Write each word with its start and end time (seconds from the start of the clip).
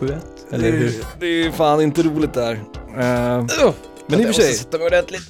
7-1? 0.00 0.20
Det 0.50 0.56
Eller 0.56 0.70
hur? 0.72 1.04
det 1.20 1.26
är 1.26 1.50
fan 1.50 1.80
inte 1.80 2.02
roligt 2.02 2.34
där. 2.34 2.52
Eh, 2.98 3.46
men 4.06 4.20
i 4.20 4.22
och 4.22 4.26
för 4.26 4.32
sig, 4.32 4.54
sätta 4.54 4.78
mig 4.78 4.86
ordentligt. 4.86 5.22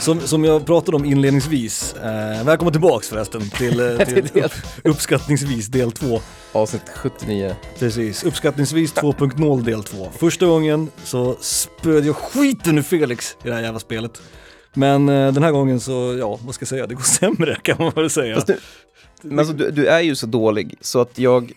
som, 0.00 0.20
som 0.20 0.44
jag 0.44 0.66
pratade 0.66 0.96
om 0.96 1.04
inledningsvis, 1.04 1.94
eh, 1.94 2.44
välkommen 2.44 2.72
tillbaks 2.72 3.08
förresten 3.08 3.50
till, 3.50 3.80
eh, 3.80 3.96
till 4.06 4.44
upp, 4.44 4.52
uppskattningsvis 4.84 5.66
del 5.66 5.92
2. 5.92 6.20
Avsnitt 6.52 6.82
79. 6.94 7.56
Precis, 7.78 8.24
uppskattningsvis 8.24 8.94
2.0 8.94 9.62
del 9.64 9.82
2. 9.84 10.08
Första 10.18 10.46
gången 10.46 10.90
så 11.04 11.36
spöd 11.40 12.06
jag 12.06 12.16
skiten 12.16 12.78
ur 12.78 12.82
Felix 12.82 13.36
i 13.44 13.48
det 13.48 13.54
här 13.54 13.62
jävla 13.62 13.80
spelet. 13.80 14.22
Men 14.74 15.08
eh, 15.08 15.32
den 15.32 15.42
här 15.42 15.52
gången 15.52 15.80
så, 15.80 16.16
ja, 16.20 16.38
vad 16.42 16.54
ska 16.54 16.62
jag 16.62 16.68
säga, 16.68 16.86
det 16.86 16.94
går 16.94 17.02
sämre 17.02 17.56
kan 17.62 17.76
man 17.78 17.92
väl 17.94 18.10
säga. 18.10 18.34
Fast 18.34 18.50
men 19.22 19.38
alltså, 19.38 19.54
du, 19.54 19.70
du 19.70 19.86
är 19.86 20.00
ju 20.00 20.14
så 20.14 20.26
dålig 20.26 20.74
så 20.80 21.00
att 21.00 21.18
jag, 21.18 21.52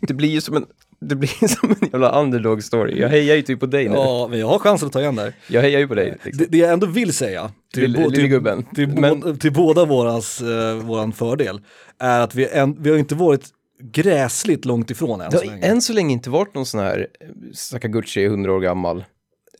det 0.00 0.14
blir 0.14 0.28
ju 0.28 0.40
som 0.40 0.56
en, 0.56 0.66
det 1.08 1.16
blir 1.16 1.48
som 1.48 1.70
en 1.70 1.88
jävla 1.92 2.20
underdog 2.20 2.62
story. 2.64 3.00
Jag 3.00 3.08
hejar 3.08 3.36
ju 3.36 3.42
typ 3.42 3.60
på 3.60 3.66
dig 3.66 3.88
nu. 3.88 3.94
Ja, 3.94 4.26
men 4.30 4.38
jag 4.38 4.46
har 4.48 4.58
chansen 4.58 4.86
att 4.86 4.92
ta 4.92 5.00
igen 5.00 5.16
där. 5.16 5.32
Jag 5.48 5.62
hejar 5.62 5.78
ju 5.80 5.88
på 5.88 5.94
dig. 5.94 6.16
Liksom. 6.24 6.44
Det, 6.44 6.50
det 6.50 6.58
jag 6.58 6.72
ändå 6.72 6.86
vill 6.86 7.12
säga 7.12 7.50
till, 7.74 7.92
lille 7.92 8.28
gubben. 8.28 8.62
till, 8.74 8.88
Men- 8.88 9.22
bå- 9.22 9.38
till 9.38 9.52
båda 9.52 9.84
våras, 9.84 10.40
eh, 10.40 10.74
våran 10.76 11.12
fördel 11.12 11.60
är 11.98 12.20
att 12.20 12.34
vi, 12.34 12.48
en, 12.48 12.82
vi 12.82 12.90
har 12.90 12.98
inte 12.98 13.14
varit 13.14 13.48
gräsligt 13.92 14.64
långt 14.64 14.90
ifrån 14.90 15.20
än 15.20 15.32
så 15.32 15.44
länge. 15.44 15.66
än 15.66 15.82
så 15.82 15.92
länge 15.92 16.12
inte 16.12 16.30
varit 16.30 16.54
någon 16.54 16.66
sån 16.66 16.80
här, 16.80 17.06
eh, 17.20 17.26
Sakaguchi 17.54 18.24
är 18.24 18.28
100 18.28 18.52
år 18.52 18.60
gammal. 18.60 19.04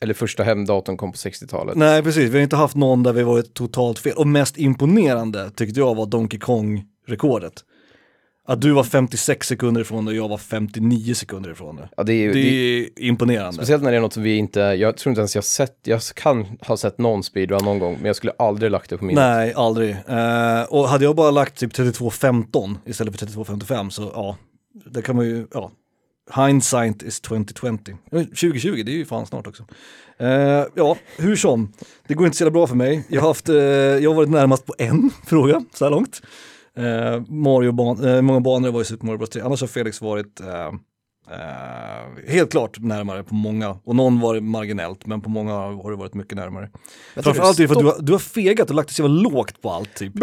Eller 0.01 0.13
första 0.13 0.43
hemdatorn 0.43 0.97
kom 0.97 1.11
på 1.11 1.17
60-talet. 1.17 1.75
Nej, 1.75 2.03
precis. 2.03 2.29
Vi 2.29 2.37
har 2.37 2.43
inte 2.43 2.55
haft 2.55 2.75
någon 2.75 3.03
där 3.03 3.13
vi 3.13 3.23
varit 3.23 3.53
totalt 3.53 3.99
fel. 3.99 4.13
Och 4.17 4.27
mest 4.27 4.57
imponerande 4.57 5.51
tyckte 5.55 5.79
jag 5.79 5.95
var 5.95 6.05
Donkey 6.05 6.39
Kong-rekordet. 6.39 7.53
Att 8.49 8.61
du 8.61 8.71
var 8.71 8.83
56 8.83 9.47
sekunder 9.47 9.81
ifrån 9.81 10.05
det 10.05 10.11
och 10.11 10.17
jag 10.17 10.27
var 10.27 10.37
59 10.37 11.13
sekunder 11.13 11.51
ifrån 11.51 11.75
det. 11.75 11.89
Ja, 11.97 12.03
det 12.03 12.13
är 12.13 12.15
ju, 12.15 12.33
Det 12.33 12.41
det, 12.41 12.49
är 12.49 12.89
imponerande. 13.07 13.53
speciellt 13.53 13.83
när 13.83 13.91
det 13.91 13.97
är 13.97 14.01
något 14.01 14.13
som 14.13 14.23
vi 14.23 14.35
inte, 14.37 14.59
jag 14.59 14.97
tror 14.97 15.11
inte 15.11 15.19
ens 15.21 15.35
jag 15.35 15.43
sett, 15.43 15.77
jag 15.83 16.01
kan 16.01 16.45
ha 16.61 16.77
sett 16.77 16.97
någon 16.97 17.23
speedrun 17.23 17.63
någon 17.63 17.79
gång, 17.79 17.93
men 17.97 18.05
jag 18.05 18.15
skulle 18.15 18.33
aldrig 18.39 18.71
lagt 18.71 18.89
det 18.89 18.97
på 18.97 19.05
min. 19.05 19.15
Nej, 19.15 19.53
aldrig. 19.55 19.89
Eh, 20.07 20.61
och 20.69 20.89
hade 20.89 21.03
jag 21.03 21.15
bara 21.15 21.31
lagt 21.31 21.57
typ 21.57 21.73
32.15 21.73 22.75
istället 22.85 23.19
för 23.19 23.25
32.55 23.25 23.89
så 23.89 24.11
ja, 24.13 24.37
det 24.91 25.01
kan 25.01 25.15
man 25.15 25.25
ju, 25.25 25.47
ja. 25.53 25.71
Hindsight 26.35 27.03
is 27.03 27.19
2020. 27.21 27.67
Eh, 28.11 28.19
2020, 28.23 28.83
det 28.85 28.91
är 28.91 28.95
ju 28.95 29.05
fan 29.05 29.25
snart 29.25 29.47
också. 29.47 29.65
Eh, 30.19 30.27
ja, 30.75 30.97
hur 31.17 31.35
som, 31.35 31.73
det 32.07 32.13
går 32.13 32.25
inte 32.25 32.37
så 32.37 32.43
jävla 32.43 32.53
bra 32.53 32.67
för 32.67 32.75
mig. 32.75 33.03
Jag 33.09 33.21
har, 33.21 33.27
haft, 33.27 33.49
eh, 33.49 33.55
jag 33.55 34.09
har 34.09 34.15
varit 34.15 34.29
närmast 34.29 34.65
på 34.65 34.73
en 34.77 35.11
fråga 35.25 35.63
så 35.73 35.85
här 35.85 35.91
långt. 35.91 36.21
Eh, 36.77 37.21
Mario 37.27 37.71
ban 37.71 38.05
eh, 38.05 38.21
många 38.21 38.39
banor 38.39 38.71
var 38.71 38.81
i 38.81 38.85
Super 38.85 39.05
Mario 39.05 39.17
Bros 39.17 39.29
3, 39.29 39.41
annars 39.41 39.61
har 39.61 39.67
Felix 39.67 40.01
varit 40.01 40.39
eh, 40.39 40.67
eh, 41.31 42.27
helt 42.27 42.51
klart 42.51 42.79
närmare 42.79 43.23
på 43.23 43.35
många. 43.35 43.69
Och 43.83 43.95
någon 43.95 44.19
var 44.19 44.35
det 44.35 44.41
marginellt, 44.41 45.05
men 45.05 45.21
på 45.21 45.29
många 45.29 45.53
har 45.53 45.91
det 45.91 45.97
varit 45.97 46.13
mycket 46.13 46.35
närmare. 46.37 46.69
Framförallt 47.15 47.59
är 47.59 47.63
det 47.63 47.67
för 47.67 47.75
att 47.75 47.81
du 47.81 47.85
har, 47.85 47.97
du 47.99 48.11
har 48.11 48.19
fegat 48.19 48.69
och 48.69 48.75
lagt 48.75 48.89
dig 48.89 48.95
så 48.95 49.01
jävla 49.01 49.21
lågt 49.21 49.61
på 49.61 49.71
allt 49.71 49.95
typ. 49.95 50.13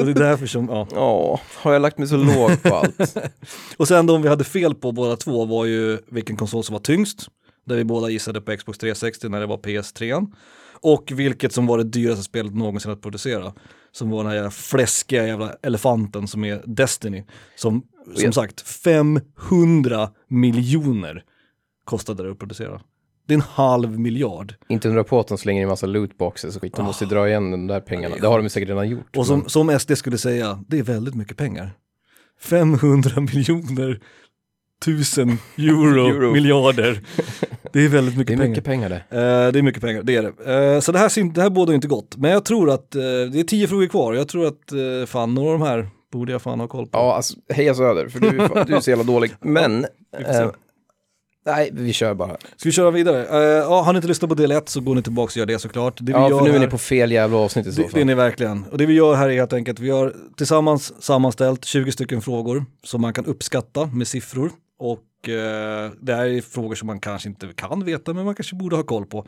Och 0.00 0.06
det 0.06 0.10
är 0.10 0.14
därför 0.14 0.46
som, 0.46 0.68
ja. 0.68 0.86
Ja, 0.94 1.40
har 1.56 1.72
jag 1.72 1.82
lagt 1.82 1.98
mig 1.98 2.08
så 2.08 2.16
lågt 2.16 2.62
på 2.62 2.74
allt? 2.74 3.16
Och 3.76 3.88
sen 3.88 4.06
de 4.06 4.22
vi 4.22 4.28
hade 4.28 4.44
fel 4.44 4.74
på 4.74 4.92
båda 4.92 5.16
två 5.16 5.44
var 5.44 5.64
ju 5.64 5.98
vilken 6.10 6.36
konsol 6.36 6.64
som 6.64 6.72
var 6.72 6.80
tyngst. 6.80 7.26
Där 7.66 7.76
vi 7.76 7.84
båda 7.84 8.08
gissade 8.08 8.40
på 8.40 8.56
Xbox 8.56 8.78
360 8.78 9.28
när 9.28 9.40
det 9.40 9.46
var 9.46 9.56
PS3. 9.58 10.32
Och 10.80 11.12
vilket 11.14 11.52
som 11.52 11.66
var 11.66 11.78
det 11.78 11.84
dyraste 11.84 12.22
spelet 12.22 12.54
någonsin 12.54 12.92
att 12.92 13.02
producera. 13.02 13.52
Som 13.92 14.10
var 14.10 14.18
den 14.18 14.26
här 14.26 14.34
jävla 14.34 14.50
fläskiga 14.50 15.26
jävla 15.26 15.54
elefanten 15.62 16.28
som 16.28 16.44
är 16.44 16.62
Destiny. 16.66 17.24
Som, 17.56 17.82
som 18.14 18.32
sagt, 18.32 18.60
500 18.60 20.10
miljoner 20.28 21.24
kostade 21.84 22.22
det 22.22 22.32
att 22.32 22.38
producera. 22.38 22.80
Det 23.26 23.34
är 23.34 23.38
en 23.38 23.44
halv 23.50 24.00
miljard. 24.00 24.54
inte 24.68 24.88
undra 24.88 25.04
på 25.04 25.20
att 25.20 25.28
de 25.28 25.38
slänger 25.38 25.62
in 25.62 25.68
massa 25.68 25.86
lootboxes 25.86 26.56
och 26.56 26.62
skit. 26.62 26.76
De 26.76 26.84
måste 26.84 27.04
ju 27.04 27.10
dra 27.10 27.28
igen 27.28 27.50
de 27.50 27.66
där 27.66 27.80
pengarna. 27.80 28.16
Det 28.20 28.26
har 28.26 28.42
de 28.42 28.48
säkert 28.48 28.68
redan 28.68 28.88
gjort. 28.88 29.16
Och 29.16 29.26
som, 29.26 29.48
som 29.48 29.78
SD 29.78 29.96
skulle 29.96 30.18
säga, 30.18 30.64
det 30.68 30.78
är 30.78 30.82
väldigt 30.82 31.14
mycket 31.14 31.36
pengar. 31.36 31.70
500 32.40 33.20
miljoner 33.20 34.00
tusen 34.84 35.38
euro, 35.56 36.06
Euro. 36.08 36.32
miljarder. 36.32 37.00
Det 37.72 37.84
är 37.84 37.88
väldigt 37.88 38.14
det 38.14 38.18
mycket 38.18 38.32
är 38.32 38.36
pengar. 38.36 38.48
mycket 38.48 38.64
pengar 38.64 38.88
det. 38.88 38.96
Eh, 38.96 39.52
det 39.52 39.58
är 39.58 39.62
mycket 39.62 39.82
pengar, 39.82 40.02
det 40.02 40.16
är 40.16 40.22
det. 40.22 40.74
Eh, 40.74 40.80
så 40.80 40.92
det 40.92 40.98
här, 40.98 41.32
det 41.34 41.42
här 41.42 41.50
bådar 41.50 41.74
inte 41.74 41.88
gott. 41.88 42.16
Men 42.16 42.30
jag 42.30 42.44
tror 42.44 42.70
att, 42.70 42.94
eh, 42.94 43.00
det 43.32 43.40
är 43.40 43.44
tio 43.44 43.68
frågor 43.68 43.86
kvar. 43.86 44.14
Jag 44.14 44.28
tror 44.28 44.46
att 44.46 44.72
uh, 44.72 45.06
fan, 45.06 45.34
några 45.34 45.52
av 45.52 45.58
de 45.58 45.66
här 45.66 45.88
borde 46.12 46.32
jag 46.32 46.42
fan 46.42 46.60
ha 46.60 46.66
koll 46.68 46.84
på. 46.86 46.98
Ja, 46.98 47.14
alltså 47.16 47.34
heja 47.48 47.74
Söder, 47.74 48.08
för 48.08 48.20
du, 48.20 48.28
är 48.28 48.48
fan- 48.48 48.66
du 48.66 48.76
är 48.76 48.80
så 48.80 48.90
jävla 48.90 49.04
dålig. 49.04 49.32
Men, 49.40 49.86
se. 50.16 50.22
eh, 50.36 50.50
nej, 51.46 51.70
vi 51.72 51.92
kör 51.92 52.14
bara. 52.14 52.36
Ska 52.56 52.68
vi 52.68 52.72
köra 52.72 52.90
vidare? 52.90 53.26
Eh, 53.26 53.38
ja, 53.58 53.82
har 53.82 53.92
ni 53.92 53.96
inte 53.96 54.08
lyssnat 54.08 54.28
på 54.28 54.34
del 54.34 54.50
1 54.52 54.68
så 54.68 54.80
går 54.80 54.94
ni 54.94 55.02
tillbaka 55.02 55.30
och 55.30 55.36
gör 55.36 55.46
det 55.46 55.58
såklart. 55.58 55.94
Det 55.98 56.04
vi 56.04 56.12
Ja, 56.12 56.30
gör 56.30 56.38
för 56.38 56.44
nu 56.48 56.54
är 56.54 56.58
ni 56.60 56.66
på 56.66 56.78
fel 56.78 57.12
jävla 57.12 57.36
avsnitt 57.36 57.66
i 57.66 57.72
så 57.72 57.76
Det, 57.80 57.82
det 57.82 57.88
är 57.88 57.92
fall. 57.92 58.06
ni 58.06 58.14
verkligen. 58.14 58.64
Och 58.70 58.78
det 58.78 58.86
vi 58.86 58.94
gör 58.94 59.14
här 59.14 59.28
är 59.28 59.34
helt 59.34 59.52
enkelt, 59.52 59.80
vi 59.80 59.90
har 59.90 60.14
tillsammans 60.36 61.02
sammanställt 61.04 61.64
20 61.64 61.92
stycken 61.92 62.20
frågor 62.22 62.64
som 62.84 63.00
man 63.00 63.12
kan 63.12 63.26
uppskatta 63.26 63.86
med 63.86 64.08
siffror. 64.08 64.50
Och 64.82 65.28
eh, 65.28 65.90
det 66.00 66.14
här 66.14 66.26
är 66.26 66.40
frågor 66.40 66.74
som 66.74 66.86
man 66.86 67.00
kanske 67.00 67.28
inte 67.28 67.48
kan 67.56 67.84
veta, 67.84 68.12
men 68.14 68.24
man 68.24 68.34
kanske 68.34 68.56
borde 68.56 68.76
ha 68.76 68.82
koll 68.82 69.06
på. 69.06 69.26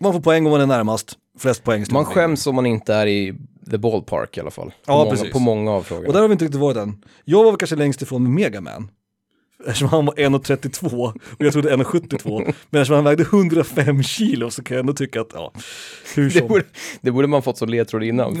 Man 0.00 0.12
får 0.12 0.20
poäng 0.20 0.46
om 0.46 0.52
man 0.52 0.60
är 0.60 0.66
närmast, 0.66 1.18
flest 1.38 1.64
poäng. 1.64 1.84
Man 1.90 2.04
skäms 2.04 2.46
om 2.46 2.54
man 2.54 2.66
inte 2.66 2.94
är 2.94 3.06
i 3.06 3.34
the 3.70 3.78
ballpark 3.78 4.36
i 4.36 4.40
alla 4.40 4.50
fall. 4.50 4.66
På, 4.70 4.74
Ja, 4.86 4.96
många, 4.98 5.10
precis. 5.10 5.32
på 5.32 5.38
många 5.38 5.70
av 5.70 5.78
Och 5.78 5.86
frågorna. 5.86 6.12
där 6.12 6.20
har 6.20 6.28
vi 6.28 6.32
inte 6.32 6.44
riktigt 6.44 6.60
varit 6.60 6.76
än. 6.76 7.04
Jag 7.24 7.44
var 7.44 7.50
väl 7.50 7.58
kanske 7.58 7.76
längst 7.76 8.02
ifrån 8.02 8.22
med 8.22 8.32
Megaman. 8.32 8.88
Eftersom 9.66 9.88
han 9.88 10.06
var 10.06 10.14
1,32 10.14 11.12
och 11.12 11.14
jag 11.38 11.52
trodde 11.52 11.76
1,72. 11.76 12.54
Men 12.70 12.80
eftersom 12.80 12.94
han 12.94 13.04
vägde 13.04 13.22
105 13.22 14.02
kilo 14.02 14.50
så 14.50 14.62
kan 14.62 14.74
jag 14.74 14.80
ändå 14.80 14.92
tycka 14.92 15.20
att, 15.20 15.30
ja, 15.34 15.52
hur 16.14 16.24
Det 16.30 16.38
som. 16.38 16.48
borde, 16.48 16.64
det 17.00 17.10
borde 17.10 17.26
man 17.28 17.42
fått 17.42 17.58
som 17.58 17.68
ledtråd 17.68 18.02
innan. 18.04 18.36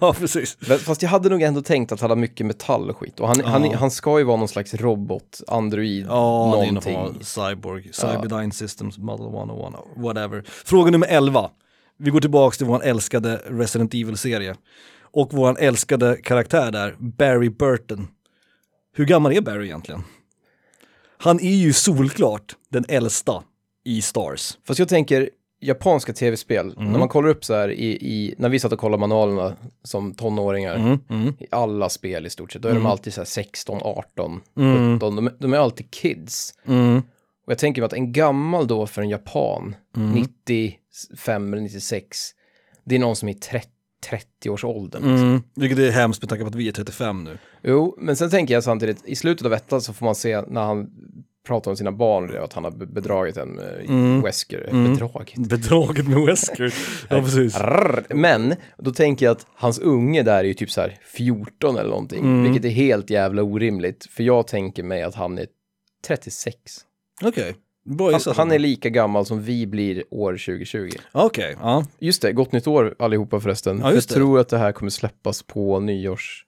ja, 0.00 0.14
precis. 0.18 0.56
Fast 0.84 1.02
jag 1.02 1.10
hade 1.10 1.28
nog 1.28 1.42
ändå 1.42 1.62
tänkt 1.62 1.92
att 1.92 2.00
han 2.00 2.10
har 2.10 2.16
mycket 2.16 2.46
metall 2.46 2.90
och 2.90 2.96
skit. 2.96 3.20
Och 3.20 3.28
han, 3.28 3.40
han, 3.44 3.64
Ja. 3.64 3.76
han 3.76 3.90
ska 3.90 4.18
ju 4.18 4.24
vara 4.24 4.36
någon 4.36 4.48
slags 4.48 4.74
robot, 4.74 5.40
android, 5.48 6.06
Ja, 6.08 6.52
det 6.56 6.66
någonting. 6.66 6.96
av 6.96 7.16
cyborg, 7.22 7.88
Cyberdyne 7.92 8.52
Systems, 8.52 8.98
Model 8.98 9.26
101, 9.26 9.74
whatever. 9.96 10.42
Fråga 10.64 10.90
nummer 10.90 11.06
11. 11.10 11.50
Vi 11.98 12.10
går 12.10 12.20
tillbaka 12.20 12.56
till 12.56 12.66
vår 12.66 12.84
älskade 12.84 13.40
Resident 13.46 13.94
Evil-serie. 13.94 14.54
Och 15.12 15.28
vår 15.32 15.60
älskade 15.60 16.16
karaktär 16.22 16.70
där, 16.72 16.94
Barry 16.98 17.48
Burton. 17.50 18.08
Hur 18.96 19.04
gammal 19.04 19.32
är 19.32 19.40
Barry 19.40 19.64
egentligen? 19.66 20.02
Han 21.18 21.40
är 21.40 21.54
ju 21.56 21.72
solklart 21.72 22.56
den 22.68 22.84
äldsta 22.88 23.42
i 23.84 24.02
Stars. 24.02 24.58
Fast 24.66 24.78
jag 24.78 24.88
tänker, 24.88 25.30
japanska 25.60 26.12
tv-spel, 26.12 26.74
Mm. 26.78 26.92
när 26.92 26.98
man 26.98 27.08
kollar 27.08 27.28
upp 27.28 27.44
så 27.44 27.54
här 27.54 27.68
i, 27.68 27.86
i, 27.90 28.34
när 28.38 28.48
vi 28.48 28.58
satt 28.58 28.72
och 28.72 28.78
kollade 28.78 29.00
manualerna 29.00 29.56
som 29.82 30.14
tonåringar, 30.14 30.74
Mm. 31.10 31.28
i 31.38 31.46
alla 31.50 31.88
spel 31.88 32.26
i 32.26 32.30
stort 32.30 32.52
sett, 32.52 32.62
då 32.62 32.68
är 32.68 32.74
de 32.74 32.86
alltid 32.86 33.14
så 33.14 33.20
här 33.20 33.26
16, 33.26 33.80
18, 33.82 34.40
Mm. 34.56 34.96
17, 34.98 35.16
de, 35.16 35.30
de 35.38 35.52
är 35.52 35.58
alltid 35.58 35.90
kids. 35.90 36.54
Mm. 36.66 36.96
Och 37.46 37.52
jag 37.52 37.58
tänker 37.58 37.82
mig 37.82 37.86
att 37.86 37.92
en 37.92 38.12
gammal 38.12 38.66
då 38.66 38.86
för 38.86 39.02
en 39.02 39.08
japan, 39.08 39.74
Mm. 39.96 40.12
95 40.12 41.52
eller 41.52 41.62
96, 41.62 42.18
det 42.84 42.94
är 42.94 42.98
någon 42.98 43.16
som 43.16 43.28
är 43.28 43.32
30, 43.32 43.68
30-årsåldern. 44.10 45.04
Mm. 45.04 45.42
Vilket 45.56 45.78
är 45.78 45.90
hemskt 45.90 46.22
med 46.22 46.28
tanke 46.28 46.44
på 46.44 46.48
att 46.48 46.54
vi 46.54 46.68
är 46.68 46.72
35 46.72 47.24
nu. 47.24 47.38
Jo, 47.62 47.96
men 48.00 48.16
sen 48.16 48.30
tänker 48.30 48.54
jag 48.54 48.64
samtidigt, 48.64 49.02
i 49.04 49.16
slutet 49.16 49.46
av 49.46 49.52
ettan 49.52 49.80
så 49.80 49.92
får 49.92 50.06
man 50.06 50.14
se 50.14 50.40
när 50.48 50.64
han 50.64 50.86
pratar 51.46 51.70
om 51.70 51.76
sina 51.76 51.92
barn, 51.92 52.36
att 52.44 52.52
han 52.52 52.64
har 52.64 52.70
be- 52.70 52.86
bedragit 52.86 53.36
en 53.36 53.58
uh, 53.58 53.64
Mm. 53.90 54.22
Wesker. 54.22 54.68
Mm. 54.70 54.92
Bedragit? 54.92 55.36
Bedraget 55.48 56.08
med 56.08 56.20
Wesker. 56.26 56.74
Ja, 57.08 57.20
precis. 57.22 57.56
Men, 58.08 58.54
då 58.78 58.90
tänker 58.90 59.26
jag 59.26 59.32
att 59.32 59.46
hans 59.54 59.78
unge 59.78 60.22
där 60.22 60.38
är 60.38 60.44
ju 60.44 60.54
typ 60.54 60.70
så 60.70 60.80
här 60.80 60.98
14 61.16 61.76
eller 61.76 61.90
någonting, 61.90 62.18
Mm. 62.24 62.42
vilket 62.42 62.64
är 62.64 62.74
helt 62.74 63.10
jävla 63.10 63.42
orimligt, 63.42 64.06
för 64.10 64.22
jag 64.22 64.46
tänker 64.46 64.82
mig 64.82 65.02
att 65.02 65.14
han 65.14 65.38
är 65.38 65.46
36. 66.06 66.54
Okej, 67.24 67.54
bra 67.86 68.12
Han, 68.12 68.34
han 68.36 68.52
är 68.52 68.58
lika 68.58 68.88
gammal 68.88 69.26
som 69.26 69.42
vi 69.42 69.66
blir 69.66 70.04
år 70.10 70.32
2020. 70.32 70.90
Okej, 71.12 71.56
ja. 71.60 71.84
Just 71.98 72.22
det, 72.22 72.32
gott 72.32 72.52
nytt 72.52 72.66
år 72.66 72.94
allihopa 72.98 73.40
förresten. 73.40 73.80
Ja, 73.82 73.92
jag 73.94 74.08
tror 74.08 74.40
att 74.40 74.48
det 74.48 74.58
här 74.58 74.72
kommer 74.72 74.90
släppas 74.90 75.42
på 75.42 75.80
nyårs... 75.80 76.42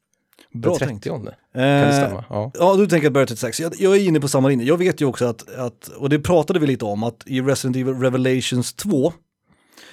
Bra 0.52 0.76
den 0.79 0.88
tänkt. 0.88 1.05
30 1.05 1.08
Kan 1.08 1.26
Eh, 1.62 1.87
det 1.87 1.93
stämma? 1.93 2.25
Ja. 2.31 2.50
Ja, 2.55 2.76
du 2.76 2.87
tänker 2.87 3.06
att 3.06 3.12
Barry 3.12 3.26
36. 3.26 3.61
Jag, 3.61 3.73
jag 3.79 3.96
är 3.96 4.00
inne 4.00 4.20
på 4.20 4.29
samma 4.29 4.49
linje. 4.49 4.67
Jag 4.67 4.76
vet 4.76 5.00
ju 5.00 5.05
också 5.06 5.25
att, 5.26 5.55
att, 5.55 5.88
och 5.88 6.08
det 6.08 6.19
pratade 6.19 6.58
vi 6.58 6.67
lite 6.67 6.85
om, 6.85 7.02
att 7.02 7.23
i 7.26 7.40
Resident 7.40 7.76
Evil 7.76 7.94
Revelations 7.94 8.75
2 8.75 9.12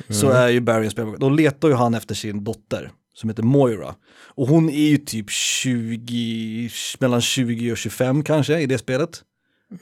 så 0.10 0.26
Mm. 0.26 0.38
är 0.42 0.50
ju 0.50 0.60
Barry 0.62 0.86
en 0.86 0.92
spelare. 0.92 1.16
Då 1.20 1.30
letar 1.30 1.68
ju 1.68 1.74
han 1.74 1.94
efter 1.94 2.16
sin 2.16 2.44
dotter 2.44 2.92
som 3.14 3.30
heter 3.30 3.44
Moira. 3.44 3.96
Och 4.36 4.48
hon 4.48 4.70
är 4.70 4.88
ju 4.90 4.98
typ 4.98 5.30
20, 5.30 6.70
mellan 7.00 7.22
20 7.22 7.72
och 7.72 7.78
25 7.78 8.24
kanske 8.24 8.60
i 8.60 8.66
det 8.66 8.78
spelet. 8.78 9.22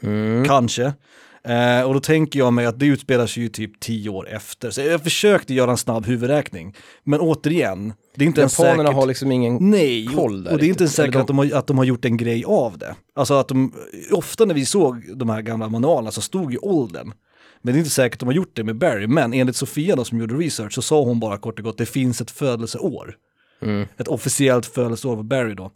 Mm. 0.01 0.45
Kanske. 0.45 0.93
Eh, 1.47 1.81
och 1.81 1.93
då 1.93 1.99
tänker 1.99 2.39
jag 2.39 2.53
mig 2.53 2.65
att 2.65 2.79
det 2.79 2.85
utspelar 2.85 3.27
sig 3.27 3.43
ju 3.43 3.49
typ 3.49 3.79
tio 3.79 4.09
år 4.09 4.29
efter. 4.29 4.71
Så 4.71 4.81
jag 4.81 5.03
försökte 5.03 5.53
göra 5.53 5.71
en 5.71 5.77
snabb 5.77 6.05
huvudräkning. 6.05 6.75
Men 7.03 7.19
återigen, 7.19 7.93
det 8.15 8.23
är 8.23 8.27
inte 8.27 8.41
ens 8.41 8.59
Japanerna 8.59 8.83
säkert... 8.83 8.95
har 8.95 9.05
liksom 9.05 9.31
ingen... 9.31 9.69
Nej, 9.69 10.07
koll 10.15 10.43
där 10.43 10.51
och 10.51 10.57
det 10.57 10.65
är 10.65 10.69
inte 10.69 10.83
ens 10.83 10.95
säkert 10.95 11.15
Eller 11.15 11.21
att, 11.21 11.27
de 11.27 11.37
har, 11.37 11.53
att 11.53 11.67
de 11.67 11.77
har 11.77 11.85
gjort 11.85 12.05
en 12.05 12.17
grej 12.17 12.43
av 12.45 12.77
det. 12.77 12.95
Alltså 13.15 13.33
att 13.33 13.47
de, 13.47 13.73
ofta 14.11 14.45
när 14.45 14.55
vi 14.55 14.65
såg 14.65 15.17
de 15.17 15.29
här 15.29 15.41
gamla 15.41 15.69
manualerna 15.69 16.11
så 16.11 16.21
stod 16.21 16.51
ju 16.51 16.57
åldern. 16.57 17.13
Men 17.61 17.73
det 17.73 17.77
är 17.77 17.79
inte 17.79 17.91
säkert 17.91 18.15
att 18.15 18.19
de 18.19 18.25
har 18.25 18.33
gjort 18.33 18.55
det 18.55 18.63
med 18.63 18.75
Barry, 18.75 19.07
men 19.07 19.33
enligt 19.33 19.55
Sofia 19.55 19.95
då 19.95 20.03
som 20.05 20.19
gjorde 20.19 20.35
research 20.35 20.73
så 20.73 20.81
sa 20.81 21.03
hon 21.03 21.19
bara 21.19 21.37
kort 21.37 21.59
och 21.59 21.65
gott, 21.65 21.77
det 21.77 21.85
finns 21.85 22.21
ett 22.21 22.31
födelseår. 22.31 23.15
Mm. 23.61 23.87
Ett 23.97 24.07
officiellt 24.07 24.65
födelseår 24.65 25.15
på 25.15 25.23
Barry 25.23 25.53
då. 25.53 25.71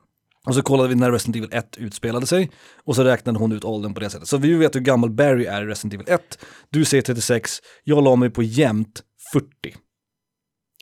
Och 0.47 0.55
så 0.55 0.61
kollade 0.61 0.89
vi 0.89 0.95
när 0.95 1.11
Resident 1.11 1.35
Evil 1.35 1.49
1 1.53 1.77
utspelade 1.77 2.27
sig 2.27 2.51
och 2.83 2.95
så 2.95 3.03
räknade 3.03 3.39
hon 3.39 3.51
ut 3.51 3.63
åldern 3.65 3.93
på 3.93 3.99
det 3.99 4.09
sättet. 4.09 4.27
Så 4.27 4.37
vi 4.37 4.53
vet 4.53 4.75
hur 4.75 4.79
gammal 4.79 5.09
Barry 5.09 5.45
är 5.45 5.61
i 5.61 5.65
Resident 5.65 5.93
Evil 5.93 6.09
1. 6.09 6.39
Du 6.69 6.85
säger 6.85 7.01
36, 7.01 7.51
jag 7.83 8.03
la 8.03 8.15
mig 8.15 8.29
på 8.29 8.43
jämnt 8.43 9.03
40. 9.33 9.47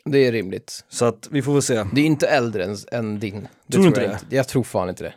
Det 0.04 0.18
är 0.26 0.32
rimligt. 0.32 0.84
Så 0.88 1.04
att 1.04 1.28
vi 1.30 1.42
får 1.42 1.52
väl 1.52 1.62
se. 1.62 1.84
Det 1.92 2.00
är 2.00 2.04
inte 2.04 2.26
äldre 2.26 2.64
än, 2.64 2.76
än 2.92 3.20
din. 3.20 3.48
Det 3.66 3.72
Tror 3.72 3.82
du 3.82 3.88
inte 3.88 4.00
jag 4.00 4.10
det? 4.10 4.14
inte. 4.24 4.36
Jag 4.36 4.48
tror 4.48 4.62
fan 4.62 4.88
inte 4.88 5.04
det. 5.04 5.14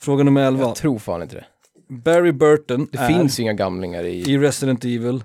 Fråga 0.00 0.24
nummer 0.24 0.42
11. 0.46 0.64
Jag 0.64 0.76
tror 0.76 0.98
fan 0.98 1.22
inte 1.22 1.36
det. 1.36 1.44
Barry 1.94 2.32
Burton 2.32 2.88
Det 2.92 2.98
är 2.98 3.08
finns 3.08 3.38
ju 3.38 3.42
inga 3.42 3.52
gamlingar 3.52 4.04
i... 4.04 4.20
i 4.32 4.38
Resident 4.38 4.84
Evil. 4.84 5.22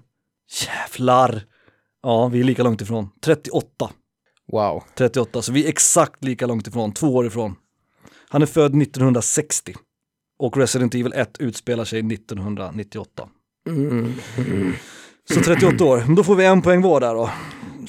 Jävlar! 0.68 1.44
Ja, 2.04 2.28
vi 2.28 2.40
är 2.40 2.44
lika 2.44 2.64
långt 2.64 2.82
ifrån. 2.82 3.10
38. 3.24 3.90
Wow. 4.52 4.84
38, 4.96 5.42
så 5.42 5.52
vi 5.52 5.66
är 5.66 5.70
exakt 5.70 6.24
lika 6.24 6.48
långt 6.48 6.68
ifrån, 6.68 6.94
två 6.94 7.08
år 7.16 7.28
ifrån. 7.28 7.56
Han 8.30 8.42
är 8.42 8.46
född 8.46 8.82
1960 8.82 9.74
och 10.40 10.58
Resident 10.58 10.96
Evil 10.96 11.14
1 11.14 11.38
utspelar 11.40 11.86
sig 11.86 12.00
1998. 12.14 13.30
Mm. 13.70 14.14
Så 15.34 15.42
38 15.42 15.84
år, 15.84 16.04
men 16.06 16.16
då 16.16 16.24
får 16.24 16.36
vi 16.36 16.46
en 16.46 16.62
poäng 16.62 16.82
var 16.82 17.00
där 17.00 17.14
då. 17.14 17.30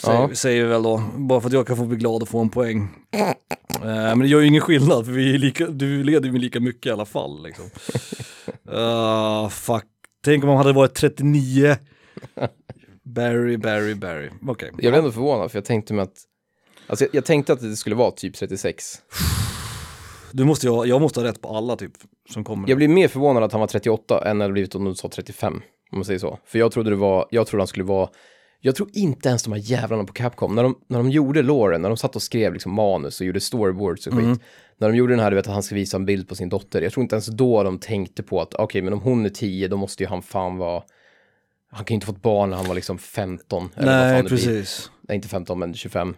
Säger, 0.00 0.21
Ja. 0.21 0.35
säger 0.35 0.62
vi 0.62 0.69
väl 0.69 0.83
då, 0.83 1.03
bara 1.17 1.41
för 1.41 1.49
att 1.49 1.53
jag 1.53 1.67
kan 1.67 1.77
få 1.77 1.85
bli 1.85 1.97
glad 1.97 2.23
och 2.23 2.29
få 2.29 2.38
en 2.41 2.49
poäng. 2.49 2.88
Eh, 3.17 3.35
men 3.83 4.19
det 4.19 4.27
gör 4.27 4.41
ju 4.41 4.47
ingen 4.47 4.61
skillnad 4.61 5.05
för 5.05 5.12
vi 5.12 5.38
lika, 5.38 5.67
du 5.67 6.05
leder 6.05 6.27
ju 6.27 6.33
med 6.33 6.41
lika 6.41 6.61
mycket 6.61 6.87
i 6.87 6.91
alla 6.91 7.05
fall. 7.05 7.43
Liksom. 7.43 7.65
Uh, 8.73 9.49
fuck, 9.49 9.85
tänk 10.25 10.44
om 10.44 10.49
han 10.50 10.59
hade 10.59 10.73
varit 10.73 10.94
39. 10.94 11.77
Barry, 13.05 13.56
Barry, 13.56 13.94
Barry. 13.94 14.31
Okej. 14.49 14.69
Jag 14.69 14.77
blev 14.77 14.94
ändå 14.94 15.12
förvånad 15.12 15.50
för 15.50 15.59
jag 15.59 15.65
tänkte 15.65 15.94
mig 15.94 16.03
att... 16.03 16.19
Alltså 16.87 17.05
jag, 17.05 17.15
jag 17.15 17.25
tänkte 17.25 17.53
att 17.53 17.61
det 17.61 17.77
skulle 17.77 17.97
vara 17.97 18.11
typ 18.11 18.35
36. 18.35 18.85
Du 20.37 20.44
måste, 20.44 20.69
ha- 20.69 20.87
jag 20.87 21.00
måste 21.00 21.21
ha 21.21 21.27
rätt 21.27 21.41
på 21.41 21.49
alla 21.49 21.77
typ 21.77 21.93
som 22.31 22.44
kommer. 22.44 22.69
Jag 22.69 22.79
blir 22.79 22.88
mer 22.88 23.09
förvånad 23.09 23.43
att 23.43 23.53
han 23.53 23.61
var 23.61 23.69
38 23.69 24.29
än 24.31 24.38
när 24.38 24.47
det 24.47 24.53
blivit 24.53 24.75
om 24.75 24.85
du 24.85 24.94
sa 24.94 25.09
35. 25.09 25.55
Om 25.93 25.99
man 25.99 26.05
säger 26.05 26.19
så. 26.19 26.38
För 26.44 26.59
jag 26.59 26.73
trodde 26.73 26.91
det 26.91 26.97
var, 26.97 27.27
jag 27.31 27.47
trodde 27.47 27.61
han 27.61 27.67
skulle 27.67 27.85
vara, 27.85 28.09
jag 28.61 28.77
tror 28.77 28.88
inte 28.93 29.29
ens 29.29 29.43
de 29.43 29.53
här 29.53 29.61
jävlarna 29.61 30.05
på 30.05 30.12
Capcom, 30.12 30.55
när 30.55 30.62
de, 30.62 30.79
när 30.88 30.99
de 30.99 31.11
gjorde 31.11 31.43
Lauren, 31.43 31.83
när 31.83 31.88
de 31.88 31.97
satt 31.97 32.17
och 32.17 32.23
skrev 32.23 32.53
liksom 32.53 32.73
manus 32.75 33.21
och 33.21 33.27
gjorde 33.27 33.41
storyboards 33.41 34.06
och 34.06 34.12
skit. 34.12 34.25
Mm. 34.25 34.38
När 34.79 34.88
de 34.88 34.97
gjorde 34.97 35.12
den 35.12 35.21
här, 35.21 35.31
du 35.31 35.37
vet 35.37 35.47
att 35.47 35.53
han 35.55 35.62
ska 35.62 35.75
visa 35.75 35.97
en 35.97 36.06
bild 36.06 36.29
på 36.29 36.35
sin 36.35 36.49
dotter. 36.49 36.83
Jag 36.83 36.93
tror 36.93 37.03
inte 37.03 37.15
ens 37.15 37.27
då 37.27 37.62
de 37.62 37.79
tänkte 37.79 38.23
på 38.23 38.41
att, 38.41 38.55
okej 38.55 38.83
men 38.83 38.93
om 38.93 39.00
hon 39.00 39.25
är 39.25 39.31
10 39.31 39.69
då 39.69 39.77
måste 39.77 40.03
ju 40.03 40.09
han 40.09 40.23
fan 40.23 40.56
vara, 40.59 40.83
han 41.71 41.85
kan 41.85 41.94
ju 41.94 41.97
inte 41.97 42.06
fått 42.06 42.23
barn 42.23 42.50
när 42.50 42.56
han 42.56 42.67
var 42.67 42.75
liksom 42.75 42.99
15. 42.99 43.69
Eller 43.77 43.87
vad 43.87 44.03
fan 44.03 44.12
Nej, 44.12 44.23
det 44.23 44.29
blir. 44.29 44.37
precis. 44.37 44.91
Nej, 45.09 45.17
inte 45.17 45.29
15 45.29 45.59
men 45.59 45.75
25. 45.75 46.15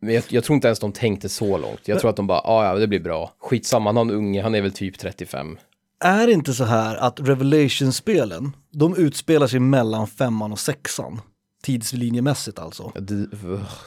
Men 0.00 0.14
jag, 0.14 0.24
jag 0.28 0.44
tror 0.44 0.54
inte 0.54 0.68
ens 0.68 0.78
de 0.78 0.92
tänkte 0.92 1.28
så 1.28 1.58
långt. 1.58 1.80
Jag 1.84 2.00
tror 2.00 2.10
att 2.10 2.16
de 2.16 2.26
bara, 2.26 2.40
ah, 2.40 2.64
ja 2.64 2.74
det 2.74 2.86
blir 2.86 3.00
bra. 3.00 3.32
Skitsamma, 3.38 3.88
han 3.88 3.96
har 3.96 4.04
en 4.04 4.10
unge, 4.10 4.42
han 4.42 4.54
är 4.54 4.62
väl 4.62 4.72
typ 4.72 4.98
35. 4.98 5.58
Är 6.04 6.26
det 6.26 6.32
inte 6.32 6.52
så 6.52 6.64
här 6.64 6.96
att 6.96 7.20
Revelation-spelen, 7.20 8.56
de 8.72 8.96
utspelar 8.96 9.46
sig 9.46 9.60
mellan 9.60 10.06
femman 10.06 10.52
och 10.52 10.58
sexan? 10.58 11.20
Tidslinjemässigt 11.62 12.58
alltså. 12.58 12.92
Ja, 12.94 13.00
det, 13.00 13.36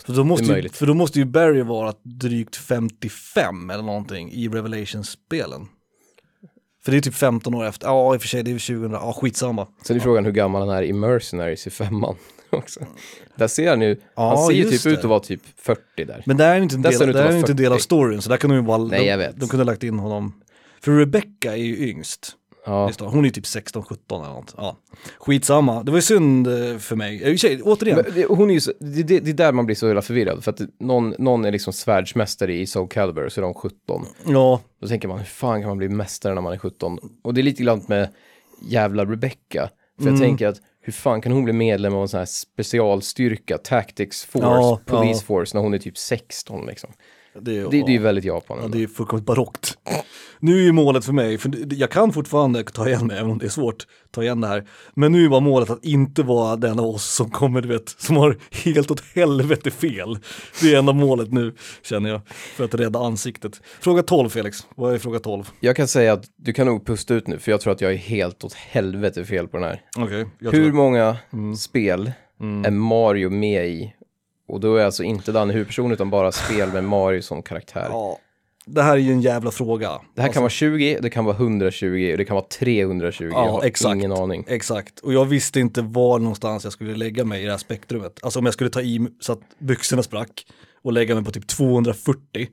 För 0.06 0.14
då, 0.14 0.24
måste 0.24 0.46
ju, 0.46 0.70
för 0.70 0.86
då 0.86 0.94
måste 0.94 1.20
ju 1.20 1.26
Barry 1.26 1.62
vara 1.62 1.94
drygt 2.04 2.56
55 2.56 3.70
eller 3.70 3.84
någonting 3.84 4.32
i 4.32 4.48
Revelation-spelen. 4.48 5.68
För 6.86 6.92
det 6.92 6.98
är 6.98 7.02
typ 7.02 7.16
15 7.16 7.54
år 7.54 7.66
efter, 7.66 7.88
ja 7.88 8.16
i 8.16 8.18
och 8.18 8.22
för 8.22 8.28
sig 8.28 8.44
det 8.44 8.52
är 8.52 8.54
väl 8.54 8.62
2000, 8.62 8.92
ja 8.92 9.14
skitsamma. 9.14 9.68
Sen 9.84 9.96
är 9.96 10.00
frågan 10.00 10.26
hur 10.26 10.32
gammal 10.32 10.68
han 10.68 10.78
är 10.78 10.84
i 10.84 10.94
Mercenaries 10.94 11.68
i 11.68 11.70
femman 11.70 12.16
också. 12.58 12.80
Där 13.36 13.48
ser 13.48 13.70
han 13.70 13.82
ju, 13.82 13.96
Ja, 14.16 14.30
han 14.36 14.46
ser 14.48 14.54
ju 14.54 14.64
typ 14.64 14.84
det. 14.84 14.90
ut 14.90 15.00
att 15.00 15.06
vara 15.06 15.20
typ 15.20 15.42
40 15.58 15.82
där. 16.06 16.24
Men 16.26 16.38
det 16.38 16.46
är 16.46 16.56
ju 16.58 16.64
inte 16.64 16.76
en 16.76 16.82
Där 16.82 16.92
del, 17.00 17.10
att 17.10 17.16
är 17.16 17.38
inte 17.38 17.52
en 17.52 17.58
del 17.58 17.72
av 17.72 17.76
40. 17.76 17.84
storyn, 17.84 18.22
så 18.22 18.30
där 18.30 18.38
kunde 18.38 18.56
de 18.56 18.62
ju 18.62 18.68
bara, 18.68 18.78
Nej, 18.78 19.00
de, 19.00 19.06
jag 19.08 19.18
vet. 19.18 19.40
de 19.40 19.50
kunde 19.50 19.64
ha 19.66 19.72
lagt 19.72 19.84
in 19.84 20.00
honom. 20.00 20.42
För 20.82 20.92
Rebecca 20.92 21.52
är 21.52 21.56
ju 21.64 21.90
yngst. 21.90 22.36
Ja, 22.66 22.92
hon 23.00 23.20
är 23.20 23.24
ju 23.24 23.30
typ 23.32 23.44
16-17 23.44 23.96
eller 24.10 24.34
något. 24.34 24.54
Ja. 24.58 24.78
Skitsamma, 25.20 25.84
det 25.84 25.92
var 25.92 25.98
ju 25.98 26.02
synd 26.02 26.48
eh, 26.48 26.78
för 26.78 26.96
mig. 26.96 27.20
För 27.20 27.36
sig, 27.38 27.62
återigen, 27.62 28.06
det, 28.16 28.26
hon 28.26 28.50
är 28.52 28.60
så, 28.60 28.72
det, 28.80 29.04
det, 29.04 29.20
det 29.20 29.30
är 29.30 29.34
där 29.34 29.52
man 29.52 29.66
blir 29.66 29.76
så 29.76 29.86
jävla 29.88 30.02
förvirrad. 30.02 30.44
För 30.44 30.52
att 30.52 30.62
någon, 30.80 31.16
någon 31.20 31.46
är 31.46 31.52
liksom 31.52 31.74
svärdsmästare 31.74 32.54
i 32.56 32.68
Soul 32.68 32.88
Calibur, 32.88 33.30
så 33.30 33.40
är 33.40 33.44
de 33.44 33.54
17. 33.54 34.06
ja, 34.28 34.62
Då 34.82 34.88
tänker 34.88 35.08
man, 35.08 35.18
hur 35.18 35.26
fan 35.26 35.62
kan 35.62 35.68
man 35.70 35.78
bli 35.78 35.90
mästare 35.90 36.34
när 36.34 36.42
man 36.42 36.54
är 36.54 36.58
17? 36.58 36.98
Och 37.24 37.34
det 37.34 37.42
är 37.42 37.44
lite 37.44 37.64
grann 37.64 37.82
med 37.88 38.10
jävla 38.62 39.06
Rebecca. 39.06 39.70
För 39.98 40.04
Mm. 40.04 40.14
jag 40.14 40.22
tänker 40.24 40.48
att, 40.48 40.58
hur 40.90 40.94
fan 40.94 41.22
kan 41.22 41.32
hon 41.32 41.44
bli 41.44 41.54
medlem 41.54 41.96
av 41.96 42.02
en 42.02 42.08
sån 42.08 42.18
här 42.18 42.26
specialstyrka, 42.26 43.58
Tactics 43.58 44.26
Force, 44.26 44.46
Ja, 44.46 44.80
Police 44.86 45.20
ja. 45.22 45.26
Force, 45.26 45.58
när 45.58 45.64
hon 45.64 45.74
är 45.74 45.78
typ 45.78 45.98
16 45.98 46.66
liksom? 46.66 46.90
Det, 47.42 47.58
är- 47.58 47.70
Det, 47.70 47.84
det 47.88 47.96
är 47.96 48.00
väldigt 48.00 48.26
Japan. 48.26 48.58
Ja, 48.62 48.68
det 48.68 48.84
är 48.84 48.88
fullkomligt 48.88 49.26
barockt. 49.26 49.78
Nu 50.40 50.58
är 50.60 50.64
ju 50.64 50.72
målet 50.72 51.06
för 51.06 51.14
mig, 51.14 51.38
för 51.38 51.52
jag 51.74 51.90
kan 51.92 52.14
fortfarande 52.14 52.64
ta 52.64 52.88
igen 52.88 53.08
mig, 53.08 53.18
även 53.18 53.32
om 53.32 53.38
det 53.38 53.46
är 53.46 53.50
svårt, 53.50 53.88
ta 54.12 54.24
igen 54.24 54.42
det 54.42 54.48
här. 54.48 54.68
Men 54.96 55.12
nu 55.12 55.26
är 55.26 55.30
bara 55.30 55.40
målet 55.40 55.70
att 55.70 55.86
inte 55.86 56.24
vara 56.24 56.56
den 56.56 56.80
av 56.80 56.86
oss 56.86 57.06
som 57.16 57.30
kommer, 57.32 57.62
du 57.62 57.68
vet, 57.68 57.90
som 57.98 58.16
har 58.18 58.38
helt 58.66 58.92
åt 58.92 59.04
helvete 59.16 59.72
fel. 59.72 60.18
Det 60.62 60.74
är 60.74 60.80
enda 60.80 60.94
målet 60.94 61.32
nu, 61.32 61.54
känner 61.84 62.10
jag, 62.10 62.22
för 62.56 62.64
att 62.64 62.74
rädda 62.76 63.00
ansiktet. 63.00 63.62
Fråga 63.82 64.04
12 64.04 64.30
Felix, 64.30 64.58
vad 64.76 64.94
är 64.94 64.98
fråga 64.98 65.20
12? 65.20 65.50
Jag 65.60 65.76
kan 65.76 65.88
säga 65.88 66.14
att 66.14 66.24
du 66.38 66.54
kan 66.54 66.68
nog 66.68 66.86
pusta 66.86 67.14
ut 67.14 67.28
nu, 67.28 67.40
för 67.40 67.52
jag 67.52 67.62
tror 67.62 67.74
att 67.74 67.82
jag 67.82 67.92
är 67.94 67.98
helt 67.98 68.44
åt 68.44 68.54
helvete 68.54 69.26
fel 69.26 69.48
på 69.48 69.58
den 69.58 69.66
här. 69.66 69.82
Jag 70.40 70.52
Hur 70.52 70.72
många 70.74 71.18
Mm. 71.34 71.56
spel 71.56 72.12
Mm. 72.42 72.66
är 72.66 72.72
Mario 72.72 73.30
med 73.30 73.68
i? 73.68 73.94
Och 74.50 74.60
då 74.60 74.76
är 74.76 74.86
alltså 74.86 75.04
inte 75.04 75.32
Danne 75.32 75.54
huvudperson, 75.54 75.92
utan 75.92 76.10
bara 76.10 76.32
spel 76.32 76.70
med 76.74 76.84
Mario 76.84 77.22
som 77.22 77.42
karaktär. 77.42 77.88
Ja, 77.90 78.18
det 78.66 78.82
här 78.82 78.94
är 78.94 78.98
ju 78.98 79.12
en 79.12 79.22
jävla 79.22 79.52
fråga. 79.52 80.02
Det 80.16 80.22
här 80.22 80.30
kan 80.30 80.42
vara 80.42 80.50
20, 80.50 81.00
det 81.02 81.10
kan 81.10 81.26
vara 81.26 81.36
120 81.36 82.10
och 82.12 82.18
det 82.18 82.26
kan 82.26 82.36
vara 82.36 82.46
320. 82.60 83.30
Ja, 83.32 83.46
jag 83.46 83.52
har 83.52 83.64
exakt. 83.64 83.96
ingen 83.96 84.12
aning. 84.12 84.46
Exakt, 84.48 85.00
och 85.00 85.14
jag 85.14 85.26
visste 85.26 85.60
inte 85.60 85.82
var 85.82 86.20
någonstans 86.20 86.64
jag 86.64 86.74
skulle 86.74 86.96
lägga 86.96 87.26
mig 87.26 87.42
i 87.42 87.46
det 87.46 87.52
här 87.52 87.58
spektrumet. 87.58 88.20
Alltså 88.22 88.40
om 88.40 88.46
jag 88.46 88.54
skulle 88.54 88.70
ta 88.70 88.82
i 88.82 89.08
så 89.20 89.34
att 89.34 89.42
byxorna 89.60 90.04
sprack 90.04 90.46
och 90.84 90.94
lägga 90.94 91.16
mig 91.16 91.24
på 91.24 91.32
typ 91.32 91.48
240. 91.48 92.48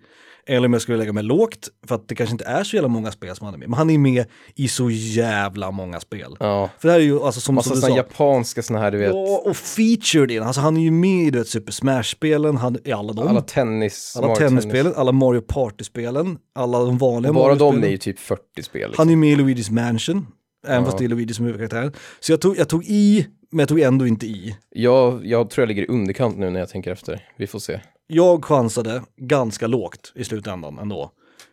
Eller 0.48 0.66
om 0.68 0.72
jag 0.72 0.82
skulle 0.82 0.98
lägga 0.98 1.12
mig 1.12 1.22
lågt, 1.22 1.68
för 1.86 1.94
att 1.94 2.08
det 2.08 2.14
kanske 2.14 2.32
inte 2.32 2.44
är 2.44 2.64
så 2.64 2.76
jävla 2.76 2.88
många 2.88 3.10
spel 3.12 3.36
som 3.36 3.44
han 3.44 3.54
är 3.54 3.58
med. 3.58 3.68
Men 3.68 3.78
han 3.78 3.90
är 3.90 3.98
med 3.98 4.24
i 4.54 4.68
så 4.68 4.90
jävla 4.90 5.70
många 5.70 6.00
spel. 6.00 6.36
Ja, 6.40 6.70
För 6.78 6.88
det 6.88 6.92
här 6.92 7.00
är 7.00 7.04
ju 7.04 7.20
alltså 7.22 7.40
som, 7.40 7.54
massa 7.54 7.68
som 7.70 7.76
du 7.76 7.86
sa. 7.86 7.96
japanska 7.96 8.62
sådana 8.62 8.84
här, 8.84 8.90
du 8.90 8.98
vet, 8.98 9.08
Ja, 9.08 9.42
och 9.44 9.56
featured 9.56 10.30
in, 10.30 10.42
alltså 10.42 10.60
han 10.60 10.76
är 10.76 10.80
ju 10.80 10.90
med 10.90 11.26
i 11.26 11.30
du 11.30 11.38
vet, 11.38 11.48
Super 11.48 11.72
Smash-spelen, 11.72 12.56
han 12.56 12.78
i 12.84 12.92
alla 12.92 13.12
dem. 13.12 13.28
alla 13.28 13.40
tennis, 13.40 14.14
alla 14.16 14.26
Mario 14.26 14.38
tennisspelen, 14.38 14.92
alla 14.96 15.12
Mario 15.12 15.40
Party-spelen, 15.40 16.38
alla 16.54 16.78
de 16.78 16.98
vanliga 16.98 17.32
Bara 17.32 17.54
de 17.54 17.84
är 17.84 17.88
ju 17.88 17.98
typ 17.98 18.18
40 18.18 18.62
spel. 18.62 18.88
Liksom. 18.88 18.94
Han 19.02 19.10
är 19.12 19.16
med 19.16 19.32
i 19.32 19.36
Luigi's 19.36 19.72
Mansion, 19.72 20.26
även 20.66 20.78
Ja. 20.78 20.84
fast 20.84 20.98
det 20.98 21.04
är 21.04 21.08
Luigi 21.08 21.34
som 21.34 21.44
är 21.44 21.48
huvudkaraktären. 21.52 21.92
Så 22.20 22.32
jag 22.32 22.40
tog, 22.40 22.58
jag 22.58 22.68
tog 22.68 22.84
i, 22.84 23.26
men 23.50 23.58
jag 23.58 23.68
tog 23.68 23.80
ändå 23.80 24.06
inte 24.06 24.26
i. 24.26 24.56
Jag, 24.70 25.26
jag 25.26 25.50
tror 25.50 25.62
jag 25.62 25.68
ligger 25.68 25.82
i 25.82 25.86
underkant 25.86 26.38
nu 26.38 26.50
när 26.50 26.60
jag 26.60 26.68
tänker 26.68 26.92
efter. 26.92 27.20
Vi 27.36 27.46
får 27.46 27.58
se. 27.58 27.80
Jag 28.06 28.44
chansade 28.44 29.02
ganska 29.16 29.66
lågt 29.66 30.12
i 30.14 30.24
slutändan 30.24 30.78
ändå. 30.78 31.12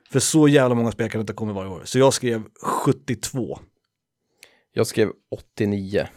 För 0.09 0.19
så 0.19 0.47
jävla 0.47 0.75
många 0.75 0.91
spel 0.91 1.09
kan 1.09 1.19
det 1.19 1.21
inte 1.21 1.33
komma 1.33 1.53
varje 1.53 1.69
år. 1.69 1.81
Så 1.85 1.99
jag 1.99 2.13
skrev 2.13 2.43
72. 2.61 3.59
Jag 4.73 4.87
skrev 4.87 5.11
89. 5.31 6.07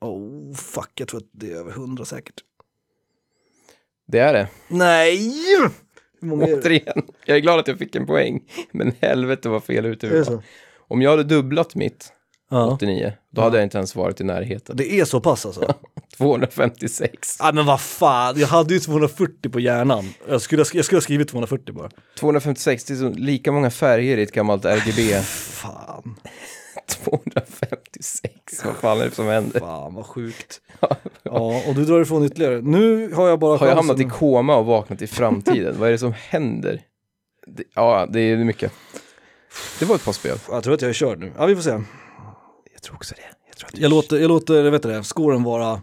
Oh 0.00 0.54
fuck, 0.54 0.90
jag 0.94 1.08
tror 1.08 1.20
att 1.20 1.28
det 1.32 1.52
är 1.52 1.56
över 1.56 1.70
100 1.70 2.04
säkert. 2.04 2.40
Det 4.06 4.18
är 4.18 4.32
det. 4.32 4.48
Nej! 4.68 5.32
Hur 6.20 6.26
många? 6.26 6.46
Återigen, 6.46 7.02
jag 7.26 7.36
är 7.36 7.40
glad 7.40 7.60
att 7.60 7.68
jag 7.68 7.78
fick 7.78 7.94
en 7.94 8.06
poäng. 8.06 8.50
Men 8.72 8.92
helvete 9.00 9.48
vad 9.48 9.64
fel 9.64 9.86
ute 9.86 10.08
vi 10.08 10.22
var. 10.22 10.42
Om 10.78 11.02
jag 11.02 11.10
hade 11.10 11.24
dubblat 11.24 11.74
mitt, 11.74 12.12
Ja. 12.52 12.66
89, 12.72 13.12
då 13.30 13.42
hade 13.42 13.56
jag 13.56 13.64
inte 13.66 13.78
ens 13.78 13.96
varit 13.96 14.20
i 14.20 14.24
närheten. 14.24 14.76
Det 14.76 14.92
är 14.92 15.04
så 15.04 15.20
pass 15.20 15.46
alltså? 15.46 15.74
256. 16.16 17.36
Ja 17.40 17.52
men 17.52 17.66
vad 17.66 17.80
fan, 17.80 18.38
jag 18.38 18.46
hade 18.48 18.74
ju 18.74 18.80
240 18.80 19.50
på 19.50 19.60
hjärnan. 19.60 20.08
Jag 20.28 20.40
skulle, 20.42 20.64
jag 20.72 20.84
skulle 20.84 20.96
ha 20.96 21.02
skrivit 21.02 21.28
240 21.28 21.74
bara. 21.74 21.90
256, 22.18 22.84
det 22.84 22.94
är 22.94 22.96
så 22.96 23.08
lika 23.08 23.52
många 23.52 23.70
färger 23.70 24.16
i 24.18 24.22
ett 24.22 24.32
gammalt 24.32 24.64
RGB. 24.64 25.22
Fan, 25.22 26.16
256, 26.88 28.64
vad 28.64 28.76
fan 28.76 29.00
är 29.00 29.04
det 29.04 29.10
som 29.14 29.26
händer? 29.26 29.60
fan 29.60 29.94
vad 29.94 30.06
sjukt. 30.06 30.60
Ja, 31.22 31.62
och 31.68 31.74
du 31.74 31.84
drar 31.84 32.00
ifrån 32.00 32.24
ytterligare. 32.24 32.60
Nu 32.60 33.12
har 33.12 33.28
jag 33.28 33.38
bara 33.38 33.58
Har 33.58 33.66
jag 33.66 33.76
hamnat 33.76 34.00
i 34.00 34.04
koma 34.04 34.56
och 34.56 34.66
vaknat 34.66 35.02
i 35.02 35.06
framtiden? 35.06 35.74
vad 35.78 35.88
är 35.88 35.92
det 35.92 35.98
som 35.98 36.14
händer? 36.28 36.82
Det, 37.46 37.62
ja, 37.74 38.06
det 38.10 38.20
är 38.20 38.36
mycket. 38.36 38.72
Det 39.78 39.84
var 39.84 39.94
ett 39.94 40.04
par 40.04 40.12
spel. 40.12 40.38
Jag 40.50 40.64
tror 40.64 40.74
att 40.74 40.82
jag 40.82 40.88
är 40.88 40.92
körd 40.94 41.18
nu. 41.18 41.32
Ja, 41.38 41.46
vi 41.46 41.54
får 41.54 41.62
se. 41.62 41.78
Jag 42.80 42.82
tror 42.82 42.96
också 42.96 43.14
det. 43.14 43.22
Jag 43.72 43.82
Jag 43.82 43.90
låter, 43.90 44.18
jag 44.18 44.28
låter 44.28 44.70
vet 44.70 44.82
du 44.82 44.88
det, 44.88 45.02
scoren 45.04 45.42
vara 45.42 45.80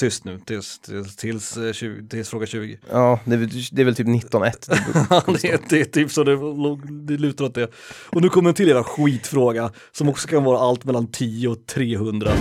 tyst 0.00 0.24
nu 0.24 0.40
tills, 0.46 0.78
tills, 0.78 1.16
tills, 1.16 1.56
eh, 1.56 1.72
20, 1.72 2.08
tills 2.08 2.28
fråga 2.28 2.46
20. 2.46 2.78
Ja, 2.90 3.20
det 3.24 3.34
är, 3.34 3.38
väl- 3.38 3.50
det 3.72 3.82
är 3.82 3.84
väl 3.84 3.94
typ 3.94 4.06
19-1. 4.06 5.32
det, 5.42 5.48
är, 5.50 5.60
det 5.68 5.80
är 5.80 5.84
typ 5.84 6.10
så 6.10 6.24
det, 6.24 6.32
låg- 6.36 7.06
det 7.06 7.16
lutar 7.16 7.44
åt 7.44 7.54
det. 7.54 7.70
Och 8.10 8.22
nu 8.22 8.28
kommer 8.28 8.48
en 8.48 8.54
till 8.54 8.68
jävla 8.68 8.84
skitfråga 8.84 9.72
som 9.92 10.08
också 10.08 10.28
kan 10.28 10.44
vara 10.44 10.58
allt 10.58 10.84
mellan 10.84 11.06
10 11.12 11.48
och 11.48 11.66
300. 11.66 12.32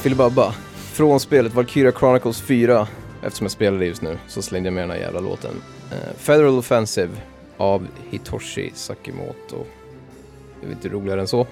Filibabba. 0.00 0.54
Från 0.92 1.20
spelet 1.20 1.54
Valkyria 1.54 1.92
Chronicles 1.92 2.40
4. 2.40 2.86
Eftersom 3.22 3.44
jag 3.44 3.50
spelar 3.52 3.78
det 3.78 3.86
just 3.86 4.02
nu 4.02 4.18
så 4.28 4.42
slängde 4.42 4.66
jag 4.66 4.74
med 4.74 4.82
den 4.82 4.90
här 4.90 4.98
jävla 4.98 5.20
låten. 5.20 5.50
Eh, 5.92 6.16
Federal 6.18 6.58
Offensive 6.58 7.10
av 7.56 7.86
Hitoshi 8.10 8.70
Sakimoto. 8.74 9.64
Det 10.60 10.66
är 10.66 10.70
inte 10.72 10.88
roligare 10.88 11.20
än 11.20 11.28
så. 11.28 11.46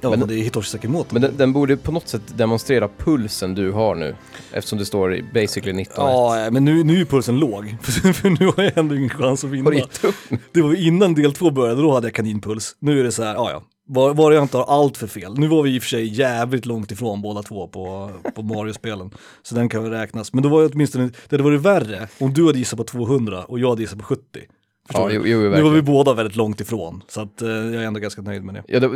Ja, 0.00 0.10
Men- 0.10 0.18
men, 0.18 0.28
det 0.28 0.34
är 0.34 0.42
Hitoshi 0.42 0.68
Sakimoto. 0.70 1.08
Men 1.12 1.22
den, 1.22 1.36
den 1.36 1.52
borde 1.52 1.76
på 1.76 1.92
något 1.92 2.08
sätt 2.08 2.22
demonstrera 2.36 2.88
pulsen 2.98 3.54
du 3.54 3.70
har 3.72 3.94
nu. 3.94 4.14
Eftersom 4.52 4.78
det 4.78 4.84
står 4.86 5.14
i 5.14 5.22
basically 5.34 5.72
19 5.72 5.94
Ja, 6.10 6.48
men 6.52 6.64
nu, 6.64 6.84
nu 6.84 7.00
är 7.00 7.04
pulsen 7.04 7.38
låg. 7.38 7.76
För, 7.82 8.12
för 8.12 8.30
nu 8.30 8.46
har 8.56 8.62
jag 8.62 8.78
ändå 8.78 8.94
ingen 8.94 9.10
chans 9.10 9.44
att 9.44 9.50
vinna. 9.50 9.64
Har 9.64 9.70
du 9.70 9.78
gett 9.78 10.04
upp? 10.04 10.14
Det 10.52 10.62
var 10.62 10.74
innan 10.86 11.14
del 11.14 11.32
två 11.32 11.50
började, 11.50 11.82
då 11.82 11.92
hade 11.94 12.06
jag 12.06 12.14
kaninpuls. 12.14 12.76
Nu 12.78 13.00
är 13.00 13.04
det 13.04 13.12
så 13.12 13.22
här, 13.22 13.34
ja 13.34 13.50
ja. 13.50 13.62
Bara, 13.94 14.14
bara 14.14 14.34
jag 14.34 14.44
inte 14.44 14.56
har 14.56 14.64
allt 14.82 14.96
för 14.96 15.06
fel. 15.06 15.34
Nu 15.38 15.46
var 15.48 15.62
vi 15.62 15.74
i 15.74 15.78
och 15.78 15.82
för 15.82 15.88
sig 15.88 16.04
jävligt 16.18 16.66
långt 16.66 16.92
ifrån 16.92 17.22
båda 17.22 17.42
två 17.42 17.68
på, 17.68 18.10
på 18.34 18.42
Mario-spelen. 18.42 19.10
Så 19.42 19.54
den 19.54 19.68
kan 19.68 19.82
väl 19.82 19.92
räknas. 19.92 20.32
Men 20.32 20.42
då 20.42 20.48
var 20.48 20.62
det 20.62 20.68
åtminstone, 20.68 21.04
det 21.28 21.36
hade 21.36 21.42
varit 21.42 21.60
värre 21.60 22.08
om 22.18 22.34
du 22.34 22.46
hade 22.46 22.58
gissat 22.58 22.76
på 22.76 22.84
200 22.84 23.44
och 23.44 23.58
jag 23.58 23.68
hade 23.68 23.82
gissat 23.82 23.98
på 23.98 24.04
70. 24.04 24.22
Förstår 24.86 25.12
Ja, 25.12 25.16
jo, 25.16 25.22
jo, 25.26 25.50
nu 25.50 25.62
var 25.62 25.70
vi 25.70 25.82
båda 25.82 26.14
väldigt 26.14 26.36
långt 26.36 26.60
ifrån. 26.60 27.02
Så 27.08 27.20
att, 27.20 27.42
eh, 27.42 27.48
jag 27.48 27.74
är 27.74 27.86
ändå 27.86 28.00
ganska 28.00 28.22
nöjd 28.22 28.44
med 28.44 28.54
det. 28.54 28.62
Ja, 28.68 28.80
det, 28.80 28.86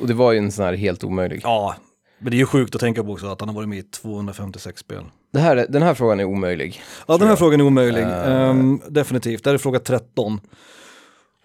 och 0.00 0.06
det 0.06 0.14
var 0.14 0.32
ju 0.32 0.38
en 0.38 0.52
sån 0.52 0.64
här 0.64 0.74
helt 0.74 1.04
omöjlig. 1.04 1.40
Ja, 1.44 1.74
men 2.18 2.30
det 2.30 2.36
är 2.36 2.38
ju 2.38 2.46
sjukt 2.46 2.74
att 2.74 2.80
tänka 2.80 3.04
på 3.04 3.12
också 3.12 3.26
att 3.26 3.40
han 3.40 3.48
har 3.48 3.56
varit 3.56 3.68
med 3.68 3.78
i 3.78 3.82
256 3.82 4.80
spel. 4.80 5.04
Det 5.32 5.38
här, 5.38 5.56
är- 5.56 5.66
den 5.68 5.82
här 5.82 5.94
frågan 5.94 6.20
är 6.20 6.24
omöjlig. 6.24 6.80
Ja, 7.06 7.14
den 7.14 7.22
här 7.22 7.28
jag. 7.28 7.38
frågan 7.38 7.60
är 7.60 7.64
omöjlig. 7.64 8.02
Eh. 8.02 8.28
Ehm, 8.32 8.80
definitivt. 8.88 9.44
Det 9.44 9.50
här 9.50 9.54
är 9.54 9.58
fråga 9.58 9.78
13. 9.78 10.40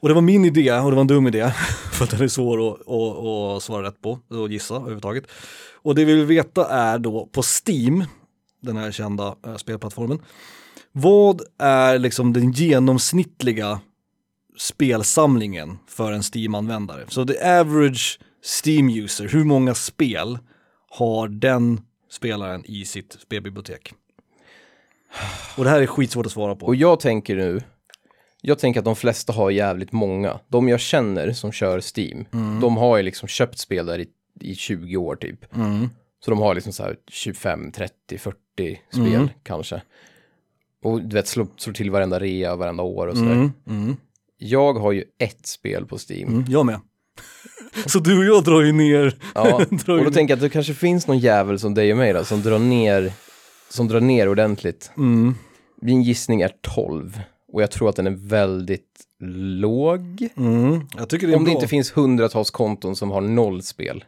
Och 0.03 0.09
det 0.09 0.15
var 0.15 0.21
min 0.21 0.45
idé, 0.45 0.71
och 0.71 0.91
det 0.91 0.95
var 0.95 1.01
en 1.01 1.07
dum 1.07 1.27
idé, 1.27 1.51
för 1.91 2.03
att 2.03 2.11
den 2.11 2.21
är 2.21 2.27
svår 2.27 2.71
att, 2.71 2.87
att, 2.87 3.25
att 3.25 3.63
svara 3.63 3.87
rätt 3.87 4.01
på, 4.01 4.19
och 4.29 4.51
gissa 4.51 4.75
överhuvudtaget. 4.75 5.23
Och 5.81 5.95
det 5.95 6.05
vi 6.05 6.15
vill 6.15 6.25
veta 6.25 6.69
är 6.69 6.99
då 6.99 7.29
på 7.31 7.41
Steam, 7.43 8.03
den 8.61 8.77
här 8.77 8.91
kända 8.91 9.35
eh, 9.45 9.55
spelplattformen, 9.55 10.19
vad 10.91 11.41
är 11.57 11.99
liksom 11.99 12.33
den 12.33 12.51
genomsnittliga 12.51 13.79
spelsamlingen 14.57 15.77
för 15.87 16.11
en 16.11 16.23
Steam-användare? 16.33 17.05
Så 17.07 17.25
the 17.25 17.43
average 17.43 18.19
Steam-user, 18.63 19.27
hur 19.27 19.43
många 19.43 19.75
spel 19.75 20.39
har 20.89 21.27
den 21.27 21.81
spelaren 22.11 22.65
i 22.65 22.85
sitt 22.85 23.17
spelbibliotek? 23.21 23.93
Och 25.57 25.63
det 25.63 25.69
här 25.69 25.81
är 25.81 25.87
skitsvårt 25.87 26.25
att 26.25 26.31
svara 26.31 26.55
på. 26.55 26.65
Och 26.65 26.75
jag 26.75 26.99
tänker 26.99 27.35
nu, 27.35 27.61
jag 28.45 28.59
tänker 28.59 28.79
att 28.79 28.85
de 28.85 28.95
flesta 28.95 29.33
har 29.33 29.51
jävligt 29.51 29.91
många. 29.91 30.39
De 30.47 30.69
jag 30.69 30.79
känner 30.79 31.31
som 31.31 31.51
kör 31.51 31.81
Steam, 31.97 32.25
de 32.61 32.77
har 32.77 32.97
ju 32.97 33.03
liksom 33.03 33.27
köpt 33.27 33.59
spel 33.59 33.85
där 33.85 33.99
i, 33.99 34.07
i 34.41 34.55
20 34.55 34.97
år 34.97 35.15
typ. 35.15 35.55
Mm. 35.55 35.89
Så 36.25 36.31
de 36.31 36.39
har 36.39 36.55
liksom 36.55 36.73
så 36.73 36.83
här 36.83 36.95
25, 37.07 37.71
30, 37.71 38.17
40 38.17 38.37
spel 38.91 39.05
Mm. 39.15 39.29
kanske. 39.43 39.81
Och 40.83 41.01
du 41.01 41.15
vet, 41.15 41.27
slår, 41.27 41.47
slår 41.57 41.73
till 41.73 41.91
varenda 41.91 42.19
rea 42.19 42.55
varenda 42.55 42.83
år 42.83 43.07
och 43.07 43.17
sådär. 43.17 43.31
Mm. 43.31 43.51
Mm. 43.67 43.95
Jag 44.37 44.73
har 44.73 44.91
ju 44.91 45.03
ett 45.19 45.45
spel 45.47 45.85
på 45.85 45.97
Steam. 46.09 46.29
Mm. 46.29 46.45
Jag 46.49 46.65
med. 46.65 46.79
Så 47.85 47.99
du 47.99 48.17
och 48.17 48.25
jag 48.25 48.43
drar 48.43 48.61
ju 48.61 48.71
ner. 48.71 49.15
Ja, 49.35 49.61
Drar 49.69 49.97
och 49.97 50.05
då 50.05 50.11
tänker 50.11 50.31
jag 50.31 50.37
att 50.37 50.41
det 50.41 50.49
kanske 50.49 50.73
finns 50.73 51.07
någon 51.07 51.19
jävel 51.19 51.59
som 51.59 51.73
dig 51.73 51.91
och 51.91 51.97
mig 51.97 52.13
då, 52.13 52.23
som 52.23 52.41
drar 52.41 52.59
ner, 52.59 53.11
som 53.69 53.87
drar 53.87 54.01
ner 54.01 54.29
ordentligt. 54.29 54.91
Mm. 54.97 55.35
Min 55.81 56.01
gissning 56.01 56.41
är 56.41 56.51
12. 56.61 57.21
Och 57.53 57.61
jag 57.61 57.71
tror 57.71 57.89
att 57.89 57.95
den 57.95 58.07
är 58.07 58.27
väldigt 58.27 59.01
låg. 59.59 60.27
Mm. 60.37 60.87
Det 61.09 61.35
Om 61.35 61.45
det 61.45 61.51
inte 61.51 61.67
finns 61.67 61.97
hundratals 61.97 62.51
konton 62.51 62.95
som 62.95 63.11
har 63.11 63.21
noll 63.21 63.63
spel. 63.63 64.03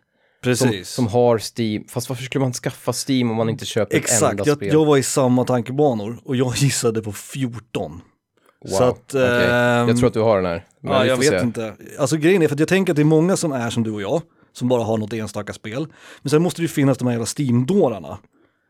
Som, 0.55 0.69
Precis. 0.69 0.89
som 0.89 1.07
har 1.07 1.41
Steam. 1.57 1.83
Fast 1.87 2.09
varför 2.09 2.23
skulle 2.23 2.41
man 2.41 2.53
skaffa 2.53 2.93
Steam 3.07 3.31
om 3.31 3.37
man 3.37 3.49
inte 3.49 3.65
köper 3.65 3.97
ett 3.97 4.03
Exakt, 4.03 4.31
enda 4.31 4.43
jag, 4.45 4.57
spel? 4.57 4.73
jag 4.73 4.85
var 4.85 4.97
i 4.97 5.03
samma 5.03 5.45
tankebanor 5.45 6.17
och 6.25 6.35
jag 6.35 6.55
gissade 6.57 7.01
på 7.01 7.11
14. 7.11 8.01
wow. 8.65 8.77
så 8.77 8.83
att, 8.83 9.13
ehm, 9.13 9.87
Jag 9.87 9.97
tror 9.97 10.07
att 10.07 10.13
du 10.13 10.19
har 10.19 10.35
den 10.35 10.45
här. 10.45 10.65
Ja, 10.81 11.05
jag 11.05 11.17
vet 11.17 11.27
se. 11.27 11.39
inte. 11.39 11.73
Alltså 11.99 12.17
grejen 12.17 12.41
är 12.41 12.47
för 12.47 12.55
att 12.55 12.59
jag 12.59 12.69
tänker 12.69 12.93
att 12.93 12.95
det 12.95 13.01
är 13.01 13.03
många 13.03 13.37
som 13.37 13.51
är 13.51 13.69
som 13.69 13.83
du 13.83 13.91
och 13.91 14.01
jag, 14.01 14.21
som 14.53 14.67
bara 14.67 14.83
har 14.83 14.97
något 14.97 15.13
enstaka 15.13 15.53
spel. 15.53 15.87
Men 16.21 16.29
sen 16.29 16.41
måste 16.41 16.61
det 16.61 16.63
ju 16.63 16.67
finnas 16.67 16.97
de 16.97 17.05
här 17.07 17.13
jävla 17.13 17.25
Steam-dårarna. 17.37 18.17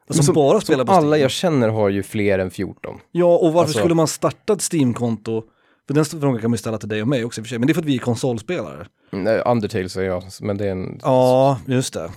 Som, 0.09 0.24
som- 0.24 0.35
bara 0.35 0.62
spelar 0.62 0.85
på 0.85 0.91
Alla 0.91 1.07
Steam. 1.07 1.21
jag 1.21 1.31
känner 1.31 1.69
har 1.69 1.89
ju 1.89 2.03
fler 2.03 2.39
än 2.39 2.51
14. 2.51 3.00
Ja, 3.12 3.38
och 3.38 3.53
varför 3.53 3.59
Alltså- 3.67 3.79
skulle 3.79 3.95
man 3.95 4.07
starta 4.07 4.53
ett 4.53 4.74
Steam-konto? 4.74 5.43
För 5.88 5.93
den 5.93 6.05
frågan 6.05 6.41
kan 6.41 6.50
man 6.50 6.53
ju 6.53 6.57
ställa 6.57 6.77
till 6.77 6.89
dig 6.89 7.01
och 7.01 7.07
mig 7.07 7.25
också 7.25 7.39
i 7.39 7.43
och 7.43 7.45
för 7.45 7.50
sig, 7.50 7.59
men 7.59 7.67
det 7.67 7.71
är 7.71 7.74
för 7.74 7.81
att 7.81 7.88
vi 7.88 7.95
är 7.95 8.00
konsolspelare. 8.00 8.88
Nej, 9.12 9.41
Undertale 9.45 9.89
säger 9.89 10.09
jag, 10.09 10.24
men 10.41 10.57
det 10.57 10.65
är 10.65 10.71
en... 10.71 11.00
Ja, 11.03 11.59
just 11.67 11.93
det. 11.93 12.12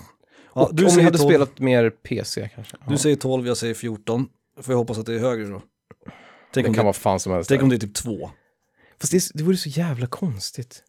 Ja, 0.53 0.65
och 0.65 0.75
du, 0.75 0.85
om 0.85 0.95
vi 0.95 1.01
hade 1.03 1.17
12, 1.17 1.29
spelat 1.29 1.59
mer 1.59 1.89
PC 1.89 2.49
kanske. 2.55 2.77
Ja. 2.85 2.91
du 2.91 2.97
säger 2.97 3.15
12, 3.15 3.47
jag 3.47 3.57
säger 3.57 3.73
14. 3.73 4.27
Får 4.61 4.71
jag 4.73 4.77
hoppas 4.77 4.97
att 4.97 5.05
det 5.05 5.13
är 5.13 5.19
högre 5.19 5.45
då. 5.45 5.61
Tänk, 5.61 5.65
det 6.53 6.63
kan 6.63 6.73
det, 6.73 6.83
vara 6.83 6.93
fan 6.93 7.19
som 7.19 7.31
helst. 7.33 7.47
tänk 7.49 7.59
där. 7.59 7.63
om 7.63 7.69
det 7.69 7.75
är 7.75 7.79
typ 7.79 7.93
2. 7.93 8.29
Fast 9.01 9.11
det, 9.11 9.29
det 9.33 9.43
vore 9.43 9.57
så 9.57 9.69
jävla 9.69 10.07
konstigt. 10.07 10.83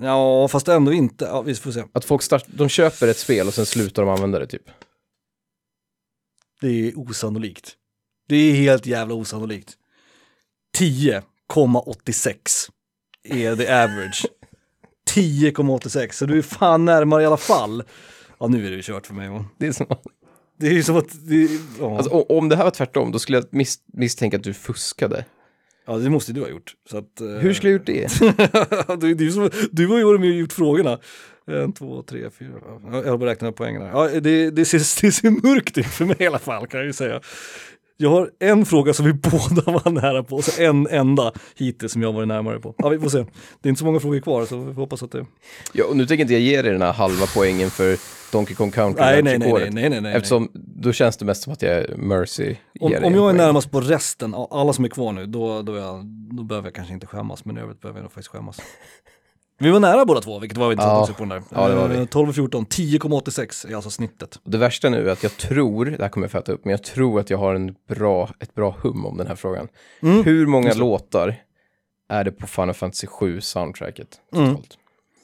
Ja, 0.00 0.48
fast 0.48 0.68
ändå 0.68 0.92
inte. 0.92 1.24
Ja, 1.24 1.42
vi 1.42 1.54
får 1.54 1.72
se. 1.72 1.82
Att 1.92 2.04
folk 2.04 2.22
start, 2.22 2.44
de 2.46 2.68
köper 2.68 3.08
ett 3.08 3.18
spel 3.18 3.46
och 3.46 3.54
sen 3.54 3.66
slutar 3.66 4.02
de 4.02 4.08
använda 4.08 4.38
det 4.38 4.46
typ. 4.46 4.62
Det 6.60 6.88
är 6.88 6.98
osannolikt. 6.98 7.76
Det 8.28 8.36
är 8.36 8.52
helt 8.52 8.86
jävla 8.86 9.14
osannolikt. 9.14 9.76
10,86 10.78 12.70
är 13.24 13.56
the 13.56 13.68
average. 13.68 14.26
10,86, 15.14 16.12
så 16.12 16.26
du 16.26 16.38
är 16.38 16.42
fan 16.42 16.84
närmare 16.84 17.22
i 17.22 17.26
alla 17.26 17.36
fall. 17.36 17.82
Ja, 18.38 18.46
nu 18.46 18.66
är 18.66 18.70
det 18.70 18.76
ju 18.76 18.82
kört 18.82 19.06
för 19.06 19.14
mig. 19.14 19.28
va? 19.28 19.44
Det 19.58 19.66
är 19.66 19.72
som, 19.72 19.86
Det 20.58 20.66
är 20.66 20.72
ju 20.72 20.82
som 20.82 20.96
att... 20.96 21.28
Det, 21.28 21.48
ja. 21.80 21.96
alltså, 21.96 22.10
om 22.10 22.48
det 22.48 22.56
här 22.56 22.64
var 22.64 22.70
tvärtom, 22.70 23.12
då 23.12 23.18
skulle 23.18 23.38
jag 23.38 23.46
mis, 23.50 23.78
misstänka 23.92 24.36
att 24.36 24.42
du 24.42 24.54
fuskade. 24.54 25.24
ja, 25.86 25.96
det 25.96 26.10
måste 26.10 26.32
du 26.32 26.40
ha 26.40 26.48
gjort. 26.48 26.74
Så 26.90 26.98
att, 26.98 27.20
eh, 27.20 27.26
Hur 27.26 27.54
skulle 27.54 27.72
jag 27.72 27.78
gjort 27.78 27.86
det? 27.86 29.00
du, 29.16 29.24
ju 29.24 29.32
som, 29.32 29.50
du 29.72 29.86
har 29.86 29.98
ju 29.98 30.18
med 30.18 30.30
och 30.30 30.36
gjort 30.36 30.52
frågorna. 30.52 30.98
En, 31.46 31.72
två, 31.72 32.02
tre, 32.02 32.30
fyra. 32.30 32.50
Ja, 32.92 33.02
Jag 33.04 33.10
har 33.10 33.18
bara 33.18 33.30
räknat 33.30 33.54
poängen 33.56 33.82
här. 33.82 33.90
Ja, 33.90 34.20
det, 34.20 34.50
det, 34.50 34.64
ser, 34.64 34.78
det 35.06 35.12
ser 35.12 35.30
mörkt 35.30 35.78
ut 35.78 35.86
för 35.86 36.04
mig 36.04 36.16
i 36.18 36.26
alla 36.26 36.38
fall 36.38 36.66
kan 36.66 36.80
jag 36.80 36.86
ju 36.86 36.92
säga. 36.92 37.20
Jag 37.96 38.10
har 38.10 38.30
en 38.40 38.66
fråga 38.66 38.92
som 38.92 39.06
vi 39.06 39.12
båda 39.30 39.72
var 39.72 39.90
nära 39.90 40.22
på 40.22 40.42
så 40.42 40.62
en 40.62 40.86
enda 40.86 41.32
hittills 41.56 41.92
som 41.92 42.02
jag 42.02 42.12
varit 42.12 42.28
närmare 42.28 42.60
på. 42.60 42.74
Ja, 42.78 42.88
vi 42.88 42.98
får 42.98 43.08
se. 43.08 43.18
Det 43.60 43.68
är 43.68 43.68
inte 43.68 43.78
så 43.78 43.84
många 43.84 44.00
frågor 44.00 44.20
kvar 44.20 44.46
så 44.46 44.56
vi 44.58 44.74
får 44.74 44.80
hoppas 44.80 45.02
att 45.02 45.12
det... 45.12 45.26
Ja, 45.72 45.84
och 45.84 45.96
nu 45.96 46.06
tänker 46.06 46.22
inte 46.22 46.34
jag 46.34 46.42
ge 46.42 46.62
dig 46.62 46.72
den 46.72 46.82
här 46.82 46.92
halva 46.92 47.26
poängen 47.34 47.70
för 47.70 47.96
Donkey 48.32 48.54
Kong 48.56 48.70
Country. 48.70 49.04
Nej, 49.04 49.22
nej, 49.22 49.38
nej, 49.38 49.52
nej, 49.52 49.70
nej, 49.70 49.90
nej, 49.90 50.00
nej. 50.00 50.14
Eftersom 50.14 50.50
då 50.54 50.92
känns 50.92 51.16
det 51.16 51.24
mest 51.24 51.42
som 51.42 51.52
att 51.52 51.62
jag 51.62 51.72
är 51.72 51.96
Mercy. 51.96 52.56
Om, 52.80 52.94
om 53.02 53.14
jag 53.14 53.30
är 53.30 53.34
närmast 53.34 53.70
på 53.70 53.80
resten, 53.80 54.34
alla 54.50 54.72
som 54.72 54.84
är 54.84 54.88
kvar 54.88 55.12
nu, 55.12 55.26
då, 55.26 55.62
då, 55.62 55.76
jag, 55.76 56.04
då 56.36 56.42
behöver 56.42 56.66
jag 56.66 56.74
kanske 56.74 56.94
inte 56.94 57.06
skämmas, 57.06 57.44
men 57.44 57.58
i 57.58 57.60
övrigt 57.60 57.80
behöver 57.80 57.98
jag 57.98 58.02
nog 58.04 58.12
faktiskt 58.12 58.28
skämmas. 58.28 58.60
Vi 59.62 59.70
var 59.70 59.80
nära 59.80 60.04
båda 60.04 60.20
två, 60.20 60.38
vilket 60.38 60.58
var 60.58 60.72
intressant 60.72 60.94
Ja. 60.96 61.00
också 61.00 61.12
på 61.14 61.18
den 61.20 61.28
där. 61.28 61.42
Ja, 61.50 61.68
det 61.68 61.74
var 61.74 61.88
vi. 61.88 61.96
Eh, 61.98 62.04
12 62.04 62.28
och 62.28 62.34
14, 62.34 62.66
10,86 62.66 63.70
är 63.70 63.74
alltså 63.74 63.90
snittet. 63.90 64.38
Det 64.44 64.58
värsta 64.58 64.88
nu 64.88 65.08
är 65.08 65.12
att 65.12 65.22
jag 65.22 65.36
tror, 65.36 65.84
det 65.84 66.02
här 66.02 66.08
kommer 66.08 66.24
jag 66.24 66.30
fatta 66.32 66.52
upp, 66.52 66.64
men 66.64 66.70
jag 66.70 66.82
tror 66.82 67.20
att 67.20 67.30
jag 67.30 67.38
har 67.38 67.54
en 67.54 67.74
bra, 67.88 68.30
ett 68.40 68.54
bra 68.54 68.76
hum 68.82 69.06
om 69.06 69.16
den 69.16 69.26
här 69.26 69.34
frågan. 69.34 69.68
Mm. 70.02 70.24
Hur 70.24 70.46
många 70.46 70.74
låtar 70.74 71.36
är 72.08 72.24
det 72.24 72.32
på 72.32 72.46
Final 72.46 72.74
Fantasy 72.74 73.06
7 73.06 73.40
soundtracket 73.40 74.08
Mm. 74.34 74.48
totalt? 74.50 74.76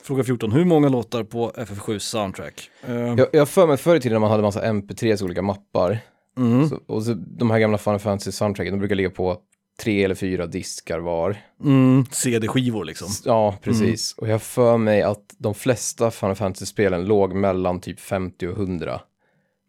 Fråga 0.03 0.25
14, 0.25 0.53
hur 0.53 0.65
många 0.65 0.89
låtar 0.89 1.25
på 1.25 1.51
FF7 1.57 1.99
soundtrack? 1.99 2.71
Eh, 2.87 2.95
Jag, 2.97 3.27
jag 3.33 3.49
för 3.49 3.67
mig 3.67 3.77
förr 3.77 3.97
i 3.97 4.01
tiden 4.01 4.15
när 4.15 4.21
man 4.21 4.31
hade 4.31 4.43
massa 4.43 4.63
MP3s 4.73 5.25
olika 5.25 5.43
mappar, 5.43 5.99
mm, 6.39 6.69
så, 6.69 6.79
och 6.87 7.03
så, 7.03 7.15
de 7.15 7.51
här 7.51 7.59
gamla 7.59 7.79
Final 7.79 7.99
Fantasy 7.99 8.33
soundtracken, 8.33 8.73
de 8.73 8.79
brukar 8.79 8.95
ligga 8.95 9.11
på 9.11 9.37
tre 9.83 10.05
eller 10.05 10.15
fyra 10.15 10.47
diskar 10.47 10.99
var. 10.99 11.37
mm, 11.65 12.05
CD-skivor 12.11 12.85
liksom. 12.85 13.09
Ja, 13.25 13.59
precis. 13.63 14.13
Och 14.13 14.29
jag 14.29 14.43
för 14.43 14.77
mig 14.79 15.03
att 15.03 15.35
de 15.39 15.55
flesta 15.55 16.11
Final 16.11 16.37
Fantasy-spelen 16.37 17.05
låg 17.05 17.35
mellan 17.35 17.81
typ 17.81 18.01
50 18.01 18.47
och 18.49 18.57
100 18.57 19.01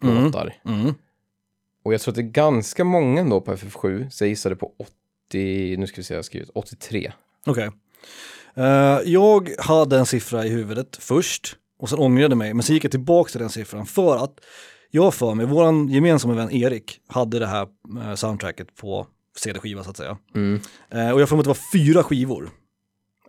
Mm. 0.04 0.24
låtar. 0.24 0.54
Mm. 0.66 0.94
Och 1.84 1.94
jag 1.94 2.02
tror 2.02 2.12
att 2.12 2.16
det 2.16 2.22
är 2.22 2.24
ganska 2.24 2.84
många 2.84 3.22
ändå 3.22 3.42
på 3.42 3.54
FF7, 3.56 4.10
så 4.10 4.24
jag 4.24 4.30
gissade 4.30 4.56
på 4.56 4.72
80, 5.28 5.78
nu 5.78 5.88
ska 5.88 5.96
vi 5.98 6.04
se, 6.04 6.14
jag 6.14 6.18
har 6.18 6.24
skrivit 6.24 6.50
83. 6.56 7.12
Okej. 7.46 7.70
Eh, 8.56 8.64
jag 9.06 9.50
hade 9.60 9.98
en 9.98 10.06
siffra 10.06 10.46
i 10.46 10.50
huvudet 10.50 10.98
först 11.00 11.56
och 11.80 11.90
sen 11.90 12.00
ångrade 12.00 12.36
mig, 12.36 12.54
men 12.54 12.64
så 12.64 12.74
gick 12.74 12.84
jag 12.84 12.92
tillbaka 12.92 13.32
till 13.32 13.40
den 13.42 13.50
siffran 13.50 13.86
för 13.86 14.16
att 14.24 14.40
jag 14.92 15.14
för 15.14 15.34
mig, 15.34 15.46
våran 15.46 15.88
gemensamma 15.90 16.34
vän 16.34 16.52
Erik 16.52 17.00
hade 17.08 17.40
det 17.40 17.48
här 17.48 17.68
eh, 18.02 18.16
soundtracket 18.16 18.76
på 18.76 19.08
CD-skiva 19.40 19.84
så 19.84 19.90
att 19.90 19.98
säga. 19.98 20.18
Mm. 20.36 20.60
Eh, 20.90 21.12
och 21.12 21.22
jag 21.22 21.30
mig 21.32 21.40
att 21.40 21.44
det 21.44 21.50
var 21.50 21.72
fyra 21.74 22.04
skivor 22.04 22.50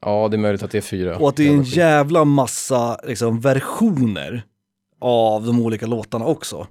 Ja, 0.00 0.28
det 0.28 0.36
är 0.36 0.38
möjligt 0.38 0.62
att 0.62 0.70
det 0.70 0.78
är 0.78 0.82
fyra. 0.82 1.18
och 1.18 1.28
att 1.28 1.36
det 1.36 1.48
är 1.48 1.52
en 1.52 1.62
Jävla 1.62 2.24
massa 2.24 3.00
liksom, 3.04 3.40
versioner 3.40 4.42
av 5.00 5.46
de 5.46 5.60
olika 5.60 5.86
låtarna 5.86 6.24
också. 6.24 6.66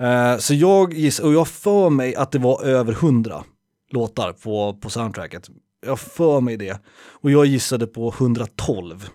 Eh, 0.00 0.36
så 0.36 0.54
jag 0.54 0.94
gissar, 0.94 1.24
och 1.24 1.32
jag 1.32 1.48
för 1.48 1.90
mig 1.90 2.14
att 2.14 2.32
det 2.32 2.38
var 2.38 2.64
över 2.64 2.92
hundra 2.92 3.44
låtar 3.90 4.32
på, 4.32 4.74
på 4.74 4.90
soundtracket. 4.90 5.48
Jag 5.86 5.98
för 5.98 6.40
mig 6.40 6.56
det. 6.56 6.80
Och 6.96 7.30
jag 7.30 7.46
gissade 7.46 7.86
på 7.86 8.14
112. 8.18 9.08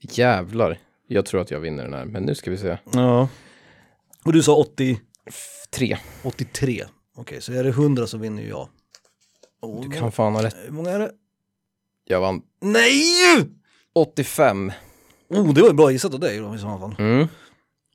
Jävlar. 0.00 0.78
Jag 1.06 1.26
tror 1.26 1.40
att 1.40 1.50
jag 1.50 1.60
vinner 1.60 1.84
den 1.84 1.94
här, 1.94 2.04
men 2.04 2.22
nu 2.22 2.34
ska 2.34 2.50
vi 2.50 2.58
se. 2.58 2.78
Ja. 2.92 3.28
Och 4.24 4.32
du 4.32 4.42
sa 4.42 4.56
80, 4.56 5.00
Tre. 5.70 5.98
83. 6.22 6.84
Okej, 7.16 7.40
så 7.40 7.52
är 7.52 7.64
det 7.64 7.70
100 7.70 8.06
så 8.06 8.18
vinner 8.18 8.42
ju 8.42 8.48
jag. 8.48 8.68
Oh, 9.62 9.82
Du 9.82 9.90
kan 9.90 10.12
fan 10.12 10.34
ha 10.34 10.42
rätt. 10.42 10.56
Hur 10.64 10.72
många 10.72 10.90
är 10.90 10.98
det? 10.98 11.12
Jag 12.04 12.20
vann 12.20 12.42
Nej! 12.60 13.48
85. 13.94 14.72
Oh, 15.28 15.54
det 15.54 15.60
var 15.60 15.68
ju 15.68 15.74
bra 15.74 15.90
gissat 15.90 16.14
av 16.14 16.20
dig 16.20 16.38
då 16.38 16.54
i 16.54 16.58
så 16.58 16.78
fall. 16.78 16.94
Mm. 16.98 17.26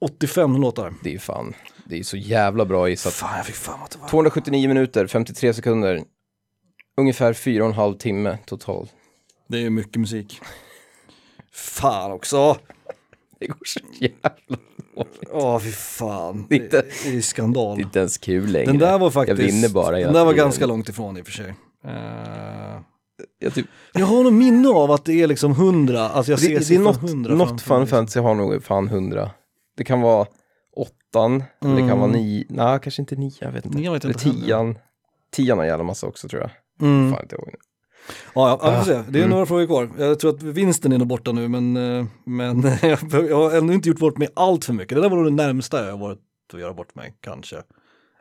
85 0.02 0.62
låtar. 0.62 0.94
Det 1.04 1.10
är 1.10 1.14
ju 1.14 1.20
fan, 1.20 1.54
det 1.86 2.00
är 2.00 2.04
så 2.04 2.18
jävla 2.18 2.66
bra 2.66 2.90
gissat. 2.90 3.14
Fan, 3.14 3.38
jag 3.38 3.46
fick 3.46 3.56
fan 3.56 3.84
att 3.84 3.92
det 3.92 4.00
var... 4.00 4.08
279 4.08 4.68
minuter, 4.68 5.08
53 5.08 5.54
sekunder. 5.54 6.04
Ungefär 6.98 7.34
fyra 7.34 7.64
och 7.64 7.70
en 7.70 7.76
halv 7.76 7.98
timme 7.98 8.38
totalt. 8.46 8.94
Det 9.48 9.66
är 9.66 9.70
mycket 9.70 9.96
musik. 9.96 10.42
Fan 11.52 12.12
också. 12.12 12.58
Det 13.40 13.48
går 13.48 13.66
så 13.66 13.80
jävla 14.00 14.58
Åh, 15.32 15.60
fy 15.60 15.72
fan. 15.72 16.46
Det 16.50 16.56
är 16.56 16.64
inte- 16.64 16.86
Det 17.06 17.18
är 17.18 17.22
skandal. 17.22 17.78
Det 17.78 17.82
är 17.82 17.86
inte 17.86 18.00
ens 18.00 18.18
kul 18.18 18.52
längre. 18.52 18.66
Den 18.72 18.78
där 18.80 19.00
var 19.00 19.10
faktiskt, 19.10 19.40
Jag 19.40 19.46
vinner 19.48 19.70
bara. 19.70 19.98
den 20.00 20.14
där 20.14 20.26
var 20.26 20.34
ganska 20.34 20.66
långt 20.66 20.90
ifrån 20.90 21.18
i 21.18 21.22
och 21.22 21.26
för 21.26 21.32
sig. 21.34 21.54
Eh, 21.86 22.82
Jag 23.40 23.54
typ, 23.54 23.66
jag 23.94 24.06
har 24.06 24.24
nog 24.24 24.34
minne 24.34 24.70
av 24.70 24.92
att 24.92 25.06
det 25.06 25.22
är 25.24 25.28
liksom 25.28 25.52
100, 25.52 26.10
alltså 26.10 26.32
jag 26.32 26.40
det, 26.40 26.64
ser 26.64 26.74
det 26.76 26.80
är 26.82 26.84
något, 26.84 27.04
100 27.10 27.36
något 27.36 27.50
mig. 27.52 27.60
Fantasy 27.88 28.20
har 28.20 28.36
nog 28.36 28.64
fan 28.64 28.88
100. 28.88 29.32
Det 29.78 29.84
kan 29.84 30.02
vara 30.02 30.28
åttan, 30.76 31.44
eller 31.64 31.76
det 31.76 31.88
kan 31.88 32.00
vara 32.00 32.10
Mm. 32.10 32.22
nio, 32.22 32.46
nej 32.50 32.80
kanske 32.84 33.02
inte 33.02 33.16
nio, 33.16 33.32
jag 33.40 33.52
vet 33.52 33.66
inte. 33.66 33.78
Nian 33.78 33.94
vet 33.94 34.04
eller 34.06 34.14
inte 34.14 34.30
heller. 34.30 34.42
tian. 34.46 34.78
Tian 35.32 35.58
har 35.58 35.66
en 35.66 35.70
jävla 35.70 35.84
massa 35.84 36.08
också 36.08 36.28
tror 36.28 36.42
jag. 36.42 36.52
Mm. 36.88 37.14
Fan 37.14 37.24
inte 37.24 37.36
ihåg. 37.36 37.54
Ja, 38.36 38.60
ja, 38.62 38.70
vi 38.72 38.76
får 38.78 38.84
se. 38.86 39.12
Det 39.12 39.20
är 39.20 39.24
Mm. 39.24 39.30
några 39.30 39.46
frågor 39.46 39.66
kvar. 39.66 39.90
Jag 39.98 40.20
tror 40.20 40.36
att 40.36 40.44
vinsten 40.44 40.92
är 40.92 40.98
nog 40.98 41.08
borta 41.08 41.32
nu, 41.32 41.48
men, 41.48 41.78
eh, 41.78 42.06
men 42.26 42.62
jag 43.30 43.36
har 43.38 43.58
ännu 43.58 43.74
inte 43.74 43.90
gjort 43.90 44.00
bort 44.00 44.18
mig 44.18 44.28
allt 44.34 44.66
för 44.66 44.74
mycket. 44.74 44.96
Det 44.96 45.02
där 45.02 45.10
var 45.10 45.18
nog 45.18 45.26
det 45.26 45.32
närmsta 45.46 45.86
jag 45.86 45.92
har 45.92 45.98
varit 46.00 46.20
att 46.54 46.60
göra 46.60 46.74
bort 46.74 46.96
mig, 46.96 47.14
kanske. 47.22 47.56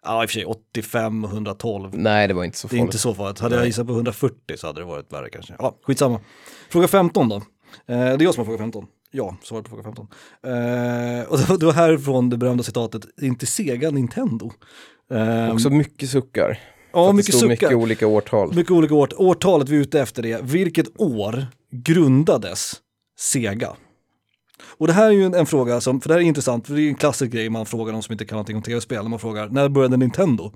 Ja, 0.04 0.22
i 0.22 0.26
och 0.26 0.30
för 0.30 0.34
sig 0.34 0.44
85 0.44 1.24
och 1.24 1.30
112. 1.30 1.90
Nej, 1.94 2.28
det 2.28 2.34
var 2.34 2.44
inte 2.44 2.58
så 2.58 2.68
Det 2.68 2.74
är 2.74 2.78
farligt. 2.78 2.88
inte 2.88 2.98
så 2.98 3.14
farligt. 3.14 3.40
Hade 3.40 3.56
jag 3.56 3.66
gissat 3.66 3.86
på 3.86 3.92
140 3.92 4.36
så 4.56 4.66
hade 4.66 4.80
det 4.80 4.84
varit 4.84 5.12
värre 5.12 5.30
kanske. 5.30 5.54
Ja, 5.58 5.78
skitsamma. 5.82 6.20
Fråga 6.70 6.88
15 6.88 7.28
då. 7.28 7.36
Eh, 7.36 7.42
det 7.86 7.94
är 7.94 8.22
jag 8.22 8.34
som 8.34 8.40
har 8.40 8.44
fråga 8.44 8.58
15. 8.58 8.86
Ja, 9.10 9.36
svaret 9.42 9.64
på 9.64 9.70
fråga 9.70 9.82
15. 9.82 10.08
Eh, 10.42 11.28
och 11.28 11.38
det 11.60 11.66
var, 11.66 11.72
härifrån 11.72 12.30
det 12.30 12.36
berömda 12.36 12.62
citatet, 12.62 13.02
inte 13.22 13.46
Sega 13.46 13.90
Nintendo. 13.90 14.50
Eh, 15.10 15.52
Också 15.52 15.70
mycket 15.70 16.10
suckar. 16.10 16.58
Ja, 16.96 17.12
mycket 17.12 17.26
det 17.26 17.38
stod 17.38 17.50
suckar. 17.50 17.66
mycket 17.66 17.72
olika 17.78 18.06
årtal. 18.06 18.54
Mycket 18.54 18.72
olika 18.72 18.94
år. 18.94 19.08
Årtalet 19.16 19.68
vi 19.68 19.76
är 19.76 19.80
ute 19.80 20.00
efter 20.00 20.22
det. 20.22 20.42
Vilket 20.42 21.00
år 21.00 21.46
grundades 21.70 22.72
Sega? 23.18 23.76
Och 24.78 24.86
det 24.86 24.92
här 24.92 25.06
är 25.06 25.10
ju 25.10 25.24
en, 25.24 25.34
en 25.34 25.46
fråga 25.46 25.80
som, 25.80 26.00
för 26.00 26.08
det 26.08 26.14
här 26.14 26.20
är 26.20 26.24
intressant, 26.24 26.66
för 26.66 26.74
det 26.74 26.82
är 26.82 26.88
en 26.88 26.94
klassisk 26.94 27.32
grej 27.32 27.50
man 27.50 27.66
frågar 27.66 27.92
någon 27.92 28.02
som 28.02 28.12
inte 28.12 28.24
kan 28.24 28.36
någonting 28.36 28.56
om 28.56 28.62
tv-spel, 28.62 29.02
när 29.02 29.10
man 29.10 29.18
frågar 29.18 29.48
när 29.48 29.68
började 29.68 29.96
Nintendo? 29.96 30.52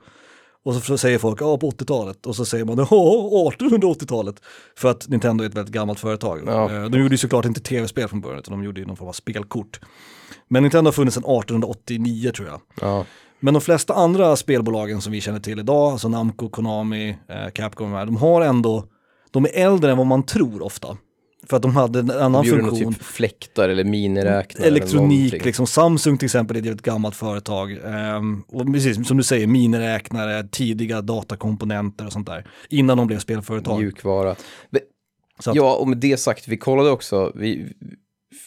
Och 0.65 0.75
så 0.75 0.99
säger 0.99 1.19
folk, 1.19 1.41
ja 1.41 1.59
på 1.59 1.71
80-talet. 1.71 2.27
Och 2.27 2.37
så 2.37 2.45
säger 2.45 2.65
man, 2.65 2.79
ja 2.79 2.85
1880-talet. 3.59 4.37
För 4.77 4.91
att 4.91 5.09
Nintendo 5.09 5.45
är 5.45 5.49
ett 5.49 5.55
väldigt 5.55 5.75
gammalt 5.75 6.01
företag. 6.01 6.41
Ja. 6.47 6.71
Eh, 6.75 6.85
De 6.85 7.01
gjorde 7.01 7.15
ju 7.15 7.19
såklart 7.19 7.45
inte 7.45 7.61
tv-spel 7.61 8.09
från 8.09 8.21
början, 8.21 8.39
utan 8.39 8.53
de 8.53 8.65
gjorde 8.65 8.81
ju 8.81 8.87
någon 8.87 8.97
form 8.97 9.09
av 9.09 9.13
spelkort. 9.13 9.81
Men 10.49 10.63
Nintendo 10.63 10.89
har 10.89 10.93
funnits 10.93 11.15
sedan 11.15 11.25
1889 11.25 12.33
tror 12.37 12.49
jag. 12.49 12.61
Ja. 12.81 13.05
Men 13.41 13.55
de 13.55 13.61
flesta 13.61 13.95
andra 13.95 14.37
spelbolagen 14.37 15.01
som 15.01 15.13
vi 15.13 15.21
känner 15.21 15.41
till 15.41 15.59
idag, 15.59 15.93
alltså 15.93 16.09
Namco, 16.09 16.49
Konami, 16.49 17.09
eh, 17.29 17.51
Capcom, 17.55 17.93
de 17.93 18.17
har 18.17 18.41
ändå, 18.43 18.85
de 19.31 19.45
är 19.45 19.51
äldre 19.55 19.91
än 19.91 19.97
vad 19.99 20.07
man 20.07 20.23
tror 20.23 20.63
ofta. 20.63 20.97
För 21.49 21.57
att 21.57 21.63
de 21.63 21.77
hade 21.77 21.99
en 21.99 22.11
annan 22.11 22.45
De 22.45 22.51
funktion. 22.51 22.95
typ 22.95 23.03
fläktar 23.03 23.69
eller 23.69 23.85
miniräknare. 23.85 24.67
eller 24.67 24.77
Elektronik, 24.81 25.19
någonting. 25.19 25.43
liksom 25.45 25.67
Samsung 25.67 26.19
till 26.19 26.27
exempel 26.27 26.57
är 26.57 26.73
ett 26.73 26.83
gammalt 26.83 27.17
företag. 27.17 27.73
Ehm, 27.85 28.43
och 28.49 28.67
precis 28.73 29.09
som 29.09 29.17
du 29.17 29.23
säger, 29.23 29.47
miniräknare, 29.47 30.49
tidiga 30.49 31.03
datakomponenter 31.03 32.07
och 32.07 32.13
sånt 32.13 32.27
där. 32.27 32.47
Innan 32.69 32.99
de 32.99 33.07
blev 33.07 33.19
spelföretag. 33.19 33.79
Mjukvara. 33.81 34.31
Att- 34.31 35.55
Ja, 35.55 35.77
och 35.77 35.89
med 35.89 35.99
det 35.99 36.17
sagt, 36.17 36.49
vi 36.49 36.57
kollade 36.57 36.91
också, 36.91 37.33
vi, 37.35 37.73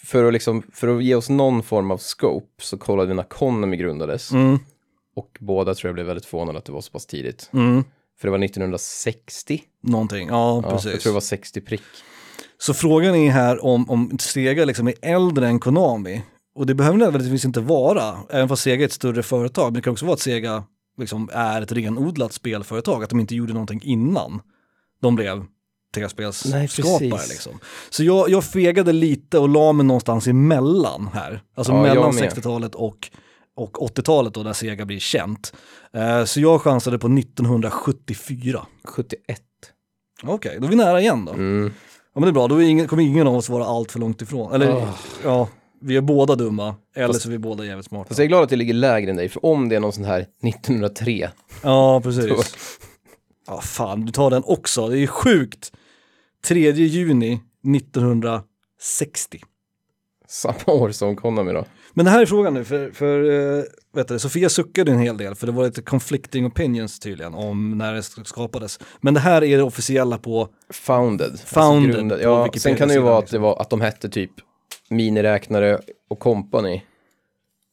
för, 0.05 0.23
att 0.23 0.33
liksom, 0.33 0.63
för 0.73 0.97
att 0.97 1.03
ge 1.03 1.15
oss 1.15 1.29
någon 1.29 1.63
form 1.63 1.91
av 1.91 1.97
scope 1.97 2.47
så 2.61 2.77
kollade 2.77 3.07
vi 3.07 3.13
när 3.13 3.23
Konami 3.23 3.77
grundades. 3.77 4.31
Mm, 4.31 4.59
Och 5.15 5.37
båda 5.39 5.75
tror 5.75 5.89
jag 5.89 5.93
blev 5.95 6.05
väldigt 6.05 6.25
förvånade 6.25 6.57
att 6.57 6.65
det 6.65 6.71
var 6.71 6.81
så 6.81 6.91
pass 6.91 7.05
tidigt. 7.05 7.49
mm, 7.53 7.83
För 8.19 8.27
det 8.27 8.31
var 8.31 8.43
1960. 8.45 9.61
någonting, 9.83 10.27
ja, 10.27 10.61
Ja, 10.63 10.69
precis. 10.71 10.91
jag 10.91 11.01
tror 11.01 11.09
det 11.11 11.13
var 11.13 11.21
60 11.21 11.61
prick. 11.61 11.81
Så 12.57 12.73
frågan 12.73 13.15
är 13.15 13.31
här 13.31 13.65
om, 13.65 13.89
om 13.89 14.17
Sega 14.19 14.65
liksom 14.65 14.87
är 14.87 14.93
äldre 15.01 15.47
än 15.47 15.59
Konami. 15.59 16.21
Och 16.55 16.65
det 16.65 16.73
behöver 16.75 16.97
nödvändigtvis 16.97 17.45
inte 17.45 17.59
vara, 17.61 18.15
även 18.29 18.49
fast 18.49 18.63
Sega 18.63 18.83
är 18.83 18.85
ett 18.85 18.93
större 18.93 19.23
företag. 19.23 19.65
Men 19.65 19.73
det 19.73 19.81
kan 19.81 19.91
också 19.93 20.05
vara 20.05 20.13
att 20.13 20.19
Sega 20.19 20.63
liksom 20.97 21.29
är 21.33 21.61
ett 21.61 21.71
renodlat 21.71 22.33
spelföretag, 22.33 23.03
att 23.03 23.09
de 23.09 23.19
inte 23.19 23.35
gjorde 23.35 23.53
någonting 23.53 23.81
innan 23.83 24.41
de 25.01 25.15
blev 25.15 25.45
tv-spelsskapare. 25.95 27.27
Liksom. 27.29 27.59
Så 27.89 28.03
jag, 28.03 28.29
jag 28.29 28.43
fegade 28.43 28.91
lite 28.93 29.39
och 29.39 29.49
la 29.49 29.71
mig 29.71 29.85
någonstans 29.85 30.27
emellan 30.27 31.09
här. 31.13 31.43
Alltså 31.55 31.73
Ja, 31.73 31.81
mellan 31.81 32.15
med. 32.15 32.23
60-talet 32.23 32.75
och, 32.75 33.09
och 33.55 33.77
80-talet 33.97 34.33
då, 34.33 34.43
där 34.43 34.53
Sega 34.53 34.85
blir 34.85 34.99
känt. 34.99 35.53
Eh, 35.93 36.23
så 36.25 36.39
jag 36.41 36.61
chansade 36.61 36.99
på 36.99 37.07
1974. 37.07 38.65
71. 38.83 39.39
Okej, 40.23 40.57
då 40.59 40.65
är 40.65 40.69
vi 40.69 40.75
nära 40.75 41.01
igen 41.01 41.25
då. 41.25 41.31
Mm. 41.33 41.71
Ja 42.13 42.19
men 42.19 42.23
det 42.23 42.29
är 42.29 42.33
bra, 42.33 42.47
då 42.47 42.55
är 42.55 42.61
ingen, 42.67 42.87
kommer 42.87 43.03
ingen 43.03 43.27
av 43.27 43.35
oss 43.35 43.49
vara 43.49 43.65
allt 43.65 43.91
för 43.91 43.99
långt 43.99 44.21
ifrån. 44.21 44.53
Eller 44.53 44.71
Ah. 44.71 44.89
ja, 45.23 45.49
vi 45.81 45.97
är 45.97 46.01
båda 46.01 46.35
dumma, 46.35 46.75
eller 46.95 47.07
Fast- 47.07 47.21
så 47.21 47.29
är 47.29 47.31
vi 47.31 47.37
båda 47.37 47.65
jävligt 47.65 47.85
smarta. 47.85 48.07
Fast 48.07 48.17
jag 48.17 48.25
är 48.25 48.29
glad 48.29 48.43
att 48.43 48.51
jag 48.51 48.57
ligger 48.57 48.73
lägre 48.73 49.09
än 49.11 49.17
dig, 49.17 49.29
för 49.29 49.45
om 49.45 49.69
det 49.69 49.75
är 49.75 49.79
någon 49.79 49.93
sån 49.93 50.03
här 50.03 50.25
1903, 50.43 51.29
Ja, 51.63 52.01
precis. 52.03 52.57
Ja, 53.47 53.61
fan, 53.61 54.05
du 54.05 54.11
tar 54.11 54.29
den 54.29 54.43
också. 54.45 54.87
Det 54.87 54.99
är 54.99 55.07
sjukt. 55.07 55.71
3 56.45 56.71
juni 56.71 57.39
1960. 57.75 59.39
samma 60.27 60.73
år 60.73 60.91
som 60.91 61.15
Konami 61.15 61.53
då. 61.53 61.65
Men 61.93 62.05
det 62.05 62.11
här 62.11 62.21
är 62.21 62.25
frågan 62.25 62.53
nu, 62.53 62.63
för, 62.63 62.91
för 62.91 63.19
uh, 63.19 63.63
vet 63.95 64.07
du, 64.07 64.19
Sofia 64.19 64.49
suckade 64.49 64.91
en 64.91 64.99
hel 64.99 65.17
del 65.17 65.35
för 65.35 65.47
det 65.47 65.53
var 65.53 65.65
lite 65.65 65.81
conflicting 65.81 66.45
opinions 66.45 66.99
tydligen 66.99 67.33
om 67.33 67.77
när 67.77 67.93
det 67.93 68.03
skapades. 68.03 68.79
Men 69.01 69.13
det 69.13 69.19
här 69.19 69.43
är 69.43 69.57
det 69.57 69.63
officiella 69.63 70.17
på 70.17 70.49
Founded. 70.69 71.39
Founded 71.39 71.89
Alltså 71.89 71.97
grundad. 71.97 72.21
ja, 72.21 72.49
sen 72.57 72.75
kan 72.75 72.87
det 72.87 72.93
ju 72.93 72.99
vara 72.99 73.17
att, 73.17 73.23
liksom. 73.23 73.39
det 73.39 73.43
var, 73.43 73.61
att 73.61 73.69
de 73.69 73.81
hette 73.81 74.09
typ 74.09 74.31
Miniräknare 74.89 75.79
och 76.09 76.19
Company 76.19 76.81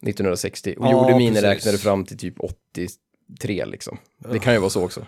1960 0.02 0.74
och 0.78 0.86
Ja, 0.86 0.92
gjorde 0.92 1.16
miniräknare 1.18 1.54
precis. 1.54 1.82
fram 1.82 2.04
till 2.04 2.18
typ 2.18 2.34
83 2.40 3.64
liksom. 3.64 3.98
Det 4.32 4.38
kan 4.38 4.52
ju 4.52 4.58
vara 4.58 4.70
så 4.70 4.84
också. 4.84 5.06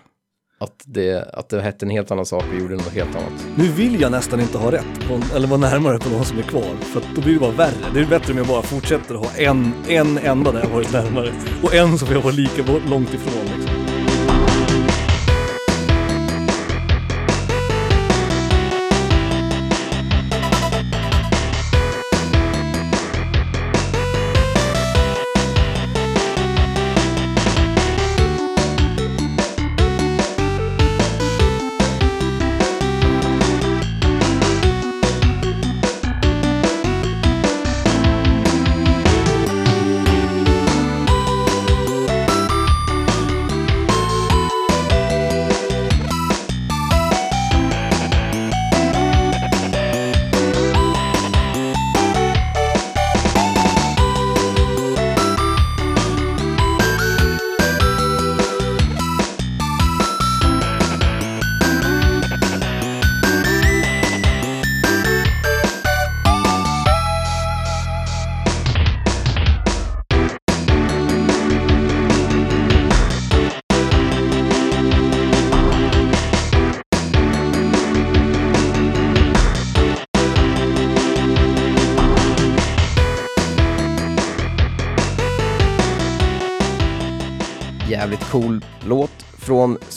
Att 0.63 0.83
det, 0.85 1.29
att 1.33 1.49
det 1.49 1.61
hette 1.61 1.85
en 1.85 1.89
helt 1.89 2.11
annan 2.11 2.25
sak 2.25 2.43
och 2.53 2.59
gjorde 2.61 2.75
något 2.75 2.93
helt 2.93 3.15
annat. 3.15 3.47
Nu 3.55 3.67
vill 3.67 4.01
jag 4.01 4.11
nästan 4.11 4.39
inte 4.39 4.57
ha 4.57 4.71
rätt, 4.71 5.07
på, 5.07 5.35
eller 5.35 5.47
vara 5.47 5.59
närmare 5.59 5.99
på 5.99 6.09
någon 6.09 6.25
som 6.25 6.37
är 6.37 6.43
kvar, 6.43 6.75
för 6.81 6.99
att 6.99 7.07
då 7.15 7.21
blir 7.21 7.33
det 7.33 7.39
bara 7.39 7.51
värre. 7.51 7.91
Det 7.93 7.99
är 7.99 8.05
bättre 8.05 8.31
om 8.31 8.37
jag 8.37 8.47
bara 8.47 8.61
fortsätter 8.61 9.15
att 9.15 9.25
ha 9.25 9.37
en, 9.37 9.73
en 9.87 10.17
enda 10.17 10.51
där 10.51 10.59
jag 10.59 10.69
varit 10.69 10.93
närmare 10.93 11.33
och 11.63 11.73
en 11.75 11.97
som 11.97 12.07
jag 12.11 12.21
var 12.21 12.31
lika 12.31 12.63
långt 12.89 13.13
ifrån. 13.13 13.45
Liksom. 13.57 13.82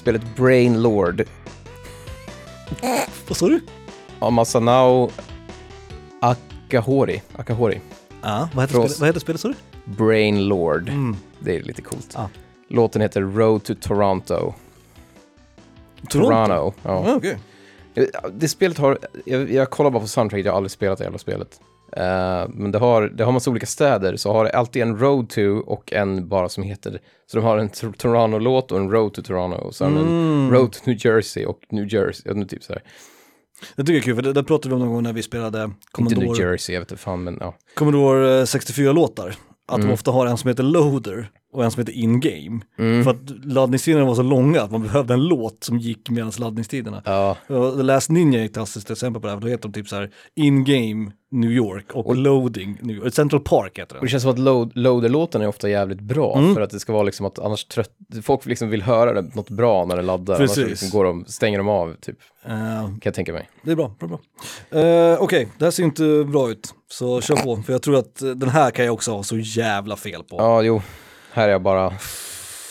Spelet 0.07 0.37
Brain 0.37 0.83
Lord 0.83 1.23
Vad 3.29 3.37
sa 3.37 3.49
du? 3.49 3.61
av 4.19 4.33
Masanao 4.33 5.11
Akahori. 6.21 7.23
Akahori. 7.37 7.81
Ja, 8.23 8.49
vad 8.55 8.63
heter, 8.63 8.75
Från- 8.75 8.83
spelet, 8.89 9.01
vad 9.01 9.09
heter 9.09 9.21
spelet 9.21 9.41
sa 9.41 9.49
du? 9.49 9.55
Brain 9.85 10.45
Lord. 10.49 10.89
Mm. 10.89 11.17
Det 11.41 11.57
är 11.57 11.63
lite 11.63 11.83
coolt. 11.83 12.13
Ja. 12.15 12.29
Låten 12.69 13.03
heter 13.03 13.21
Road 13.23 13.65
to 13.65 13.75
Toronto. 13.81 14.55
Toronto? 16.09 16.29
Toronto. 16.29 16.73
Ja. 16.83 17.05
Ja, 17.07 17.15
okej. 17.17 17.39
Det 18.33 18.49
spelet 18.49 18.79
har, 18.79 18.99
jag, 19.25 19.51
jag 19.53 19.71
kollar 19.71 19.91
bara 19.91 20.01
på 20.01 20.09
soundtrack, 20.09 20.45
jag 20.47 20.53
har 20.53 20.57
aldrig 20.57 20.71
spelat 20.71 20.99
det 20.99 21.05
jävla 21.05 21.19
spelet. 21.19 21.61
Eh, 21.93 22.49
men 22.49 22.73
det 22.73 22.79
har, 22.79 23.03
det 23.03 23.25
har 23.25 23.33
massa 23.33 23.51
olika 23.51 23.67
städer, 23.67 24.17
så 24.17 24.33
har 24.33 24.45
det 24.45 24.51
alltid 24.51 24.83
en 24.83 24.99
Road 24.99 25.29
to 25.29 25.41
och 25.67 25.93
en 25.93 26.29
bara 26.29 26.49
som 26.49 26.63
heter, 26.65 27.01
så 27.27 27.37
de 27.37 27.45
har 27.45 27.59
en 27.59 27.69
Tor- 27.69 27.93
Toronto-låt 27.93 28.73
och 28.73 28.79
en 28.79 28.91
Road 28.91 29.15
to 29.15 29.23
Toronto 29.23 29.57
och 29.59 29.75
sen 29.75 29.97
Mm. 29.97 30.09
en 30.09 30.51
Road 30.51 30.73
to 30.73 30.79
New 30.85 31.07
Jersey 31.07 31.45
och 31.45 31.59
New 31.71 31.95
Jersey, 31.95 32.23
ja, 32.25 32.33
nu 32.35 32.45
typ 32.45 32.63
så 32.63 32.73
här. 32.73 32.83
Det 33.77 33.83
tycker 33.83 33.93
jag 33.93 33.99
är 33.99 34.03
kul, 34.03 34.15
för 34.15 34.23
det, 34.23 34.33
där 34.33 34.43
pratade 34.43 34.69
vi 34.69 34.75
om 34.75 34.81
någon 34.81 34.95
gång 34.95 35.03
när 35.03 35.13
vi 35.13 35.23
spelade 35.23 35.63
Inte 35.65 35.77
Commodore, 35.93 36.27
New 36.27 36.41
Jersey, 36.41 36.75
jag 36.75 36.81
vet 36.81 36.91
inte 36.91 37.03
fan, 37.03 37.25
men 37.25 37.37
ja. 37.41 37.55
Commodore 37.75 38.39
eh, 38.39 38.43
64-låtar. 38.45 39.35
Att 39.69 39.77
Mm. 39.77 39.87
de 39.89 39.93
ofta 39.95 40.11
har 40.11 40.27
en 40.27 40.37
som 40.37 40.49
heter 40.49 40.63
Loader 40.63 41.31
och 41.57 41.65
en 41.65 41.71
som 41.71 41.81
heter 41.81 41.93
In-Game. 41.93 42.61
Mm. 42.79 43.05
För 43.05 43.11
att 43.11 43.45
laddningstiderna 43.45 44.05
var 44.05 44.15
så 44.15 44.23
långa 44.23 44.63
att 44.63 44.71
man 44.71 44.83
behövde 44.83 45.15
en 45.15 45.25
låt 45.25 45.65
som 45.65 45.79
gick 45.79 46.11
medan 46.11 46.33
laddningstiderna. 46.39 47.03
Ja, 47.05 47.37
Och 47.47 47.77
The 47.77 47.83
Last 47.83 48.11
Ninja 48.11 48.41
är 48.41 48.45
ett 48.45 48.53
klassiskt 48.55 48.91
exempel 48.91 49.21
på 49.23 49.27
det 49.29 49.35
här, 49.35 49.41
då 49.41 49.47
heter 49.49 49.69
de 49.69 49.73
typ 49.73 49.89
så 49.89 49.97
här 49.97 50.11
In-Game 50.35 51.13
New 51.31 51.51
York 51.51 51.85
och, 51.93 52.07
Och- 52.07 52.17
Loading 52.17 52.79
New 52.83 52.97
York. 52.97 53.15
Central 53.15 53.41
Park 53.41 53.79
heter 53.79 53.83
och 53.83 53.95
den. 53.95 54.05
det 54.05 54.09
känns 54.11 54.23
som 54.23 54.33
att 54.33 54.39
load, 54.39 54.71
Loader-låten 54.75 55.43
är 55.43 55.47
ofta 55.49 55.69
jävligt 55.69 56.01
bra, 56.01 56.39
Mm. 56.39 56.55
för 56.55 56.61
att 56.61 56.71
det 56.71 56.81
ska 56.81 56.93
vara 56.93 57.03
liksom 57.03 57.27
att 57.27 57.39
annars 57.39 57.65
trött, 57.65 57.91
folk 58.23 58.47
liksom 58.47 58.69
vill 58.69 58.83
höra 58.83 59.13
det, 59.23 59.35
något 59.35 59.51
bra 59.51 59.85
när 59.85 59.97
det 59.97 60.03
laddar, 60.03 60.35
annars 60.35 60.49
Precis. 60.51 60.69
liksom 60.69 60.91
går 60.91 61.05
de, 61.05 61.25
stänger 61.27 61.59
de 61.59 61.69
av, 61.69 61.95
typ, 62.01 62.17
Eh, 62.49 62.53
kan 62.87 63.01
jag 63.05 63.15
tänka 63.15 63.33
mig. 63.33 63.49
det 63.63 63.71
är 63.71 63.77
bra, 63.77 63.95
bra, 63.99 64.09
bra. 64.09 64.19
Uh, 64.83 65.23
Okej, 65.23 65.49
det 65.59 65.65
här 65.65 65.71
ser 65.71 65.83
inte 65.83 66.25
bra 66.33 66.51
ut, 66.51 66.75
så 66.91 67.21
kör 67.21 67.37
på. 67.37 67.57
För 67.63 67.73
jag 67.73 67.83
tror 67.83 67.97
att 67.99 68.17
den 68.19 68.49
här 68.49 68.71
kan 68.71 68.85
jag 68.85 68.95
också 68.95 69.11
ha 69.13 69.23
så 69.23 69.37
jävla 69.39 69.97
fel 69.97 70.23
på. 70.23 70.37
Ja, 70.37 70.63
jo. 70.63 70.83
Här 71.37 71.49
är 71.49 71.53
jag 71.53 71.63
bara... 71.63 71.93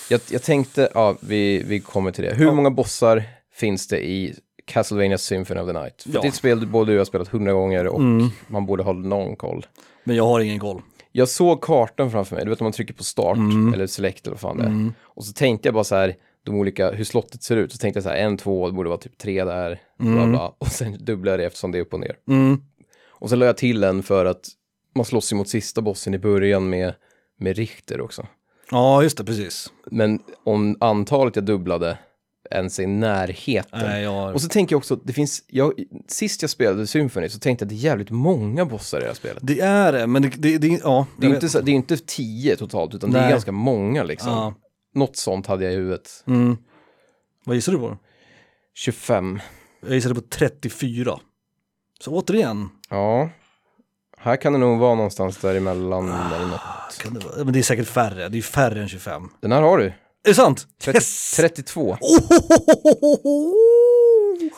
Jag, 0.09 0.21
jag 0.31 0.43
tänkte, 0.43 0.89
ja, 0.93 1.15
vi, 1.21 1.63
vi 1.63 1.79
kommer 1.79 2.11
till 2.11 2.23
det. 2.23 2.33
Hur 2.33 2.51
många 2.51 2.69
bossar 2.71 3.23
finns 3.53 3.87
det 3.87 4.05
i 4.07 4.35
Castlevania 4.65 5.17
Symphony 5.17 5.59
of 5.61 5.67
the 5.67 5.73
Night? 5.73 6.01
För 6.03 6.09
Ja. 6.13 6.21
Det 6.21 6.27
är 6.27 6.29
ett 6.29 6.35
spel 6.35 6.67
både 6.67 6.91
du 6.91 6.97
har 6.97 7.05
spelat 7.05 7.27
hundra 7.27 7.53
gånger 7.53 7.87
och 7.87 7.99
Mm. 7.99 8.27
man 8.47 8.65
borde 8.65 8.83
ha 8.83 8.93
någon 8.93 9.35
koll. 9.35 9.65
Men 10.03 10.15
jag 10.15 10.25
har 10.27 10.39
ingen 10.39 10.59
koll. 10.59 10.81
Jag 11.11 11.29
såg 11.29 11.61
kartan 11.61 12.11
framför 12.11 12.35
mig, 12.35 12.45
du 12.45 12.49
vet 12.49 12.61
om 12.61 12.65
man 12.65 12.71
trycker 12.71 12.93
på 12.93 13.03
start 13.03 13.37
Mm. 13.37 13.73
eller 13.73 13.87
select 13.87 14.27
eller 14.27 14.33
vad 14.35 14.39
fan 14.41 14.57
det 14.57 14.63
är. 14.63 14.67
Mm. 14.67 14.93
Och 15.01 15.25
så 15.25 15.33
tänkte 15.33 15.67
jag 15.67 15.73
bara 15.73 15.83
så 15.83 15.95
här, 15.95 16.15
de 16.45 16.55
olika, 16.55 16.91
hur 16.91 17.03
slottet 17.03 17.43
ser 17.43 17.57
ut. 17.57 17.71
Så 17.71 17.77
tänkte 17.77 17.97
jag 17.97 18.03
så 18.03 18.09
här, 18.09 18.17
en, 18.17 18.37
två, 18.37 18.67
det 18.67 18.73
borde 18.73 18.89
vara 18.89 18.99
typ 18.99 19.17
tre 19.17 19.43
där, 19.43 19.79
bla 19.99 20.11
Mm. 20.11 20.31
bla. 20.31 20.55
Och 20.57 20.67
sen 20.67 20.97
dubblade 21.05 21.31
jag 21.33 21.39
det 21.39 21.45
eftersom 21.45 21.71
det 21.71 21.77
är 21.77 21.81
upp 21.81 21.93
och 21.93 21.99
ner. 21.99 22.15
Mm. 22.29 22.61
Och 23.09 23.29
sen 23.29 23.39
la 23.39 23.45
jag 23.45 23.57
till 23.57 23.83
en 23.83 24.03
för 24.03 24.25
att 24.25 24.47
man 24.95 25.05
slåss 25.05 25.31
ju 25.33 25.35
mot 25.35 25.49
sista 25.49 25.81
bossen 25.81 26.13
i 26.13 26.17
början 26.19 26.69
med, 26.69 26.93
med 27.39 27.57
Richter 27.57 28.01
också. 28.01 28.27
Ja, 28.71 29.03
just 29.03 29.17
det, 29.17 29.23
precis. 29.23 29.71
Men 29.91 30.19
om 30.43 30.77
antalet 30.79 31.35
jag 31.35 31.45
dubblade 31.45 31.97
ens 32.51 32.79
i 32.79 32.85
närheten. 32.85 33.79
Nej, 33.79 34.03
jag... 34.03 34.33
Och 34.33 34.41
så 34.41 34.47
tänker 34.47 34.73
jag 34.73 34.77
också, 34.77 34.95
det 34.95 35.13
finns, 35.13 35.43
jag, 35.47 35.73
sist 36.07 36.41
jag 36.41 36.51
spelade 36.51 36.87
Symphony 36.87 37.29
så 37.29 37.39
tänkte 37.39 37.63
jag 37.63 37.67
att 37.67 37.69
det 37.69 37.75
är 37.75 37.89
jävligt 37.89 38.09
många 38.09 38.65
bossar 38.65 38.97
i 38.97 39.01
det 39.01 39.07
här 39.07 39.13
spelet. 39.15 39.39
Det 39.41 39.59
är 39.59 39.91
det, 39.93 40.07
men 40.07 40.21
det, 40.21 40.29
det, 40.37 40.57
det 40.57 40.67
ja. 40.67 41.07
Det 41.17 41.27
är, 41.27 41.33
inte, 41.33 41.49
så, 41.49 41.61
det 41.61 41.71
är 41.71 41.75
inte 41.75 41.97
tio 41.97 42.55
totalt, 42.55 42.95
utan 42.95 43.11
det 43.11 43.17
är 43.17 43.21
Nej. 43.21 43.31
ganska 43.31 43.51
många 43.51 44.03
liksom. 44.03 44.31
Ja. 44.31 44.53
Något 44.93 45.15
sånt 45.15 45.47
hade 45.47 45.63
jag 45.63 45.73
i 45.73 45.75
huvudet. 45.75 46.23
Mm. 46.27 46.57
Vad 47.45 47.55
gissar 47.55 47.71
du 47.71 47.77
på? 47.77 47.97
25. 48.73 49.39
Jag 49.81 49.93
gissade 49.93 50.15
på 50.15 50.21
34. 50.21 51.19
Så 51.99 52.11
återigen, 52.11 52.69
Ja. 52.89 53.29
Här 54.25 54.35
kan 54.35 54.53
det 54.53 54.59
nog 54.59 54.79
vara 54.79 54.95
någonstans 54.95 55.37
däremellan 55.37 56.07
eller 56.09 56.45
något. 56.47 56.61
kan 57.03 57.13
det 57.13 57.19
vara, 57.25 57.43
men 57.43 57.53
det 57.53 57.59
är 57.59 57.63
säkert 57.63 57.87
färre, 57.87 58.29
det 58.29 58.37
är 58.37 58.41
färre 58.41 58.81
än 58.81 58.87
25. 58.89 59.29
Den 59.41 59.51
här 59.51 59.61
har 59.61 59.77
du. 59.77 59.85
Är 59.85 59.93
det 60.23 60.33
sant? 60.33 60.67
30, 60.81 60.97
Yes! 60.97 61.35
32. 61.37 61.97
Ohohohoho! 62.01 63.53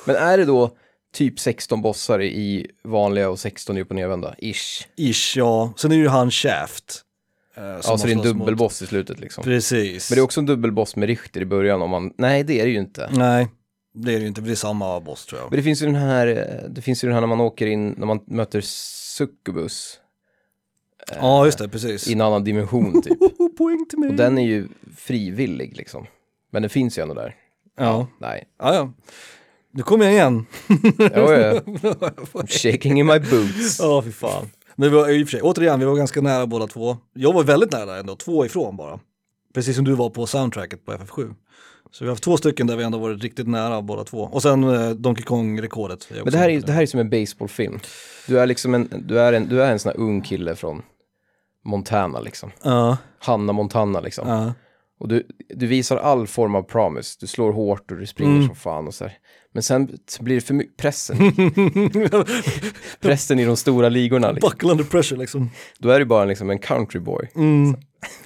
Men 0.05 0.15
är 0.15 0.37
det 0.37 0.45
då 0.45 0.71
typ 1.13 1.39
16 1.39 1.81
bossar 1.81 2.21
i 2.21 2.67
vanliga 2.83 3.29
och 3.29 3.39
16 3.39 3.77
i 3.77 3.81
upp 3.81 3.89
och 3.89 3.95
nervända? 3.95 4.35
Ish. 4.37 4.87
Ish, 4.97 5.37
ja. 5.37 5.73
Sen 5.77 5.91
är 5.91 5.95
ju 5.95 6.07
han 6.07 6.31
Shaft. 6.31 7.01
eh, 7.57 7.63
Ja, 7.63 7.81
så 7.81 7.95
det 7.97 8.11
är 8.11 8.15
en 8.15 8.21
slåss 8.21 8.25
mot. 8.25 8.37
dubbelboss 8.39 8.81
i 8.81 8.85
slutet 8.85 9.19
liksom. 9.19 9.43
Precis. 9.43 10.09
Men 10.09 10.15
det 10.15 10.19
är 10.19 10.23
också 10.23 10.39
en 10.39 10.45
dubbelboss 10.45 10.95
med 10.95 11.07
Richter 11.07 11.41
i 11.41 11.45
början 11.45 11.81
om 11.81 11.89
man, 11.89 12.11
nej 12.17 12.43
det 12.43 12.59
är 12.61 12.65
det 12.65 12.71
ju 12.71 12.79
inte. 12.79 13.09
Nej, 13.13 13.47
det 14.03 14.11
är 14.11 14.15
det 14.15 14.21
ju 14.21 14.27
inte, 14.27 14.41
det 14.41 14.51
är 14.51 14.55
samma 14.55 14.99
boss 14.99 15.25
tror 15.25 15.41
jag. 15.41 15.51
Men 15.51 15.57
det 15.57 15.63
finns 15.63 15.81
ju 15.81 15.85
den 15.85 15.95
här, 15.95 16.27
eh, 16.27 16.69
det 16.69 16.81
finns 16.81 17.03
ju 17.03 17.07
den 17.07 17.13
här 17.13 17.21
när 17.21 17.27
man 17.27 17.41
åker 17.41 17.67
in, 17.67 17.95
när 17.97 18.05
man 18.05 18.19
möter 18.25 18.61
Succubus 18.63 19.99
Ja, 21.15 21.45
just 21.45 21.57
det, 21.57 21.69
precis. 21.69 22.07
i 22.07 22.13
en 22.13 22.21
annan 22.21 22.43
dimension 22.43 23.01
typ. 23.01 23.17
Poäng 23.57 23.85
till 23.89 23.99
mig. 23.99 24.09
Och 24.09 24.15
den 24.15 24.37
är 24.37 24.45
ju 24.45 24.67
frivillig 24.97 25.77
liksom. 25.77 26.05
Men 26.51 26.61
den 26.61 26.69
finns 26.69 26.97
ju 26.97 27.01
ändå 27.01 27.13
där. 27.13 27.35
Ja, 27.77 28.07
Nej. 28.19 28.43
ja, 28.59 28.75
ja. 28.75 28.93
Nu 29.71 29.83
kommer 29.83 30.05
jag 30.05 30.13
igen. 30.13 30.45
Ja, 30.97 31.33
ja. 31.33 31.59
I'm 32.33 32.47
shaking 32.47 32.99
in 32.99 33.05
my 33.05 33.19
boots. 33.19 33.79
Ja, 33.79 34.01
fy 34.01 34.11
fan. 34.11 34.49
Men 34.75 34.89
vi 34.89 34.95
var 34.95 35.09
i 35.09 35.23
och 35.23 35.27
för 35.27 35.31
sig, 35.31 35.41
återigen, 35.41 35.79
vi 35.79 35.85
var 35.85 35.95
ganska 35.95 36.21
nära 36.21 36.47
båda 36.47 36.67
två. 36.67 36.97
Jag 37.13 37.33
var 37.33 37.43
väldigt 37.43 37.71
nära 37.71 37.97
ändå, 37.97 38.15
två 38.15 38.45
ifrån 38.45 38.77
bara. 38.77 38.99
precis 39.53 39.75
som 39.75 39.85
du 39.85 39.93
var 39.93 40.09
på 40.09 40.27
soundtracket 40.27 40.85
på 40.85 40.91
FF7. 40.93 41.33
Så 41.91 42.03
vi 42.03 42.07
har 42.07 42.11
haft 42.11 42.23
två 42.23 42.37
stycken 42.37 42.67
där 42.67 42.75
vi 42.75 42.83
ändå 42.83 42.97
varit 42.97 43.23
riktigt 43.23 43.47
nära 43.47 43.81
båda 43.81 44.03
två. 44.03 44.29
Och 44.31 44.41
sen 44.41 44.63
eh, 44.63 44.89
Donkey 44.89 45.23
Kong-rekordet. 45.25 46.07
Men 46.23 46.31
det 46.31 46.37
här, 46.37 46.49
är, 46.49 46.61
det 46.61 46.71
här 46.71 46.81
är 46.81 46.85
som 46.85 46.99
en 46.99 47.09
baseballfilm. 47.09 47.79
Du 48.27 48.39
är 48.39 48.45
liksom 48.45 48.73
en, 48.75 49.03
du 49.07 49.19
är 49.19 49.33
en, 49.33 49.47
du 49.49 49.63
är 49.63 49.71
en 49.71 49.79
sån 49.79 49.89
här 49.89 49.99
ung 49.99 50.21
kille 50.21 50.55
från 50.55 50.81
Montana 51.65 52.19
liksom. 52.19 52.51
Ja, 52.63 52.97
Hanna 53.19 53.53
Montana 53.53 53.99
liksom. 53.99 54.27
ja. 54.27 54.53
Och 54.99 55.07
du, 55.07 55.27
du 55.55 55.67
visar 55.67 55.97
all 55.97 56.27
form 56.27 56.55
av 56.55 56.63
promise. 56.63 57.17
Du 57.19 57.27
slår 57.27 57.51
hårt 57.51 57.91
och 57.91 57.97
du 57.97 58.05
springer 58.05 58.35
Mm. 58.35 58.47
som 58.47 58.55
fan 58.55 58.87
och 58.87 58.93
så 58.93 59.03
här. 59.03 59.13
Men 59.57 59.63
sen 59.63 59.97
blir 60.19 60.35
det 60.35 60.41
för 60.41 60.53
mycket 60.53 60.77
pressen. 60.77 61.17
pressen 63.01 63.39
i 63.39 63.45
de 63.45 63.57
stora 63.57 63.89
ligorna. 63.89 64.31
Liksom. 64.31 64.49
Buckle 64.49 64.71
under 64.71 64.83
pressure 64.83 65.19
liksom. 65.19 65.49
Då 65.79 65.89
är 65.89 65.99
du 65.99 66.05
bara 66.05 66.25
liksom 66.25 66.49
en 66.49 66.59
countryboy. 66.59 67.31
Mm. 67.35 67.75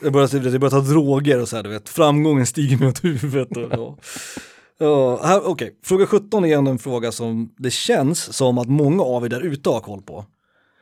Jag 0.04 0.13
börjar, 0.13 0.60
börjar 0.60 0.70
ta 0.70 0.80
droger 0.80 1.41
och 1.41 1.50
så 1.50 1.56
här, 1.56 1.63
du 1.63 1.70
vet. 1.70 1.89
Framgången 1.89 2.46
stiger 2.46 2.78
mig 2.78 2.88
åt 2.88 3.04
huvudet. 3.04 3.58
Och, 3.58 3.67
ja. 3.72 3.98
Ja, 4.78 5.22
här- 5.24 5.48
Okej, 5.48 5.72
fråga 5.84 6.06
17 6.06 6.46
är 6.46 6.58
en 6.58 6.80
fråga 6.80 7.12
som 7.12 7.54
det 7.58 7.72
känns 7.72 8.34
som 8.34 8.58
att 8.58 8.67
många 8.67 9.04
av 9.04 9.26
er 9.26 9.30
där 9.30 9.41
ute 9.41 9.70
har 9.70 9.80
koll 9.80 10.02
på. 10.02 10.26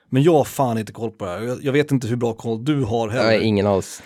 Men 0.09 0.23
jag 0.23 0.33
har 0.33 0.43
fan 0.45 0.77
inte 0.77 0.91
koll 0.93 1.11
på 1.11 1.25
det 1.25 1.31
här. 1.31 1.41
Jag, 1.41 1.63
jag 1.63 1.73
vet 1.73 1.91
inte 1.91 2.07
hur 2.07 2.15
bra 2.15 2.33
koll 2.33 2.65
du 2.65 2.83
har 2.83 3.09
heller. 3.09 3.25
Nej, 3.25 3.43
ingen 3.43 3.67
alls. 3.67 4.01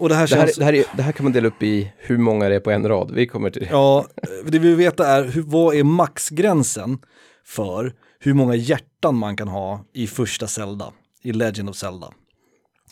Och 0.00 0.08
det 0.08 0.14
här 0.14 0.28
Det 0.28 0.36
här, 0.36 0.46
känns... 0.46 0.56
det, 0.56 0.64
här 0.64 0.72
är, 0.74 0.84
det 0.96 1.02
här 1.02 1.12
kan 1.12 1.24
man 1.24 1.32
dela 1.32 1.48
upp 1.48 1.62
i 1.62 1.92
hur 1.98 2.18
många 2.18 2.48
det 2.48 2.54
är 2.54 2.60
på 2.60 2.70
en 2.70 2.88
rad. 2.88 3.10
Vi 3.10 3.26
kommer 3.26 3.50
till 3.50 3.62
det. 3.62 3.68
Ja, 3.70 4.06
det 4.44 4.58
vi 4.58 4.68
vill 4.68 4.76
veta 4.76 5.06
är 5.06 5.24
hur, 5.24 5.42
vad 5.42 5.74
är 5.74 5.84
maxgränsen 5.84 6.98
för 7.44 7.94
hur 8.18 8.34
många 8.34 8.54
hjärtan 8.54 9.14
man 9.16 9.36
kan 9.36 9.48
ha 9.48 9.84
i 9.92 10.06
första 10.06 10.46
Zelda, 10.46 10.92
i 11.22 11.32
Legend 11.32 11.68
of 11.68 11.76
Zelda. 11.76 12.12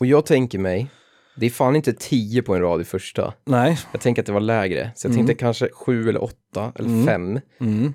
Och 0.01 0.07
jag 0.07 0.27
tänker 0.27 0.59
mig, 0.59 0.91
det 1.37 1.47
är 1.47 1.51
fan 1.51 1.77
inte 1.77 1.93
tio 1.93 2.43
på 2.43 2.55
en 2.55 2.61
rad 2.61 2.81
i 2.81 2.85
första. 2.85 3.35
Nej. 3.45 3.79
Jag 3.93 4.01
tänker 4.01 4.23
att 4.23 4.27
det 4.27 4.33
var 4.33 4.41
lägre. 4.41 4.91
Så 4.95 5.07
jag 5.07 5.15
tänkte 5.15 5.35
kanske 5.35 5.69
sju 5.73 6.09
eller 6.09 6.23
åtta 6.25 6.73
eller 6.75 7.07
fem. 7.07 7.41
Mm. 7.61 7.95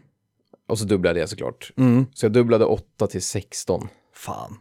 Och 0.67 0.79
så 0.79 0.85
dubblade 0.85 1.19
jag 1.19 1.29
såklart. 1.29 1.71
Mm. 1.77 2.05
Så 2.13 2.25
jag 2.25 2.33
dubblade 2.33 2.65
åtta 2.65 3.07
till 3.07 3.21
16. 3.21 3.87
Fan. 4.15 4.57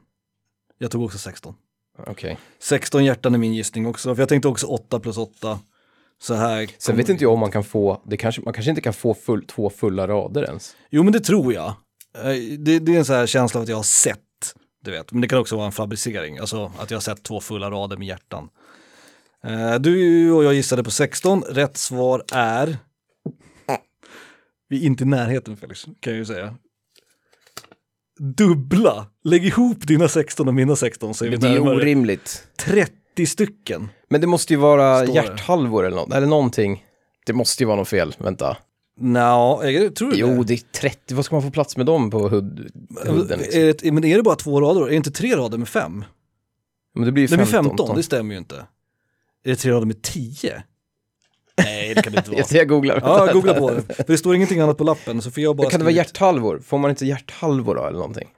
Jag 0.79 0.91
tog 0.91 1.05
också 1.05 1.19
16. 1.19 1.55
Okej. 1.99 2.39
16 2.59 3.05
hjärtan 3.05 3.35
är 3.35 3.39
min 3.39 3.55
gissning 3.55 3.87
också, 3.87 4.15
för 4.15 4.23
jag 4.23 4.29
tänkte 4.29 4.49
också 4.49 4.67
8 4.67 5.01
plus 5.01 5.17
8. 5.19 5.61
Så 6.23 6.35
här. 6.35 6.71
Sen 6.79 6.97
vet 6.97 7.09
inte 7.09 7.25
jag 7.25 7.33
om 7.33 7.41
man 7.41 7.51
kan 7.51 7.65
få, 7.65 8.03
det 8.07 8.17
kanske, 8.17 8.43
man 8.43 8.55
kanske 8.55 8.71
inte 8.71 8.81
kan 8.83 8.93
få 8.93 9.15
full, 9.15 9.45
två 9.47 9.71
fulla 9.71 10.09
rader 10.09 10.43
ens. 10.45 10.77
Jo 10.91 11.03
men 11.03 11.13
det 11.13 11.21
tror 11.21 11.55
jag. 11.55 11.67
Eh, 12.15 12.59
Det, 12.59 12.79
det 12.79 12.95
är 12.95 12.99
en 12.99 13.05
så 13.05 13.13
här 13.13 13.27
känsla 13.27 13.59
av 13.61 13.63
att 13.63 13.69
jag 13.69 13.77
har 13.77 13.83
sett, 13.83 14.19
du 14.85 14.91
vet. 14.91 15.13
Men 15.13 15.21
det 15.21 15.29
kan 15.29 15.39
också 15.39 15.57
vara 15.57 15.67
en 15.67 15.73
fabricering, 15.73 16.39
alltså 16.39 16.73
att 16.79 16.91
jag 16.91 16.97
har 16.97 17.03
sett 17.03 17.23
två 17.23 17.41
fulla 17.41 17.71
rader 17.71 17.97
med 17.97 18.09
hjärtan. 18.09 18.49
Eh, 19.45 19.75
Du 19.75 20.31
och 20.33 20.45
jag 20.45 20.55
gissade 20.55 20.85
på 20.85 20.91
16, 20.91 21.43
rätt 21.43 21.77
svar 21.77 22.25
är... 22.33 22.77
Vi 24.69 24.83
är 24.83 24.87
inte 24.87 25.05
i 25.05 25.07
närheten 25.07 25.57
Felix, 25.57 25.85
kan 25.85 26.13
jag 26.13 26.17
ju 26.17 26.25
säga. 26.25 26.55
Dubbla, 28.37 29.07
lägg 29.25 29.45
ihop 29.47 29.87
dina 29.87 30.09
16 30.09 30.49
och 30.49 30.55
mina 30.55 30.77
16 30.77 31.15
så 31.15 31.25
är 31.25 31.29
vi 31.29 31.37
Det 31.37 31.49
är 31.49 31.53
närmare. 31.53 31.77
orimligt. 31.77 32.47
30 32.57 33.27
stycken. 33.27 33.89
Men 34.11 34.21
det 34.21 34.27
måste 34.27 34.53
ju 34.53 34.59
vara 34.59 34.97
Står 34.99 35.07
det. 35.07 35.13
hjärthalvor 35.13 35.87
eller 35.87 35.97
något, 35.97 36.13
eller 36.15 36.27
någonting. 36.27 36.85
Det 37.27 37.33
måste 37.33 37.63
ju 37.63 37.67
vara 37.67 37.77
något 37.77 37.89
fel, 37.89 38.15
vänta. 38.19 38.57
Nja, 39.01 39.59
tror 39.97 40.11
du 40.11 40.17
Jo, 40.17 40.29
det? 40.29 40.45
det 40.45 40.55
är 40.55 40.73
30, 40.81 41.15
vad 41.15 41.25
ska 41.25 41.35
man 41.35 41.43
få 41.43 41.51
plats 41.51 41.77
med 41.77 41.87
dem 41.87 42.11
på 42.11 42.29
hud, 42.29 42.71
hudden? 43.07 43.39
Liksom? 43.39 43.61
Är 43.61 43.75
det, 43.83 43.93
men 43.93 44.05
är 44.05 44.17
det 44.17 44.23
bara 44.23 44.35
två 44.37 44.61
rader? 44.61 44.81
Är 44.83 44.89
det 44.91 44.97
inte 44.97 45.11
tre 45.11 45.37
rader 45.37 45.59
med 45.59 45.69
fem? 45.69 46.05
Men 46.95 47.05
det 47.05 47.13
blir 47.13 47.23
ju 47.23 47.27
Det 47.27 47.37
blir 47.37 47.47
15. 47.47 47.77
15, 47.77 47.97
det 47.97 48.03
stämmer 48.03 48.35
ju 48.35 48.39
inte. 48.39 48.57
Är 49.45 49.51
det 49.51 49.57
tre 49.57 49.73
rader 49.73 49.87
med 49.87 50.03
10? 50.03 50.63
Nej, 51.57 51.95
det 51.95 52.03
kan 52.03 52.13
det 52.13 52.19
inte 52.19 52.31
vara. 52.31 52.41
Jag, 52.41 52.61
jag 52.61 52.69
googlar. 52.69 53.01
Ja, 53.05 53.33
googla 53.33 53.55
på 53.55 53.71
det. 53.71 53.95
För 53.95 54.05
det 54.07 54.19
står 54.19 54.35
ingenting 54.35 54.61
annat 54.61 54.79
på 54.79 54.85
lappen, 54.85 55.23
så 55.23 55.31
får 55.31 55.43
jag 55.43 55.57
bara 55.57 55.71
kan 55.71 55.81
det 55.81 55.85
vara 55.85 55.93
skrivit- 55.93 55.97
hjärthalvor? 56.07 56.59
Får 56.59 56.79
man 56.79 56.91
inte 56.91 57.07
hjärthalvor 57.07 57.75
då, 57.75 57.83
eller 57.87 57.99
någonting? 57.99 58.29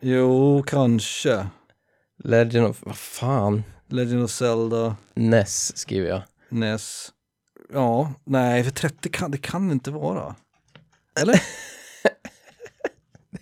Jo, 0.00 0.62
kanske. 0.66 1.46
Legend 2.24 2.66
of, 2.66 2.78
vad 2.82 2.96
fan? 2.96 3.62
Legend 3.88 4.22
of 4.24 4.30
Zelda, 4.30 4.96
NES 5.14 5.76
skriver 5.76 6.08
jag. 6.08 6.22
NES. 6.48 7.08
Ja, 7.72 8.12
nej, 8.24 8.64
för 8.64 8.70
30 8.70 9.08
kan 9.08 9.30
det 9.30 9.38
kan 9.38 9.68
det 9.68 9.72
inte 9.72 9.90
vara. 9.90 10.34
Eller? 11.20 11.42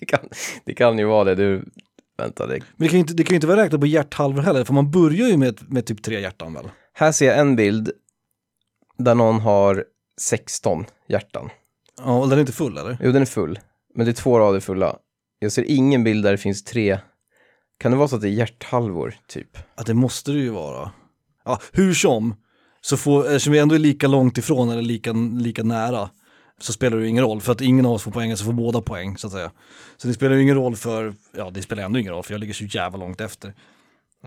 Det 0.00 0.06
kan, 0.06 0.28
det 0.64 0.74
kan 0.74 0.98
ju 0.98 1.04
vara 1.04 1.24
det, 1.24 1.34
du, 1.34 1.64
vänta, 2.18 2.46
det, 2.46 2.52
Men 2.52 2.62
det 2.76 2.88
kan 2.88 2.92
ju 2.92 2.98
inte, 3.00 3.14
det 3.14 3.24
kan 3.24 3.30
ju 3.30 3.34
inte 3.34 3.46
vara 3.46 3.62
räknat 3.64 3.80
på 3.80 3.86
hjärthalvor 3.86 4.42
heller, 4.42 4.64
för 4.64 4.74
man 4.74 4.90
börjar 4.90 5.28
ju 5.28 5.36
med, 5.36 5.58
med 5.72 5.86
typ 5.86 6.02
tre 6.02 6.20
hjärtan 6.20 6.54
väl? 6.54 6.68
Här 6.92 7.12
ser 7.12 7.26
jag 7.26 7.38
en 7.38 7.56
bild 7.56 7.90
där 8.98 9.14
någon 9.14 9.40
har 9.40 9.84
16 10.20 10.86
hjärtan. 11.08 11.50
Ja, 11.98 12.18
och 12.18 12.28
den 12.28 12.38
är 12.38 12.40
inte 12.40 12.52
full 12.52 12.78
eller? 12.78 12.98
Jo, 13.00 13.12
den 13.12 13.22
är 13.22 13.26
full, 13.26 13.58
men 13.94 14.06
det 14.06 14.12
är 14.12 14.14
två 14.14 14.38
rader 14.38 14.60
fulla. 14.60 14.96
Jag 15.38 15.52
ser 15.52 15.64
ingen 15.70 16.04
bild 16.04 16.24
där 16.24 16.30
det 16.32 16.38
finns 16.38 16.64
tre. 16.64 16.98
Kan 17.78 17.90
det 17.90 17.98
vara 17.98 18.08
så 18.08 18.16
att 18.16 18.22
det 18.22 18.28
är 18.28 18.32
hjärthalvor, 18.32 19.14
typ? 19.26 19.58
Att 19.74 19.86
det 19.86 19.94
måste 19.94 20.30
det 20.30 20.38
ju 20.38 20.50
vara. 20.50 20.90
Ja, 21.44 21.60
hur 21.72 21.94
som, 21.94 22.34
så 22.80 22.96
får, 22.96 23.26
eftersom 23.26 23.52
vi 23.52 23.58
ändå 23.58 23.74
är 23.74 23.78
lika 23.78 24.06
långt 24.06 24.38
ifrån 24.38 24.70
eller 24.70 24.82
lika, 24.82 25.12
lika 25.12 25.62
nära, 25.62 26.10
så 26.60 26.72
spelar 26.72 26.96
det 26.96 27.02
ju 27.02 27.08
ingen 27.08 27.24
roll, 27.24 27.40
för 27.40 27.52
att 27.52 27.60
ingen 27.60 27.86
av 27.86 27.92
oss 27.92 28.02
får 28.02 28.10
poäng, 28.10 28.36
så 28.36 28.44
får 28.44 28.52
båda 28.52 28.80
poäng, 28.80 29.18
så 29.18 29.26
att 29.26 29.32
säga. 29.32 29.50
Så 29.96 30.08
det 30.08 30.14
spelar 30.14 30.36
ju 30.36 30.42
ingen 30.42 30.54
roll 30.54 30.76
för, 30.76 31.14
ja 31.36 31.50
det 31.50 31.62
spelar 31.62 31.82
ändå 31.82 31.98
ingen 31.98 32.12
roll, 32.12 32.22
för 32.22 32.34
jag 32.34 32.40
ligger 32.40 32.54
så 32.54 32.64
jävla 32.64 32.98
långt 32.98 33.20
efter. 33.20 33.54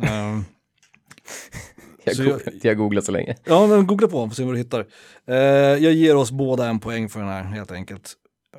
Ehm, 0.01 0.45
Jag, 2.05 2.15
Så 2.15 2.23
jag- 2.23 2.41
jag 2.61 2.77
googlar 2.77 3.01
så 3.01 3.11
länge. 3.11 3.35
ja, 3.43 3.67
men 3.67 3.87
googla 3.87 4.07
på, 4.07 4.27
får 4.27 4.35
se 4.35 4.43
vad 4.43 4.53
du 4.53 4.57
hittar. 4.57 4.85
Eh, 5.27 5.35
jag 5.35 5.93
ger 5.93 6.15
oss 6.15 6.31
båda 6.31 6.67
en 6.67 6.79
poäng 6.79 7.09
för 7.09 7.19
den 7.19 7.29
här, 7.29 7.43
helt 7.43 7.71
enkelt. 7.71 8.13